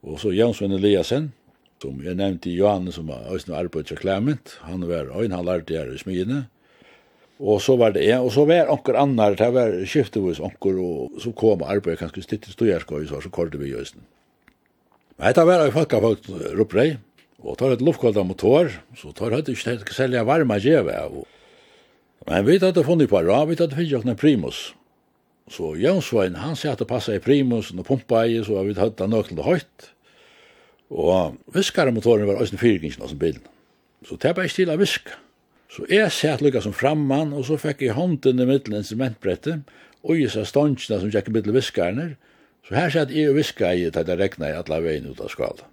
Og 0.00 0.16
så 0.22 0.32
Jansson 0.32 0.72
Eliasen, 0.72 1.28
som 1.82 2.00
jeg 2.04 2.16
nevnte 2.16 2.48
i 2.48 2.56
Johanne, 2.56 2.92
som 2.92 3.10
var 3.12 3.28
Øystein 3.32 3.58
Arbeid 3.58 3.92
og 3.92 4.00
Klement. 4.00 4.56
Han 4.64 4.88
var 4.88 5.12
en, 5.12 5.36
han 5.36 5.44
lærte 5.44 5.76
her 5.76 5.92
i 5.92 6.00
smyene. 6.00 6.46
Og 7.40 7.60
så 7.64 7.76
var 7.80 7.92
det 7.92 8.06
en, 8.08 8.24
og 8.24 8.32
så 8.32 8.46
var 8.48 8.72
onker 8.72 8.96
annar, 9.00 9.36
det 9.36 9.48
var 9.52 9.76
skiftevis 9.88 10.40
onker, 10.44 10.80
og 10.80 11.20
så 11.20 11.32
kom 11.36 11.64
Arbeid, 11.64 12.00
kanskje 12.00 12.24
stitt 12.24 12.48
i 12.48 12.68
jeg 12.68 12.84
så, 12.84 13.20
så 13.20 13.32
kortet 13.32 13.60
vi 13.60 13.76
Øystein. 13.76 14.04
Men 15.16 15.28
dette 15.28 15.44
var 15.44 15.64
jo 15.66 15.72
folk 15.76 15.92
av 15.92 16.04
folk, 16.04 16.28
Rupprei, 16.56 16.96
Og 17.40 17.56
tar 17.56 17.72
et 17.72 17.84
luftkvalda 17.84 18.24
motor, 18.26 18.68
så 18.96 19.14
tar 19.16 19.32
høyt 19.32 19.48
ikke 19.48 19.78
til 19.80 19.94
å 19.94 19.96
selge 19.96 20.26
varme 20.28 20.58
djeve. 20.60 20.96
Men 22.28 22.44
vi 22.44 22.58
hadde 22.60 22.84
funnet 22.84 23.08
på 23.08 23.22
ra, 23.24 23.44
vi 23.48 23.56
hadde 23.56 23.78
finnet 23.78 24.04
noen 24.04 24.20
primus. 24.20 24.70
Så 25.50 25.72
Jønsvein, 25.80 26.36
han 26.38 26.54
sier 26.58 26.76
at 26.76 26.82
det 26.82 26.90
passet 26.90 27.16
i 27.16 27.22
primus, 27.24 27.72
og 27.72 27.86
pumpa 27.86 28.26
i, 28.28 28.38
så 28.44 28.60
vi 28.66 28.76
hadde 28.78 29.08
nøkken 29.08 29.40
til 29.40 29.48
høyt. 29.48 29.88
Og 30.90 31.40
viskaremotoren 31.54 32.28
var 32.28 32.42
også 32.42 32.58
en 32.58 32.62
fyrgingen 32.62 33.02
av 33.06 33.16
bilen. 33.18 33.42
Så 34.06 34.18
det 34.20 34.34
var 34.36 34.46
ikke 34.46 34.60
til 34.60 34.72
å 34.72 34.78
viska. 34.80 35.18
Så 35.70 35.86
jeg 35.86 36.10
satt 36.10 36.42
lukka 36.42 36.62
som 36.64 36.74
framman, 36.74 37.32
og 37.36 37.44
så 37.46 37.58
fikk 37.60 37.84
jeg 37.86 37.94
hånden 37.94 38.42
i 38.42 38.46
middelen 38.46 38.82
instrumentbrettet, 38.82 39.68
og 40.02 40.18
jeg 40.18 40.32
sa 40.34 40.42
ståndsene 40.46 40.98
som 40.98 41.12
gikk 41.12 41.30
i 41.30 41.34
middelen 41.36 41.56
viskarene. 41.56 42.06
Så 42.66 42.74
her 42.74 42.90
satt 42.94 43.12
jeg 43.14 43.30
og 43.30 43.38
viska 43.38 43.70
i, 43.74 43.86
at 43.86 43.98
det 44.06 44.18
regna 44.18 44.50
i 44.50 44.56
alle 44.58 44.80
veien 44.82 45.06
ut 45.06 45.22
av 45.22 45.30
skalda. 45.30 45.68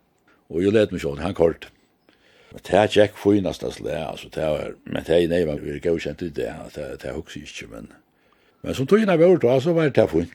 Og 0.52 0.64
jeg 0.64 0.74
lette 0.76 0.96
meg 0.96 1.04
sånn, 1.04 1.20
han 1.24 1.36
kort. 1.38 1.68
Men 2.54 2.64
det 2.64 2.80
er 2.80 3.08
ikke 3.08 3.20
finast 3.20 3.64
hans 3.66 3.80
le, 3.84 3.96
altså, 4.00 4.30
det 4.34 4.44
er, 4.44 4.76
men 4.88 5.04
det 5.06 5.16
er 5.16 5.30
nei, 5.32 5.44
man 5.46 5.60
blir 5.60 5.82
gaukjent 5.84 6.24
i 6.24 6.30
det, 6.32 6.50
det, 6.76 6.86
det 7.02 7.10
er 7.10 7.18
hukse 7.18 7.42
ikke, 7.44 7.68
men, 7.74 7.90
men 8.64 8.78
som 8.78 8.88
tog 8.88 9.04
inn 9.04 9.12
av 9.12 9.22
da, 9.44 9.58
så 9.62 9.76
var 9.76 9.92
det 9.92 10.08
fint. 10.12 10.34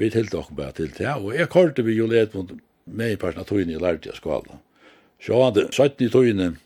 Vi 0.00 0.08
tilte 0.08 0.38
dere 0.38 0.56
bare 0.56 0.72
til 0.72 0.92
det, 0.96 1.10
og 1.18 1.34
jeg 1.34 1.50
kort 1.52 1.78
vi 1.84 1.96
jo 1.98 2.06
lette 2.08 2.38
mot 2.38 2.54
meg 2.86 3.16
i 3.16 3.20
parten 3.20 3.42
av 3.42 3.50
inn 3.58 3.72
i 3.74 3.80
lærte 3.80 4.08
jeg 4.08 4.16
skvala. 4.16 4.60
Så 5.20 5.36
han, 5.36 5.58
17 5.68 6.08
tog 6.14 6.28
inn, 6.28 6.56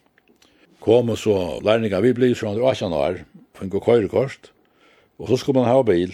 kom 0.85 1.11
og 1.11 1.19
så 1.19 1.39
lærninga, 1.65 2.03
vi 2.05 2.13
ble 2.15 2.31
sånn 2.37 2.61
18 2.61 2.95
år, 2.95 3.25
fikk 3.59 3.81
å 3.81 3.83
køyre 3.83 4.07
køyrekost, 4.07 4.53
og 5.19 5.31
så 5.31 5.41
skulle 5.41 5.63
man 5.63 5.73
ha 5.73 5.81
bil, 5.87 6.13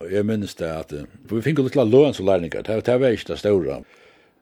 og 0.00 0.12
jeg 0.12 0.28
minnes 0.28 0.54
det 0.56 0.70
at, 0.70 0.94
vi 1.28 1.42
fikk 1.44 1.60
jo 1.60 1.66
litt 1.66 1.76
løn 1.76 2.14
som 2.16 2.28
lærninga, 2.28 2.62
det, 2.62 2.78
det 2.86 2.98
var 3.02 3.16
ikke 3.16 3.34
det 3.34 3.40
store, 3.42 3.80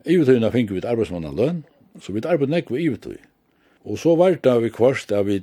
Ivetøyna 0.05 0.51
finner 0.53 0.77
vi 0.77 0.83
et 0.83 0.89
arbeidsmann 0.89 1.25
lønn, 1.37 1.63
så 2.01 2.13
vi 2.13 2.21
arbeid 2.29 2.51
nek 2.53 2.69
vi 2.69 2.83
ivetøy. 2.85 3.17
Og 3.85 3.99
så 4.01 4.13
var 4.21 4.37
det 4.37 4.55
vi 4.63 4.73
kvarst 4.73 5.13
av 5.13 5.29
vi 5.29 5.41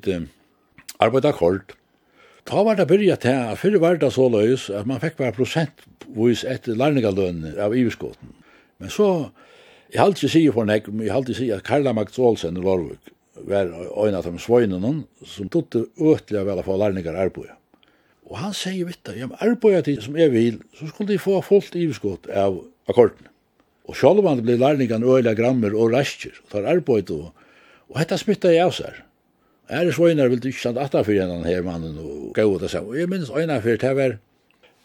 arbeid 1.01 1.25
akkord. 1.25 1.73
Ta 2.45 2.61
var 2.65 2.77
det 2.77 2.87
byrja 2.89 3.15
til 3.21 3.37
at 3.53 3.57
fyrre 3.57 3.81
var 3.81 3.97
det 3.97 4.11
så 4.13 4.27
løys 4.29 4.69
at 4.69 4.85
man 4.89 5.01
fikk 5.01 5.17
bare 5.17 5.33
prosentvis 5.33 6.43
etter 6.45 6.77
lærningalønn 6.77 7.55
av 7.57 7.73
ivetskåten. 7.73 8.35
Men 8.77 8.89
så, 8.89 9.31
jeg 9.93 10.01
halte 10.01 10.21
ikke 10.21 10.33
sige 10.35 10.53
for 10.53 10.69
nek, 10.69 10.89
men 10.89 11.05
jeg 11.05 11.13
halte 11.13 11.33
ikke 11.33 11.41
sige 11.41 11.57
at 11.57 11.65
Karla 11.65 11.93
Magds 11.93 12.19
Olsen 12.19 12.57
i 12.57 12.61
Lorvik 12.61 13.13
var 13.47 13.73
en 14.05 14.19
av 14.19 14.25
de 14.25 14.37
svøynene 14.41 14.93
som 15.25 15.49
tutte 15.49 15.87
øtelig 15.97 16.45
vel 16.45 16.61
å 16.61 16.65
få 16.65 16.77
lærningar 16.77 17.17
arbeid. 17.17 17.49
Og 18.29 18.37
han 18.37 18.53
sier 18.53 18.85
vitt, 18.85 19.09
ja, 19.17 19.25
arbeid 19.41 19.89
til 19.89 20.01
som 20.05 20.21
jeg 20.21 20.31
vil, 20.33 20.61
så 20.77 20.89
skulle 20.91 21.15
de 21.15 21.21
få 21.21 21.41
fullt 21.45 21.75
ivetskåt 21.75 22.29
av 22.29 22.61
akkordene. 22.89 23.30
Og 23.91 23.97
sjálf 23.99 24.23
han 24.23 24.39
blei 24.39 24.55
lærningan 24.55 25.03
øyla 25.03 25.33
grammer 25.35 25.73
og 25.75 25.91
raskir, 25.91 26.37
og 26.45 26.53
tar 26.53 26.67
arbeid 26.71 27.09
og, 27.11 27.33
og 27.91 27.97
hetta 27.99 28.15
smitta 28.15 28.53
jeg 28.53 28.63
av 28.63 28.71
sær. 28.77 29.01
Æres 29.67 29.99
vøynar 29.99 30.31
vildi 30.31 30.53
ikke 30.53 30.63
sant 30.63 30.79
atta 30.79 31.01
fyrir 31.03 31.25
hennan 31.25 31.43
her 31.43 31.63
mannen 31.65 31.97
og 31.99 32.29
gau 32.35 32.53
og 32.53 32.61
det 32.63 32.71
samme. 32.71 32.93
Og 32.93 33.01
jeg 33.01 33.11
minns 33.11 33.31
øyna 33.35 33.59
fyrir 33.59 33.81
det 33.83 33.91
var, 33.97 34.15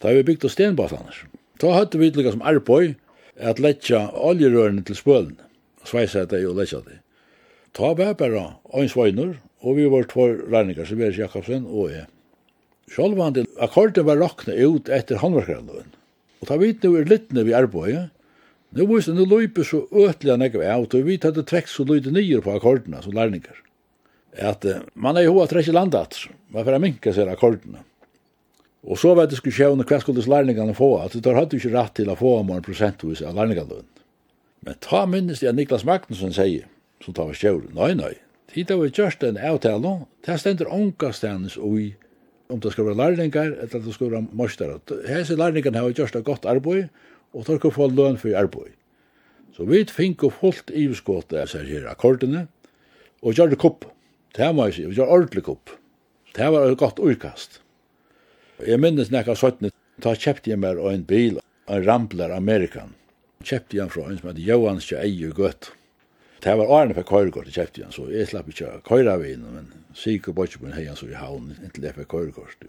da 0.03 0.11
vi 0.11 0.25
bygd 0.27 0.49
og 0.49 0.51
stenbasanar. 0.51 1.21
Da 1.61 1.71
høyde 1.71 2.01
vi 2.01 2.11
lika 2.11 2.35
som 2.35 2.43
arbeid 2.43 2.97
at 3.39 3.63
letja 3.63 4.09
oljerørene 4.11 4.83
til 4.83 4.99
spølen, 4.99 5.37
sveisa 5.87 6.25
det 6.27 6.43
og 6.43 6.59
letja 6.59 6.83
det. 6.83 6.99
Ta 7.71 7.93
var 7.95 8.13
bara 8.19 8.57
ein 8.75 8.91
vøynar, 8.91 9.37
og 9.63 9.79
vi 9.79 9.87
var 9.87 10.03
två 10.03 10.27
lærningar, 10.51 10.85
Sibers 10.85 11.17
Jakobsen 11.17 11.63
og 11.63 11.91
jeg. 11.95 12.11
Sjálf 12.91 13.23
han 13.23 13.39
til 13.39 13.47
akkorden 13.59 14.05
var 14.07 14.19
rakna 14.19 14.53
ut 14.67 14.91
etter 14.91 15.23
handverkarløven. 15.23 15.95
Og 16.41 16.47
ta 16.51 16.59
vit 16.59 16.83
nu 16.83 16.95
er 16.99 17.07
littne 17.07 17.43
vi 17.47 17.55
arbeid, 17.55 18.11
Nu 18.75 18.87
visste 18.89 19.13
nu 19.15 19.23
løyper 19.25 19.63
så 19.63 19.85
øtelig 19.91 20.33
han 20.33 20.43
ikke 20.43 20.63
av, 20.67 20.85
og 20.85 21.05
vi 21.07 21.17
tatt 21.21 21.39
trekk 21.47 21.69
så 21.71 21.85
løyde 21.87 22.11
nyer 22.11 22.43
på 22.43 22.55
akkordene 22.57 22.99
som 23.03 23.15
lærninger. 23.15 23.63
At 24.37 24.65
uh, 24.67 24.81
man 24.93 25.17
er 25.17 25.25
ju 25.25 25.35
hoa 25.37 25.47
trekk 25.49 25.71
i 25.71 25.75
landet, 25.75 26.19
man 26.53 26.67
får 26.67 26.81
minka 26.83 27.13
seg 27.15 27.31
akkordene. 27.31 27.83
Og 28.87 28.95
så 28.95 29.11
skulle 29.11 29.27
diskusjonen 29.31 29.87
hva 29.87 29.99
skulle 29.99 30.23
lærningene 30.23 30.75
få, 30.77 30.97
at 31.01 31.15
det 31.15 31.23
tar 31.25 31.35
hatt 31.39 31.55
ikke 31.55 31.73
rett 31.73 31.95
til 31.97 32.11
å 32.11 32.15
få 32.19 32.37
om 32.41 32.51
en 32.55 32.63
prosentvis 32.63 33.23
av 33.25 33.35
lärningarna. 33.35 33.81
Men 34.63 34.79
ta 34.83 35.05
minnes 35.09 35.41
det 35.41 35.53
Niklas 35.55 35.85
Magnusson 35.87 36.35
sier, 36.35 36.67
som 37.03 37.15
tar 37.15 37.27
var 37.29 37.39
kjøren, 37.39 37.73
nei, 37.75 37.93
nei, 37.97 38.13
tid 38.53 38.71
av 38.71 38.85
just 38.87 39.23
en 39.23 39.39
avtale, 39.39 39.93
det 40.25 40.37
stender 40.39 40.71
ångastenes 40.71 41.57
ui, 41.57 41.95
om 42.47 42.61
det 42.63 42.71
skal 42.71 42.87
være 42.87 42.99
lärningar 43.01 43.51
eller 43.57 43.83
det 43.83 43.93
skal 43.93 44.11
være 44.11 44.79
Här 45.07 45.17
Hese 45.17 45.35
lärningarna 45.35 45.79
har 45.79 45.89
gjort 45.89 46.15
et 46.15 46.23
godt 46.23 46.45
arbeid, 46.45 46.87
og 47.33 47.45
tar 47.45 47.59
ikke 47.59 47.73
få 47.75 47.89
løn 47.91 48.19
for 48.21 48.35
arbeid. 48.37 48.73
Så 49.55 49.65
vi 49.65 49.83
fink 49.89 50.23
og 50.23 50.35
fullt 50.37 50.69
i 50.71 50.85
ivskått 50.85 51.33
av 51.33 51.49
seg 51.51 51.69
her 51.71 51.87
akkordene, 51.89 52.45
og 53.25 53.33
gjør 53.33 53.53
det 53.53 53.61
kopp. 53.61 53.87
Det 54.37 54.51
må 54.53 54.67
jeg 54.67 54.75
si, 54.77 54.85
og 54.85 54.93
gjør 54.93 55.13
ordentlig 55.15 55.43
kopp. 55.47 55.73
Det 56.37 56.51
var 56.53 56.67
et 56.67 56.77
godt 56.77 56.99
utkast. 57.01 57.61
Jeg 58.61 58.77
minnes 58.81 59.09
nekka 59.13 59.33
17, 59.33 59.71
da 60.03 60.13
kjøpte 60.13 60.51
jeg 60.51 60.61
meg 60.61 60.77
en 60.77 61.07
bil, 61.09 61.39
en 61.65 61.83
Rambler 61.87 62.33
Amerikan. 62.35 62.93
Kjøpte 63.41 63.79
jeg 63.79 63.93
fra 63.93 64.05
en 64.09 64.19
som 64.19 64.29
heter 64.29 64.45
Johans 64.45 64.91
Eier 64.93 65.33
Gøtt. 65.33 65.71
Det 66.43 66.53
var 66.57 66.69
årene 66.69 66.93
for 66.93 67.07
køyrekort, 67.09 67.49
kjøpte 67.49 67.81
jeg, 67.81 67.93
så 67.93 68.05
jeg 68.13 68.29
slapp 68.29 68.49
ikke 68.51 68.75
køyre 68.85 69.15
av 69.17 69.25
inn, 69.25 69.45
men 69.55 69.71
sikker 69.97 70.35
på 70.37 70.45
ikke 70.45 70.61
på 70.61 70.69
en 70.69 70.77
heian 70.77 70.97
så 70.99 71.09
i 71.09 71.17
havn, 71.17 71.55
inntil 71.63 71.87
jeg 71.89 71.97
fikk 71.97 72.11
køyrekort. 72.13 72.67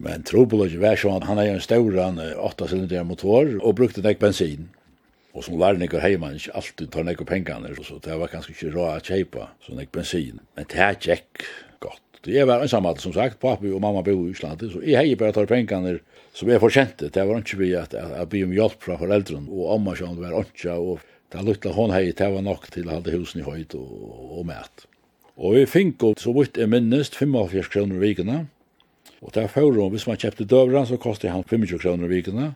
Men 0.00 0.24
Trobologi 0.24 0.78
var 0.80 0.96
sånn, 0.96 1.24
han 1.28 1.40
er 1.40 1.50
jo 1.50 1.56
en 1.58 1.64
stauran 1.64 2.20
8-cylinder 2.20 3.04
motor 3.04 3.50
og 3.60 3.76
brukte 3.76 4.04
nek 4.04 4.22
bensin. 4.22 4.70
Og 5.32 5.44
som 5.46 5.56
lærning 5.60 5.92
og 5.92 6.02
heimann 6.04 6.36
ikke 6.36 6.54
alltid 6.60 6.92
tar 6.92 7.04
nek 7.08 7.20
pengene, 7.28 7.72
så 7.84 7.98
det 8.04 8.16
var 8.20 8.32
kanskje 8.32 8.52
ikke 8.54 8.72
råd 8.74 8.88
å 8.96 9.04
kjeipa 9.04 9.50
så 9.64 9.76
nek 9.76 9.92
bensin. 9.92 10.40
Men 10.56 10.68
det 10.68 10.80
er 10.84 10.98
tjekk 11.00 11.46
godt. 11.80 12.02
Det 12.22 12.36
er 12.38 12.48
var 12.48 12.64
ensamhet, 12.64 13.00
som 13.02 13.14
sagt, 13.16 13.40
papi 13.42 13.72
og 13.72 13.80
mamma 13.82 14.04
bo 14.04 14.14
i 14.26 14.32
Island, 14.32 14.64
så 14.72 14.82
jeg 14.84 14.98
heier 15.00 15.20
bare 15.20 15.34
tar 15.36 15.48
pengene 15.50 15.98
som 16.36 16.52
jeg 16.52 16.60
forkjente. 16.62 17.08
Det 17.12 17.24
var 17.28 17.40
ikke 17.40 17.60
vi 17.60 17.72
at 17.76 17.96
jeg 17.96 18.28
blir 18.32 18.46
om 18.46 18.54
hjelp 18.56 18.84
fra 18.84 18.98
foreldren, 19.00 19.48
og 19.50 19.74
amma 19.76 19.96
sjån 19.98 20.20
var 20.20 20.36
ikke, 20.44 20.76
og 20.76 21.02
det 21.32 21.40
er 21.40 21.48
luttla 21.48 21.72
hon 21.76 21.94
hei, 21.96 22.10
det 22.12 22.28
var 22.28 22.44
nok 22.44 22.68
til 22.72 22.88
å 22.88 22.98
halde 22.98 23.16
husen 23.16 23.40
i 23.40 23.46
høyt 23.46 23.76
og, 23.78 23.88
og, 23.88 24.24
og 24.38 24.48
mæt. 24.52 24.86
Og 25.40 25.56
vi 25.56 25.64
fikk 25.64 26.04
så 26.20 26.34
vidt 26.36 26.60
jeg 26.60 26.68
minnest 26.68 27.16
45 27.16 27.72
kroner 27.72 27.96
i 27.96 28.02
vikene, 28.02 28.42
Og 29.22 29.30
der 29.34 29.46
fører 29.46 29.90
hvis 29.92 30.06
man 30.06 30.18
kjøpte 30.18 30.44
døvran, 30.50 30.86
så 30.86 30.98
kostet 30.98 31.30
han 31.30 31.44
25 31.46 31.78
kroner 31.78 32.10
i 32.10 32.16
vikene, 32.16 32.52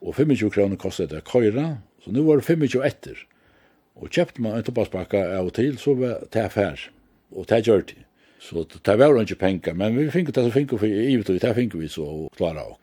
og 0.00 0.14
25 0.14 0.50
kroner 0.54 0.78
kostet 0.78 1.10
det 1.10 1.24
køyra, 1.26 1.72
så 2.04 2.14
nå 2.14 2.22
var 2.22 2.38
det 2.38 2.46
25 2.46 2.84
etter. 2.86 3.24
Og 3.98 4.12
kjøpte 4.14 4.42
man 4.42 4.58
en 4.58 4.66
tobakspakke 4.66 5.18
av 5.34 5.50
og 5.50 5.56
til, 5.58 5.74
så 5.78 5.96
var 5.98 6.20
det 6.30 6.44
affær, 6.44 6.84
og 7.34 7.48
det 7.50 7.64
gjør 7.66 7.82
det. 7.90 8.04
Så 8.38 8.62
det 8.62 8.98
var 8.98 9.18
ikke 9.18 9.34
penger, 9.34 9.74
men 9.74 9.96
vi 9.96 10.10
fikk 10.14 10.30
det 10.30 10.44
som 10.46 10.54
fikk 10.54 10.76
vi, 10.78 10.92
i 11.10 11.16
og 11.18 11.26
det 11.26 11.54
fikk 11.56 11.74
vi 11.74 11.90
så 11.90 12.06
klara 12.38 12.62
av. 12.62 12.76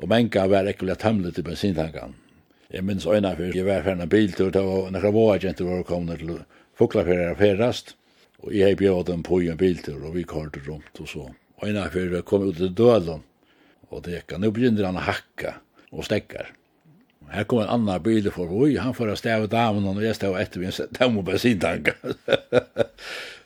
Og 0.00 0.08
menka 0.08 0.46
var 0.48 0.70
ekkert 0.70 1.02
tømlet 1.02 1.34
til 1.34 1.44
bensintankene. 1.44 2.14
Jeg 2.70 2.86
minns 2.86 3.06
øyne 3.06 3.34
for 3.34 3.50
jeg 3.50 3.66
var 3.66 3.82
ferdig 3.82 4.04
en 4.06 4.08
biltur, 4.08 4.50
det 4.54 4.62
var 4.62 4.92
nekra 4.94 5.10
våagenter 5.10 5.66
var 5.66 5.82
kommet 5.82 6.22
til 6.22 6.36
Fuklaferie 6.78 7.34
ferast, 7.34 7.96
og 8.38 8.54
jeg 8.54 8.78
bjør 8.78 9.02
dem 9.10 9.24
på 9.26 9.40
en 9.42 9.58
biltur, 9.58 9.98
og 10.06 10.14
vi 10.14 10.22
kørte 10.22 10.62
rundt 10.68 11.00
og 11.02 11.08
så. 11.08 11.26
Og 11.60 11.68
innanför 11.68 12.22
kom 12.22 12.48
ut 12.48 12.56
til 12.56 12.72
dølen 12.74 13.20
og 13.90 14.04
teka. 14.04 14.38
Nu 14.38 14.50
begynner 14.50 14.88
han 14.88 14.96
å 14.96 15.04
hakka 15.04 15.58
og 15.90 16.06
stekkar. 16.06 16.54
Her 17.30 17.44
kom 17.46 17.60
en 17.62 17.70
annan 17.70 18.02
bil 18.02 18.26
for 18.34 18.50
oi, 18.50 18.74
han 18.80 18.94
får 18.96 19.12
stave 19.20 19.46
damen 19.50 19.86
og 19.86 20.00
jeg 20.02 20.16
stave 20.18 20.40
etter 20.40 20.62
min 20.62 20.74
damen 20.96 21.26
bensintanka. 21.26 21.94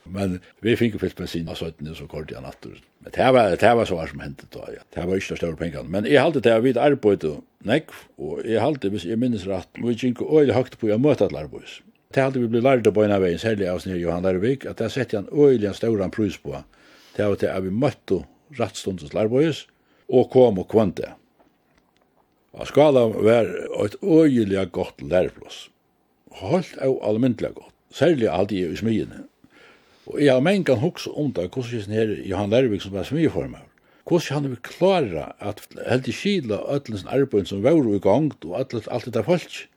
Men 0.04 0.38
vi 0.64 0.74
fikk 0.76 0.98
fyllt 1.00 1.16
bensin 1.16 1.48
av 1.48 1.56
søttene 1.56 1.94
så 1.96 2.06
kort 2.08 2.32
i 2.32 2.40
nattur. 2.40 2.76
Men 3.04 3.12
det 3.16 3.28
var, 3.36 3.56
det 3.60 3.72
var 3.76 3.88
så 3.88 3.96
var 3.96 4.10
som 4.12 4.20
hendte 4.20 4.48
da, 4.52 4.66
ja. 4.72 4.84
Det 4.92 5.04
var 5.08 5.20
ikke 5.20 5.38
større 5.40 5.56
pengene. 5.60 5.88
Men 5.88 6.08
jeg 6.08 6.20
halte 6.20 6.42
det 6.44 6.52
av 6.52 6.64
vidt 6.64 6.80
arbeid 6.80 7.24
og 7.28 7.40
nekv, 7.64 8.04
og 8.20 8.44
jeg 8.44 8.60
halte, 8.60 8.92
hvis 8.92 9.06
jeg 9.08 9.20
minnes 9.20 9.46
rett, 9.48 9.68
vi 9.80 9.96
gikk 9.96 10.20
øyelig 10.24 10.56
høyt 10.56 10.78
på 10.80 10.92
jeg 10.92 11.00
møte 11.00 11.28
alle 11.28 11.46
arbeids. 11.46 11.80
Det 12.12 12.22
halte 12.22 12.42
vi 12.42 12.50
ble 12.52 12.62
lært 12.64 12.88
på 12.88 13.04
en 13.04 13.16
av 13.16 13.24
veien, 13.24 13.40
særlig 13.40 13.68
av 13.68 13.80
Sneer 13.82 14.00
Johan 14.00 14.24
Larvik, 14.24 14.68
at 14.68 14.80
det 14.80 14.92
sette 14.92 15.18
han 15.18 15.28
øyelig 15.32 15.72
en 15.72 15.76
større 15.80 16.10
pris 16.12 16.36
på 16.38 16.60
det 17.16 17.26
var 17.28 17.38
til 17.40 17.50
at 17.50 17.64
vi 17.64 17.70
møtte 17.70 18.22
rattstundens 18.58 19.14
lærbois, 19.14 19.66
og 20.08 20.30
kom 20.30 20.58
og 20.58 20.68
kvante. 20.68 21.14
Og 22.54 22.68
skala 22.70 23.06
var 23.10 23.48
et 23.84 23.96
øyelig 24.02 24.66
godt 24.72 25.02
lærplås. 25.02 25.68
Holdt 26.34 26.76
av 26.82 26.98
almindelig 27.06 27.54
godt, 27.54 27.74
særlig 27.90 28.28
alltid 28.30 28.72
i 28.72 28.76
smyene. 28.76 29.24
Og 30.06 30.20
jeg 30.20 30.34
har 30.34 30.42
mengan 30.44 30.82
hoksa 30.82 31.10
om 31.16 31.32
det, 31.32 31.48
hvordan 31.54 31.94
her 31.94 32.10
Johan 32.28 32.50
Lærvik 32.50 32.82
som 32.82 32.92
var 32.92 33.06
smyformer, 33.08 33.62
hvordan 34.04 34.36
han 34.36 34.50
vil 34.50 34.60
klara 34.62 35.32
at 35.40 35.62
held 35.88 36.08
i 36.08 36.12
kila 36.12 36.58
öllens 36.76 37.06
arbeid 37.08 37.48
som 37.48 37.62
var 37.62 37.78
i 37.94 37.98
gang, 37.98 38.32
og 38.44 38.58
alt, 38.58 38.88
alt 38.90 39.04
det 39.04 39.14
der 39.14 39.22
folk. 39.22 39.68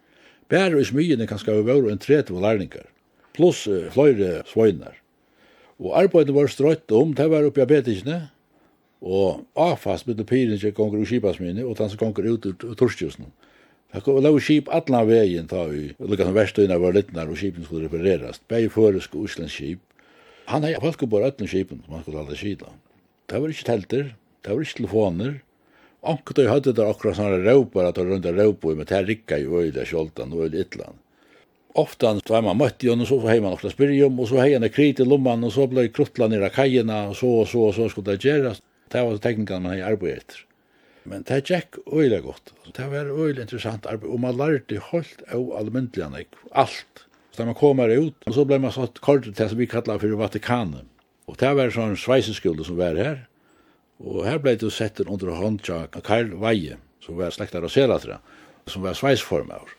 Bære 0.49 0.81
i 0.81 0.83
smyene 0.83 1.27
kan 1.27 1.39
skava 1.39 1.61
var 1.61 1.89
en 1.91 1.99
30 1.99 2.41
lærningar, 2.41 2.87
pluss 3.33 3.67
uh, 3.67 3.89
fløyre 3.91 4.43
svøynar. 4.47 4.95
Og 5.77 5.93
arbeidet 5.99 6.33
var 6.35 6.49
strøtt 6.49 6.91
om, 6.91 7.13
det 7.13 7.27
var 7.29 7.45
oppe 7.45 7.61
i 7.61 7.65
abetikene, 7.65 8.29
og 9.01 9.43
avfast 9.53 10.07
med 10.07 10.17
det 10.17 10.25
pyrin 10.29 10.57
som 10.57 10.73
gonger 10.73 11.03
ur 11.03 11.09
skipasminne, 11.09 11.65
og 11.65 11.77
den 11.77 11.91
som 11.91 12.01
gonger 12.01 12.31
ut 12.33 12.47
ur 12.49 12.77
torskjusen. 12.79 13.29
Det 13.93 14.01
kom 14.03 14.17
lov 14.23 14.39
skip 14.43 14.71
atlan 14.73 15.07
veien 15.07 15.47
ta 15.47 15.63
i, 15.71 15.91
lukka 15.99 16.25
som 16.27 16.35
verstøyna 16.35 16.79
var 16.81 16.97
littnar, 16.97 17.29
og 17.29 17.37
skipen 17.39 17.63
skulle 17.63 17.87
reparerast, 17.87 18.43
bæg 18.49 18.71
føresk 18.73 19.15
og 19.15 19.29
uslensk 19.29 19.53
skip. 19.53 19.83
Han 20.49 20.65
hei 20.65 20.73
folk 20.81 21.05
på 21.09 21.21
ötlen 21.23 21.49
skipen, 21.51 21.83
som 21.85 21.95
han 21.95 22.03
skulle 22.03 22.23
aldri 22.23 22.39
skida. 22.39 22.73
Det 23.29 23.39
var 23.43 23.53
ikke 23.53 23.69
telter, 23.69 24.09
det 24.43 24.55
var 24.55 24.65
ikke 24.65 24.81
telefoner, 24.81 25.37
Anker 26.07 26.37
tøy 26.37 26.45
hadde 26.47 26.71
der 26.77 26.91
akkurat 26.91 27.17
sånne 27.17 27.41
råpar 27.41 27.89
at 27.89 27.97
han 27.99 28.11
rundt 28.11 28.27
råpar, 28.29 28.75
men 28.77 28.87
det 28.87 28.99
rikka 29.07 29.39
jo 29.41 29.59
øyla 29.63 29.83
kjoltan, 29.87 30.33
og 30.33 30.45
øyla 30.45 30.61
ytlan 30.63 30.99
ofta 31.73 32.13
var 32.29 32.43
man 32.45 32.57
møtte 32.57 32.89
henne, 32.89 33.05
så 33.05 33.19
hei 33.25 33.39
man 33.43 33.55
ofta 33.57 33.71
spyrjum, 33.71 34.19
og 34.19 34.29
så 34.29 34.41
hei 34.41 34.53
henne 34.53 34.69
krit 34.73 35.01
i 35.01 35.07
lomman, 35.07 35.43
og 35.45 35.53
så 35.53 35.67
blei 35.69 35.87
kruttla 35.93 36.29
nir 36.31 36.45
av 36.47 36.53
kajina, 36.55 37.07
og 37.11 37.17
så 37.19 37.31
og 37.41 37.47
så 37.51 37.67
og 37.69 37.75
så 37.75 37.89
skulle 37.91 38.15
det 38.15 38.25
gjerast. 38.25 38.63
Det 38.91 39.03
var 39.03 39.17
teknikan 39.23 39.65
man 39.65 39.75
hei 39.75 39.83
arbeid 39.85 40.21
etter. 40.21 40.43
Men 41.07 41.23
det 41.27 41.43
gikk 41.47 41.79
øyla 41.87 42.19
godt. 42.23 42.51
Det 42.75 42.87
var 42.91 43.11
øyla 43.11 43.45
interessant 43.45 43.87
arbeid, 43.87 44.11
og 44.11 44.19
man 44.23 44.37
lærte 44.39 44.81
holdt 44.89 45.23
av 45.31 45.51
allmyndeligan, 45.59 46.17
alt. 46.51 47.05
Så 47.31 47.45
man 47.45 47.55
kommer 47.55 47.91
ut, 47.93 48.15
og 48.25 48.33
så 48.33 48.45
blei 48.49 48.59
man 48.59 48.73
satt 48.73 49.01
kortet 49.05 49.37
til 49.37 49.49
som 49.49 49.59
vi 49.59 49.69
kallar 49.69 50.01
for 50.01 50.19
Vatikanen. 50.19 50.87
Og 51.27 51.37
det 51.37 51.51
var 51.53 51.73
sånn 51.75 51.97
sveiseskuld 51.99 52.63
som 52.65 52.79
var 52.79 52.97
her, 52.97 53.25
og 54.01 54.23
her 54.25 54.39
blei 54.41 54.55
det 54.57 54.69
sett 54.73 54.99
under 55.03 55.35
håndtja 55.37 55.87
Karl 56.05 56.33
Veie, 56.41 56.77
som 57.03 57.17
var 57.17 57.31
slektar 57.31 57.61
och 57.61 57.71
selatra, 57.71 58.19
som 58.65 58.81
var 58.81 58.93
sveisformaur. 58.93 59.76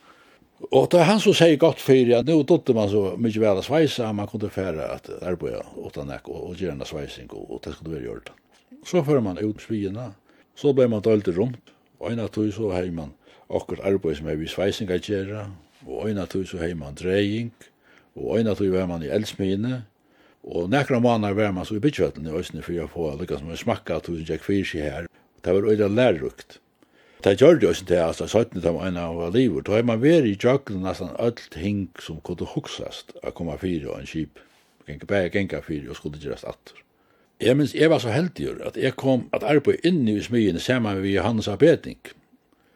Og 0.59 0.89
det 0.91 0.99
er 0.99 1.07
han 1.07 1.21
som 1.23 1.35
sier 1.39 1.59
godt 1.61 1.79
for 1.79 2.11
at 2.17 2.27
nå 2.27 2.41
dotter 2.43 2.75
man 2.75 2.89
så 2.91 3.13
mye 3.15 3.39
vel 3.39 3.61
av 3.61 3.63
sveisa, 3.63 4.11
man 4.13 4.27
kunne 4.27 4.51
fære 4.51 4.89
at 4.91 5.11
arbeida 5.23 5.63
åttan 5.79 6.11
ek 6.11 6.27
og, 6.33 6.49
og 6.51 6.59
gjøre 6.59 6.75
en 6.75 6.89
sveising, 6.89 7.31
og, 7.31 7.45
og 7.47 7.63
det 7.65 7.77
skulle 7.77 7.95
være 7.95 8.09
gjort. 8.09 8.33
Så 8.85 9.05
fører 9.07 9.23
man 9.23 9.39
ut 9.39 9.63
svina, 9.63 10.11
så 10.59 10.75
ble 10.75 10.89
man 10.91 11.05
dølt 11.07 11.31
rundt, 11.37 11.73
og 12.03 12.11
en 12.11 12.25
av 12.25 12.33
tog 12.35 12.51
så 12.55 12.73
hei 12.75 12.91
man 12.91 13.15
akkurat 13.49 13.87
arbeid 13.87 14.19
som 14.19 14.29
er 14.29 14.41
vi 14.41 14.51
sveising 14.51 14.91
at 14.91 15.07
gjøre, 15.07 15.47
og 15.87 16.11
en 16.11 16.25
av 16.25 16.31
tog 16.33 16.47
så 16.51 16.59
hei 16.59 16.73
man 16.75 16.99
dreying, 16.99 17.53
og 18.19 18.41
en 18.41 18.51
av 18.51 18.59
tog 18.59 18.75
var 18.75 18.91
man 18.91 19.07
i 19.07 19.13
eldsmine, 19.15 19.85
og 20.49 20.71
nekra 20.73 20.99
måneder 21.03 21.39
var 21.39 21.55
man 21.55 21.67
så 21.69 21.79
i 21.79 21.83
bytjøttene 21.83 22.33
i 22.33 22.39
Østene 22.39 22.67
for 22.67 22.83
å 22.83 22.91
få 22.91 23.11
lykkes 23.21 23.45
med 23.47 23.55
å 23.55 23.63
smakka 23.63 24.03
at 24.03 24.11
hun 24.11 24.25
gikk 24.25 24.47
fyrir 24.47 24.67
seg 24.67 24.87
her. 24.87 25.09
Det 25.45 25.55
var 25.55 25.71
øyla 25.71 25.87
lærrukt. 25.93 26.59
Det 27.25 27.41
gjør 27.41 27.59
det 27.59 27.69
også 27.69 27.85
det, 27.85 27.99
altså, 27.99 28.27
17 28.27 28.67
av 28.67 28.77
en 28.87 28.97
av 28.97 29.35
livet. 29.35 29.67
Da 29.67 29.79
er 29.79 29.87
man 29.87 30.03
veri 30.03 30.37
i 30.37 30.39
jøkken 30.39 30.85
nesten 30.85 31.11
alt 31.19 31.49
ting 31.51 31.89
som 31.99 32.21
kunne 32.23 32.47
huksast 32.47 33.17
å 33.27 33.33
komme 33.35 33.57
fire 33.59 33.91
og 33.91 33.99
en 33.99 34.07
kjip. 34.07 34.39
Genka 34.87 35.09
bæg, 35.11 35.33
genka 35.35 35.59
fire 35.67 35.91
og 35.91 35.99
skulle 35.99 36.21
gjøres 36.23 36.47
atter. 36.47 36.79
Jeg 37.43 37.59
minns, 37.59 37.75
jeg 37.75 37.91
var 37.91 37.99
så 38.03 38.15
heldig 38.15 38.55
at 38.67 38.79
jeg 38.79 38.95
kom 38.99 39.27
at 39.35 39.47
arbeid 39.47 39.83
inn 39.87 40.07
i 40.11 40.17
smyene 40.23 40.63
sammen 40.63 41.01
med 41.03 41.11
Johannes 41.11 41.51
Abeting, 41.51 41.99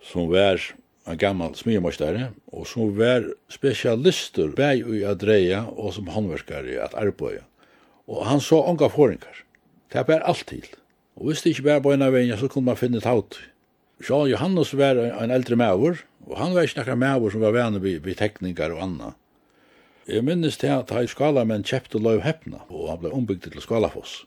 som 0.03 0.29
var 0.31 0.59
en 1.07 1.19
gammal 1.19 1.55
smyrmøystare, 1.59 2.29
og 2.53 2.67
som 2.67 2.93
var 2.99 3.27
spesialister 3.51 4.51
bæg 4.59 4.87
i 4.87 5.05
adreia 5.07 5.65
og 5.71 5.95
som 5.95 6.11
håndverkare 6.11 6.75
i 6.75 6.79
at 6.83 6.95
arbeid. 6.99 7.43
Og 8.11 8.27
han 8.27 8.43
så 8.43 8.59
unga 8.67 8.91
forringar. 8.91 9.43
Det 9.93 9.99
er 9.99 10.07
bare 10.07 10.27
alt 10.27 10.47
til. 10.51 10.67
Og 11.17 11.27
hvis 11.27 11.43
det 11.43 11.55
ikke 11.55 11.69
bare 11.71 11.83
på 11.83 11.95
en 11.95 12.03
av 12.03 12.15
veien, 12.15 12.39
så 12.39 12.49
kunne 12.51 12.71
man 12.71 12.79
finne 12.79 13.01
taut. 13.01 13.39
Sjá 14.03 14.25
Johannes 14.27 14.73
var 14.75 14.99
en 14.99 15.31
eldre 15.31 15.55
maur, 15.55 16.01
og 16.27 16.39
han 16.41 16.57
var 16.57 16.67
ikke 16.67 16.81
nakar 16.81 16.97
maur 16.99 17.31
som 17.31 17.43
var 17.45 17.53
vane 17.55 17.79
vi, 17.79 17.93
vi 18.03 18.17
tekningar 18.19 18.73
og 18.75 18.81
anna. 18.83 19.11
Jeg 20.11 20.25
minnes 20.27 20.57
til 20.59 20.73
at 20.75 20.91
hei 20.91 21.05
skalamenn 21.07 21.63
kjepte 21.63 22.01
løv 22.03 22.25
heppna, 22.25 22.65
og 22.67 22.89
han 22.91 22.99
ble 22.99 23.13
ombygd 23.15 23.47
til 23.47 23.63
skalafoss. 23.63 24.25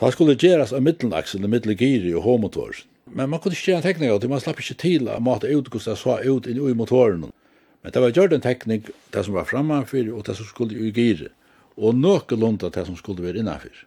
Ta 0.00 0.08
skulle 0.08 0.38
gjeras 0.40 0.72
av 0.72 0.80
middelaksen, 0.86 1.44
middelgiri 1.52 2.14
og 2.16 2.24
homotor. 2.24 2.80
Men 3.12 3.28
man 3.28 3.42
kunne 3.44 3.52
ikke 3.52 3.74
gjøre 3.74 3.82
en 3.82 3.88
tekning 3.90 4.14
av 4.14 4.22
det, 4.22 4.30
man 4.32 4.40
slapp 4.40 4.62
ikke 4.64 4.78
til 4.80 5.12
at 5.12 5.20
mata 5.20 5.52
ut 5.52 5.68
hvordan 5.68 5.90
det 5.92 6.00
så 6.00 6.16
ut 6.24 6.48
inn 6.48 6.62
i 6.64 6.76
motoren. 6.78 7.28
Men 7.84 7.92
det 7.92 8.00
var 8.00 8.16
gjort 8.16 8.32
en 8.32 8.46
tekning, 8.46 8.88
det 9.12 9.26
som 9.26 9.36
var 9.36 9.44
framfyr, 9.50 10.08
og 10.16 10.24
det 10.24 10.38
som 10.38 10.48
skulle 10.48 10.80
i 10.80 10.94
giri, 10.96 11.28
og 11.76 12.00
nøkelunda 12.00 12.72
det 12.72 12.86
som 12.88 12.96
skulle 12.96 13.26
være 13.26 13.44
innanfyr. 13.44 13.84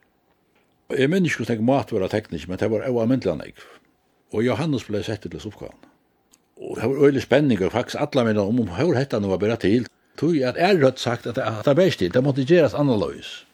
Jeg 0.93 1.09
minnes 1.09 1.34
ikke 1.34 1.47
hvordan 1.47 1.65
mat 1.65 1.89
var 1.91 2.07
teknisk, 2.13 2.47
men 2.47 2.61
det 2.61 2.70
var 2.70 2.86
av 2.86 3.01
myndelig 3.09 3.57
Og 4.36 4.44
Johannes 4.44 4.84
ble 4.88 5.00
sett 5.06 5.22
til 5.24 5.32
dess 5.32 5.48
oppgaven. 5.48 5.78
Og 6.58 6.76
det 6.76 6.90
var 6.90 7.04
øyelig 7.06 7.24
spenning, 7.24 7.62
og 7.64 7.72
faktisk 7.72 8.00
alle 8.02 8.26
mine 8.28 8.42
om 8.42 8.60
om 8.60 8.72
hvor 8.74 8.98
hette 8.98 9.16
han 9.16 9.30
var 9.30 9.40
bare 9.40 9.60
til. 9.62 9.86
Tog 10.18 10.36
at 10.42 10.58
er 10.58 10.80
rødt 10.82 11.00
sagt 11.00 11.28
at 11.28 11.36
det 11.36 11.46
er 11.46 11.78
best 11.78 12.00
til, 12.00 12.14
det 12.14 12.24
måtte 12.24 12.46
gjøres 12.46 12.74
annerledes. 12.74 13.46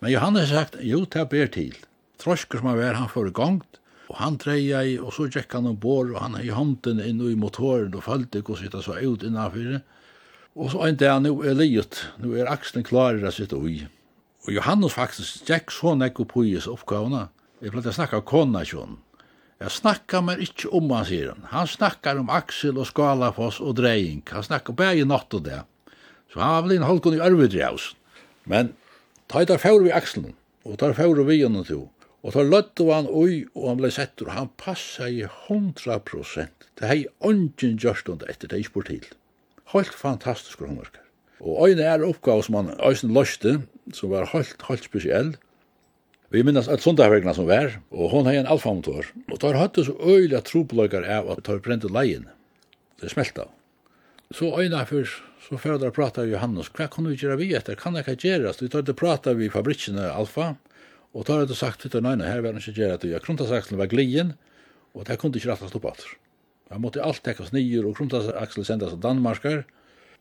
Men 0.00 0.12
Johannes 0.12 0.48
sagt, 0.48 0.76
jo, 0.80 1.04
det 1.04 1.20
er 1.20 1.24
bedre 1.24 1.50
til. 1.52 1.74
Trosker 2.22 2.58
som 2.58 2.70
han 2.70 2.78
var, 2.78 2.94
han 2.94 3.10
får 3.10 3.32
gongt, 3.34 3.80
og 4.08 4.16
han 4.16 4.36
dreia 4.38 4.84
i, 4.86 4.96
og 4.98 5.12
så 5.12 5.26
gikk 5.26 5.52
han 5.52 5.66
ombord, 5.66 6.14
og 6.14 6.20
han 6.22 6.38
i 6.40 6.52
hånden 6.54 7.02
inn 7.02 7.20
i 7.20 7.34
motoren, 7.34 7.94
og 7.94 8.06
følte 8.06 8.40
hvordan 8.40 8.72
det 8.72 8.84
så 8.86 8.96
ut 9.02 9.26
innanfyrir. 9.26 9.82
Og 10.56 10.70
så 10.72 10.86
en 10.86 10.96
dag, 10.96 11.20
nu 11.20 11.42
er 11.42 11.58
livet, 11.58 12.06
nu 12.22 12.32
er 12.38 12.48
aksen 12.48 12.86
klarer 12.86 13.26
å 13.26 13.34
sitte 13.34 13.58
ui. 13.58 13.82
Og 14.46 14.54
Johannes 14.54 14.94
faktisk 14.94 15.50
gikk 15.50 15.74
så 15.74 15.96
nekko 15.98 16.24
på 16.30 16.46
i 16.46 16.54
oppgavene. 16.56 17.26
Jeg 17.60 17.74
pleide 17.74 17.90
å 17.90 17.98
snakke 17.98 18.20
av 18.20 18.24
kona 18.28 18.62
kjønnen 18.64 19.02
Jeg 19.56 19.72
snakkar 19.72 20.20
meg 20.20 20.42
ikke 20.44 20.68
om 20.76 20.90
han, 20.92 21.06
sier 21.08 21.30
han. 21.32 21.46
Han 21.48 21.68
snakkar 21.70 22.18
om 22.20 22.28
Aksel 22.28 22.76
og 22.76 22.90
Skalafoss 22.90 23.56
og 23.64 23.78
Dreying. 23.78 24.20
Han 24.28 24.44
snakkar 24.44 24.76
bare 24.76 24.98
i 25.00 25.06
natt 25.08 25.32
og 25.32 25.46
det. 25.46 25.62
Så 26.28 26.42
han 26.42 26.52
var 26.52 26.66
vel 26.66 26.74
en 26.76 26.84
halvkon 26.84 27.16
i 27.16 27.22
Arvidreaus. 27.24 27.94
Men 28.44 28.74
ta 29.32 29.40
i 29.40 29.48
der 29.48 29.62
fjord 29.62 29.86
vi 29.86 29.94
Akselen, 29.96 30.34
og 30.68 30.76
ta 30.82 30.90
i 30.92 30.98
fjord 30.98 31.22
vi 31.24 31.38
gjennom 31.40 31.64
to. 31.64 31.86
Og 32.20 32.34
ta 32.34 32.44
løtte 32.44 32.84
han 32.90 33.08
ui, 33.08 33.46
og 33.54 33.70
han 33.70 33.80
ble 33.80 33.88
sett, 33.94 34.20
og 34.26 34.34
han 34.34 34.52
passa 34.60 35.08
i 35.08 35.24
hundra 35.46 35.96
prosent. 36.04 36.68
Det 36.76 36.90
hei 36.90 37.00
ånden 37.24 37.80
gjørst 37.80 38.10
under 38.12 38.28
etter, 38.28 38.50
det 38.50 38.58
er 38.58 38.66
ikke 38.66 38.84
til. 38.90 39.08
Helt 39.72 39.96
fantastisk 39.96 40.60
hundverker. 40.66 41.00
Og 41.40 41.70
øyne 41.70 41.86
er 41.86 42.04
oppgave 42.04 42.44
som 42.44 42.60
han 42.60 42.74
øyne 42.76 43.14
løste, 43.16 43.60
som 43.94 44.12
var 44.12 44.28
helt, 44.34 44.60
helt 44.68 44.84
spesiell, 44.84 45.36
Vi 46.34 46.42
minnes 46.42 46.66
at 46.66 46.82
sundagvegna 46.82 47.34
som 47.36 47.46
var, 47.46 47.76
og 47.94 48.10
hon 48.10 48.26
hei 48.26 48.34
en 48.40 48.48
alfamotor, 48.50 49.06
og 49.30 49.38
tar 49.42 49.58
høyde 49.58 49.84
så 49.86 49.94
øyla 50.02 50.40
trobløygar 50.42 51.06
av 51.06 51.30
at 51.36 51.44
tar 51.46 51.60
brente 51.62 51.90
leien. 51.92 52.26
Det 52.98 53.12
smelta. 53.12 53.46
Så 54.34 54.50
øyna 54.58 54.82
fyrst, 54.88 55.22
så 55.46 55.58
fyrir 55.62 55.92
prata 55.94 56.24
vi 56.26 56.34
Johannes, 56.34 56.72
hva 56.74 56.88
kan 56.90 57.06
vi 57.06 57.14
gjøre 57.14 57.38
vi 57.38 57.52
etter, 57.54 57.78
kan 57.78 57.94
det 57.94 58.02
ikke 58.02 58.26
gjerast? 58.26 58.64
Vi 58.64 58.70
tar 58.72 58.82
det 58.82 58.96
prata 58.98 59.36
vi 59.38 59.52
fabrikkene 59.52 60.08
alfa, 60.10 60.56
og 61.14 61.28
tar 61.28 61.46
det 61.46 61.54
sagt, 61.54 61.86
vi 61.86 61.92
tar 61.94 62.02
nøyna, 62.02 62.26
her 62.26 62.42
var 62.42 62.56
det 62.56 62.64
ikke 62.64 62.80
gjerast, 62.80 63.06
ja, 63.06 63.22
kruntasakselen 63.22 63.78
var 63.78 63.92
glien, 63.92 64.34
og 64.98 65.06
det 65.06 65.20
kunne 65.22 65.38
ikke 65.38 65.52
rettast 65.52 65.78
opp 65.78 65.86
atter. 65.92 66.16
Han 66.74 66.82
måtte 66.82 67.04
alt 67.06 67.22
tekast 67.22 67.54
nyer, 67.54 67.86
og 67.86 67.94
krontasakslen 68.00 68.66
sendas 68.66 68.96
av 68.96 69.04
Danmarkar, 69.04 69.62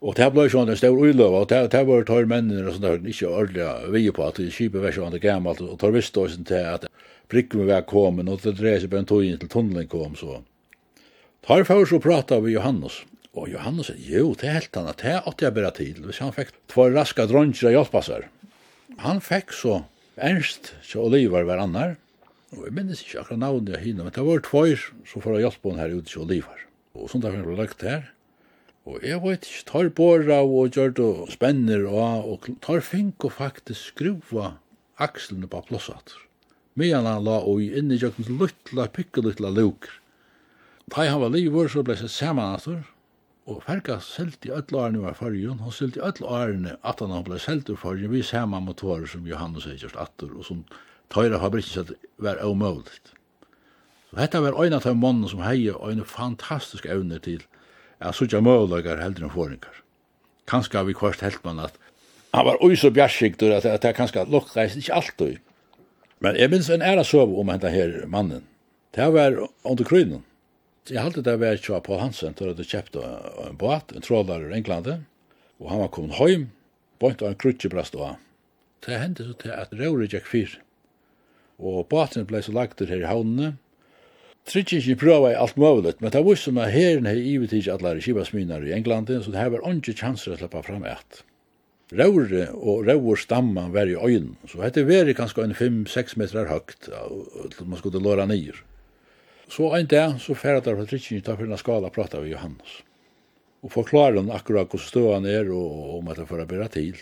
Og 0.04 0.16
det 0.18 0.28
ble 0.34 0.46
sånn 0.52 0.70
en 0.70 0.78
stor 0.78 0.98
uiløve, 0.98 1.44
og 1.46 1.50
det 1.52 1.82
var 1.88 2.04
tar 2.08 2.28
mennene 2.30 2.68
og 2.68 2.76
sånn 2.76 2.86
der, 2.86 3.00
ikke 3.00 3.32
ordentlig 3.32 3.94
vi 3.96 4.04
på 4.12 4.26
at 4.26 4.42
skipet 4.52 4.84
var 4.84 4.96
sånn 4.96 5.16
det 5.16 5.24
gammelt, 5.24 5.64
og 5.64 5.80
tar 5.80 5.96
visst 5.96 6.18
også 6.20 6.44
til 6.48 6.68
at 6.76 6.88
prikken 7.32 7.66
var 7.70 7.88
kommet, 7.88 8.30
og 8.30 8.44
det 8.44 8.58
dreier 8.60 8.84
seg 8.84 8.92
på 8.92 9.00
en 9.00 9.10
tog 9.10 9.24
inn 9.26 9.40
til 9.42 9.52
tunnelen 9.52 9.90
kom, 9.90 10.18
så. 10.20 10.42
Tar 11.46 11.66
først 11.68 11.96
og 11.96 12.04
pratet 12.04 12.44
vi 12.44 12.56
Johannes, 12.58 13.04
og 13.36 13.50
Johannes 13.52 13.92
sier, 13.92 14.22
jo, 14.22 14.34
det 14.38 14.50
er 14.50 14.60
helt 14.60 14.80
annet, 14.82 15.02
det 15.02 15.18
åtte 15.32 15.48
jeg 15.48 15.56
bare 15.56 15.74
tid, 15.76 16.00
hvis 16.04 16.22
han 16.24 16.36
fikk 16.36 16.54
två 16.72 16.90
raska 16.94 17.28
dronjer 17.32 17.72
av 17.72 17.78
hjelpasser. 17.80 18.28
Han 19.04 19.24
fikk 19.24 19.56
så 19.56 19.84
Ernst, 20.16 20.72
så 20.86 21.04
Oliver 21.04 21.44
var 21.44 21.60
annar, 21.60 21.98
og 22.56 22.68
jeg 22.68 22.76
minnes 22.76 23.02
ikke 23.04 23.20
akkurat 23.20 23.42
navnet 23.42 23.74
jeg 23.76 23.84
hinner, 23.90 24.08
men 24.08 24.16
det 24.16 24.24
var 24.24 24.44
två 24.46 24.62
som 24.80 25.24
får 25.24 25.42
hjelp 25.42 25.58
på 25.60 25.74
henne 25.74 25.84
her 25.84 25.96
ute 25.98 26.08
til 26.08 26.24
Oliver. 26.24 26.62
Og 26.96 27.10
sånn 27.12 27.26
har 27.26 27.36
ble 27.44 27.58
lagt 27.60 27.84
her, 27.84 28.06
Og 28.86 29.02
jeg 29.02 29.18
vet 29.24 29.48
ikke, 29.48 29.66
tar 29.72 29.88
båra 29.98 30.42
og 30.46 30.76
gjør 30.78 30.92
det 30.94 31.10
spenner 31.34 31.88
og, 31.90 32.28
og 32.30 32.50
tar 32.62 32.84
fink 32.86 33.26
og 33.26 33.34
faktisk 33.40 33.96
skruva 33.96 34.56
akslene 35.02 35.50
på 35.50 35.64
plåsat. 35.70 36.14
Medan 36.78 37.08
han 37.10 37.24
la 37.26 37.40
og 37.42 37.64
inn 37.64 37.90
i 37.92 37.98
jøkken 37.98 38.38
luttla, 38.40 38.86
pikkelutla 38.92 39.50
luker. 39.56 40.02
Da 40.92 41.08
han 41.08 41.22
var 41.24 41.34
livet, 41.34 41.72
så 41.74 41.82
ble 41.82 41.96
jeg 41.98 42.12
saman 42.14 42.60
atur, 42.60 42.84
og 43.50 43.64
ferga 43.66 43.98
selt 44.02 44.46
i 44.46 44.52
öll 44.54 44.78
årene 44.78 45.02
var 45.02 45.18
fargen, 45.18 45.64
og 45.66 45.74
selt 45.74 45.98
i 45.98 46.04
öll 46.04 46.22
årene 46.22 46.76
at 46.86 47.02
han 47.02 47.26
ble 47.26 47.40
selt 47.42 47.72
i 47.72 47.78
fargen, 47.80 48.12
vi 48.14 48.22
saman 48.22 48.68
motorer 48.68 49.08
som 49.10 49.26
Johannes 49.26 49.66
er 49.66 49.80
kjørst 49.82 49.98
atur, 50.02 50.36
og 50.38 50.46
som 50.46 50.62
tøyra 51.14 51.42
fabrikset 51.42 51.96
var 52.22 52.44
omøvligt. 52.46 53.16
Så 54.12 54.20
dette 54.22 54.42
var 54.46 54.62
øyne 54.62 54.78
av 54.78 54.86
de 54.86 54.94
mannen 54.94 55.30
som 55.32 55.42
hei 55.42 55.72
og 55.72 55.82
fantastisk 55.82 56.14
fantastiske 56.14 56.94
evner 56.94 57.24
til 57.24 57.42
at 58.00 58.16
suttja 58.18 58.42
møguleikar 58.44 59.02
heldur 59.04 59.28
enn 59.28 59.34
foringar. 59.34 59.82
Kanska 60.50 60.84
vi 60.86 60.94
kvart 60.98 61.24
helt 61.26 61.44
man 61.46 61.64
at 61.64 61.80
han 62.36 62.44
var 62.46 62.58
ui 62.60 62.76
så 62.76 62.90
bjarsiktur 62.92 63.54
at, 63.56 63.64
det 63.64 63.88
er 63.88 63.96
kanska 63.96 64.26
lukka 64.28 64.66
eis 64.66 64.90
alt 64.92 65.22
ui. 65.24 65.38
Men 66.20 66.36
jeg 66.36 66.52
minns 66.52 66.68
en 66.68 66.84
æra 66.84 67.06
søv 67.08 67.32
om 67.32 67.48
henta 67.48 67.72
her 67.72 68.02
mannen. 68.12 68.44
Det 68.96 69.08
var 69.14 69.38
under 69.64 69.88
krynen. 69.88 70.26
Jeg 70.90 71.00
halte 71.00 71.24
det 71.24 71.38
var 71.40 71.56
kjøa 71.56 71.80
Paul 71.86 72.02
Hansen 72.02 72.36
til 72.36 72.52
at 72.52 72.60
du 72.60 72.68
kjøpte 72.68 73.00
en 73.46 73.56
båt, 73.58 73.94
en 73.96 74.04
trådlar 74.04 74.44
i 74.50 74.58
Englande, 74.58 75.00
og 75.64 75.72
han 75.72 75.82
var 75.86 75.94
kommet 75.96 76.20
heim, 76.20 76.50
bort 77.00 77.24
av 77.24 77.32
en 77.32 77.40
krutjebrast 77.40 77.96
og 77.96 78.10
han. 78.10 78.20
Det 78.86 79.00
hendte 79.00 79.30
så 79.30 79.38
til 79.40 79.56
at 79.56 79.72
røyre 79.72 80.10
gikk 80.12 80.28
fyr. 80.28 80.60
Og 81.58 81.88
båten 81.90 82.28
ble 82.28 82.44
så 82.44 82.52
lagt 82.52 82.84
her 82.84 83.00
i 83.00 83.08
havnene, 83.08 83.56
Tryggingen 84.46 85.00
prøva 85.02 85.32
i 85.34 85.38
alt 85.42 85.56
mulig, 85.58 85.96
men 86.00 86.12
det 86.14 86.22
var 86.22 86.38
som 86.38 86.60
at 86.62 86.70
herren 86.70 87.08
hei 87.10 87.18
ivet 87.32 87.54
ikke 87.58 87.80
alle 87.80 88.02
kibasminar 88.02 88.66
i 88.68 88.76
England, 88.76 89.10
så 89.10 89.34
det 89.34 89.42
her 89.42 89.50
var 89.56 89.66
ikke 89.72 89.98
chanser 89.98 90.36
å 90.36 90.38
slippe 90.38 90.62
fram 90.68 90.86
et. 90.86 91.24
Raure 91.98 92.48
og 92.54 92.86
raur 92.86 93.18
stamman 93.18 93.74
var 93.74 93.90
i 93.90 93.98
øyn, 93.98 94.36
så 94.50 94.62
hette 94.62 94.86
veri 94.86 95.16
kanskje 95.18 95.48
en 95.48 95.58
5-6 95.58 96.16
meter 96.22 96.50
høgt, 96.50 96.90
til 96.90 97.70
man 97.70 97.82
skulle 97.82 98.02
låra 98.02 98.30
nyer. 98.30 98.62
Så 99.50 99.72
ein 99.74 99.90
dag 99.90 100.20
så 100.22 100.38
færre 100.38 100.62
der 100.62 100.78
fra 100.78 100.86
Tryggingen 100.90 101.26
ta 101.26 101.36
for 101.38 101.50
en 101.50 101.62
skala 101.62 101.90
prata 101.94 102.22
vi 102.22 102.34
Johannes. 102.34 102.80
Og 103.66 103.74
forklare 103.74 104.22
han 104.22 104.34
akkurat 104.34 104.70
hvordan 104.70 104.88
ståan 104.88 105.30
er 105.30 105.50
og 105.54 106.00
om 106.00 106.10
at 106.10 106.22
det 106.22 106.30
får 106.30 106.46
bera 106.50 106.70
til. 106.70 107.02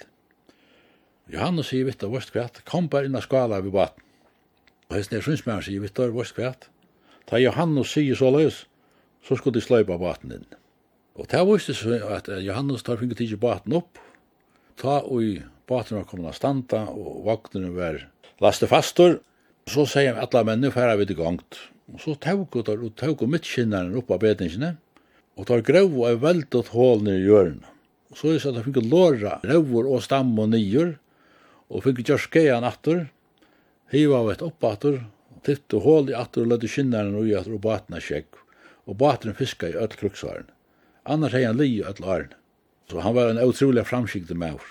Johannes 1.32 1.72
sier 1.72 1.88
vitt 1.88 2.04
og 2.04 2.16
vårt 2.16 2.32
kvært, 2.32 2.64
kom 2.68 2.88
bare 2.92 3.08
inn 3.08 3.20
av 3.20 3.28
skala 3.28 3.60
vi 3.64 3.72
baten. 3.72 4.04
Og 4.92 5.00
hesten 5.00 5.20
er 5.20 5.24
synsmæren 5.24 5.64
sier 5.64 5.84
vitt 5.84 6.00
og 6.00 6.16
vårt 6.16 6.36
kvært, 6.36 6.68
Ta 7.30 7.40
Johannes 7.40 7.94
sier 7.94 8.18
så 8.20 8.32
løs, 8.34 8.66
så 9.24 9.38
skulle 9.40 9.58
de 9.58 9.64
sløypa 9.64 9.98
baten 10.02 10.36
inn. 10.36 10.48
Og 11.20 11.30
ta 11.30 11.44
viste 11.48 11.76
seg 11.78 12.04
at 12.10 12.30
Johannes 12.44 12.84
tar 12.86 13.00
finket 13.00 13.22
ikke 13.24 13.42
baten 13.44 13.76
opp, 13.78 14.00
ta 14.82 15.00
og 15.06 15.44
baten 15.70 16.00
var 16.00 16.08
kommet 16.10 16.32
av 16.32 16.38
standa, 16.38 16.86
og 16.90 17.24
vagnene 17.28 17.72
var 17.76 18.02
laste 18.44 18.68
fastor, 18.68 19.20
så 19.70 19.86
sier 19.88 20.14
han 20.14 20.24
alle 20.26 20.44
mennene 20.48 20.74
færa 20.74 20.98
vidt 21.00 21.14
i 21.14 21.18
gongt. 21.18 21.60
Og 21.94 22.02
så 22.02 22.16
tauk 22.20 22.56
og 22.58 22.66
tåg 22.68 22.84
og 22.84 22.96
tåg 23.00 23.22
og 23.24 23.32
midtskinnaren 23.32 23.96
opp 24.00 24.12
av 24.12 24.24
betingsene, 24.24 24.74
og 25.38 25.48
tar 25.50 25.64
grøv 25.66 25.94
og 25.94 26.10
er 26.10 26.20
veldet 26.22 26.72
hål 26.74 27.06
ned 27.06 27.22
i 27.22 27.28
hjørnet. 27.28 27.70
Og 28.14 28.20
så 28.20 28.30
er 28.30 28.38
det 28.38 28.52
at 28.52 28.60
han 28.60 28.68
finket 28.68 28.90
låra 28.92 29.40
røvor 29.42 29.88
og 29.90 30.04
stamm 30.06 30.36
og 30.38 30.52
nyer, 30.52 30.96
og 31.74 31.86
finket 31.86 32.12
gjør 32.12 32.26
skeian 32.28 32.68
atter, 32.68 33.08
hiva 33.94 34.22
av 34.22 34.32
et 34.34 34.44
opp 34.46 34.68
titt 35.46 35.74
og 35.78 35.86
hål 35.88 36.12
i 36.12 36.18
atter 36.18 36.44
og 36.44 36.54
lødde 36.54 36.70
skinnaren 36.72 37.18
ui 37.20 37.34
atter 37.36 37.56
og 37.56 37.64
batna 37.66 38.02
skjegg, 38.04 38.28
og 38.88 39.00
batren 39.00 39.36
fiska 39.38 39.70
i 39.72 39.78
öll 39.80 39.96
kruksvaren. 40.00 40.50
Annars 41.04 41.36
hei 41.36 41.44
han 41.46 41.60
li 41.60 41.70
i 41.78 41.84
öll 41.84 42.04
åren. 42.04 42.34
Så 42.90 43.00
han 43.00 43.16
var 43.16 43.32
en 43.32 43.42
utrolig 43.44 43.86
framskikte 43.88 44.36
maur. 44.36 44.64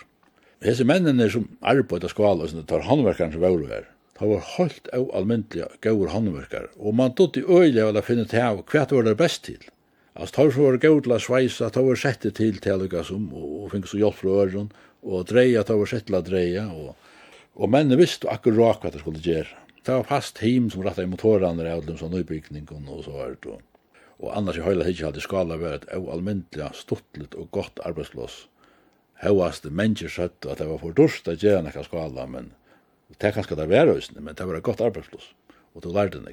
Hese 0.63 0.85
mennene 0.87 1.27
som 1.33 1.49
arbeid 1.61 2.05
av 2.07 2.13
skvala, 2.13 2.47
som 2.49 2.63
tar 2.69 2.85
håndverkaren 2.87 3.33
som 3.35 3.43
vauru 3.43 3.67
er, 3.67 3.89
Det 4.21 4.29
var 4.29 4.43
holdt 4.55 4.89
av 4.95 5.09
almindeliga 5.19 5.67
gaur 5.83 6.11
håndverkar, 6.13 6.69
og 6.79 6.95
man 6.95 7.15
dutt 7.19 7.39
i 7.41 7.43
øyla 7.43 7.89
vel 7.89 7.97
a 7.99 8.03
finne 8.07 8.27
til 8.31 8.45
av 8.45 8.61
hva 8.71 8.85
var 8.91 9.09
det 9.09 9.17
best 9.19 9.43
til. 9.49 9.65
Altså, 10.15 10.35
tar 10.37 10.53
for 10.55 10.77
gaur 10.79 11.01
til 11.03 11.15
å 11.17 11.19
sveisa, 11.19 11.71
tar 11.73 11.87
var 11.87 11.99
sette 11.99 12.31
til 12.31 12.61
til 12.63 12.85
til 12.87 13.05
som, 13.09 13.25
og, 13.33 13.49
og 13.65 13.73
fink 13.73 13.89
så 13.91 13.99
hjelp 13.99 14.21
fra 14.21 14.37
øren, 14.45 14.69
og 15.03 15.27
dreia, 15.27 15.65
tar 15.65 15.81
var 15.81 15.91
sette 15.91 16.07
til 16.07 16.19
a 16.21 16.23
dreia, 16.23 16.69
og, 16.69 16.95
og 17.57 17.73
mennene 17.73 17.99
visste 17.99 18.31
akkurat 18.31 18.85
hva 18.85 18.93
det 18.93 19.01
skulle 19.03 19.25
gjøre. 19.25 19.57
Det 19.85 19.93
var 19.93 20.03
fast 20.03 20.37
team 20.37 20.71
som 20.71 20.83
rattar 20.83 21.03
i 21.03 21.07
motorerna 21.07 21.63
där 21.63 21.93
och 21.93 21.99
så 21.99 22.09
nybygningen 22.09 22.89
och 22.89 23.05
så 23.05 23.11
vart 23.11 23.47
och 23.47 23.61
och 24.23 24.37
annars 24.37 24.59
i 24.59 24.63
hela 24.63 24.85
hitch 24.85 25.03
hade 25.03 25.21
skala 25.21 25.57
varit 25.57 25.95
oallmäntliga 25.95 26.73
stottligt 26.73 27.35
och 27.35 27.51
gott 27.51 27.81
arbetslös. 27.81 28.49
Hauast 29.15 29.65
människor 29.65 30.09
sett 30.09 30.47
att 30.47 30.59
det 30.59 30.65
var 30.65 30.79
för 30.79 30.93
dårst 30.93 31.29
att 31.29 31.43
göra 31.43 31.63
några 31.63 31.85
skala 31.85 32.27
men 32.27 32.53
det 33.19 33.33
kanske 33.33 33.55
det 33.55 33.67
var 33.67 34.21
men 34.21 34.35
det 34.35 34.45
var 34.45 34.61
gott 34.61 34.81
arbetslös 34.81 35.23
och 35.73 35.81
då 35.81 35.93
lärde 35.93 36.19
det. 36.21 36.33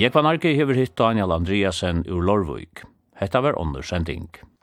Jekvanarki 0.00 0.54
hefur 0.56 0.78
hitt 0.78 0.96
Daniel 0.96 1.30
Andreasen 1.34 2.04
ur 2.08 2.22
Lorvuk. 2.24 2.86
Hetta 3.14 3.40
var 3.40 3.58
under 3.60 3.82
sending. 3.82 4.30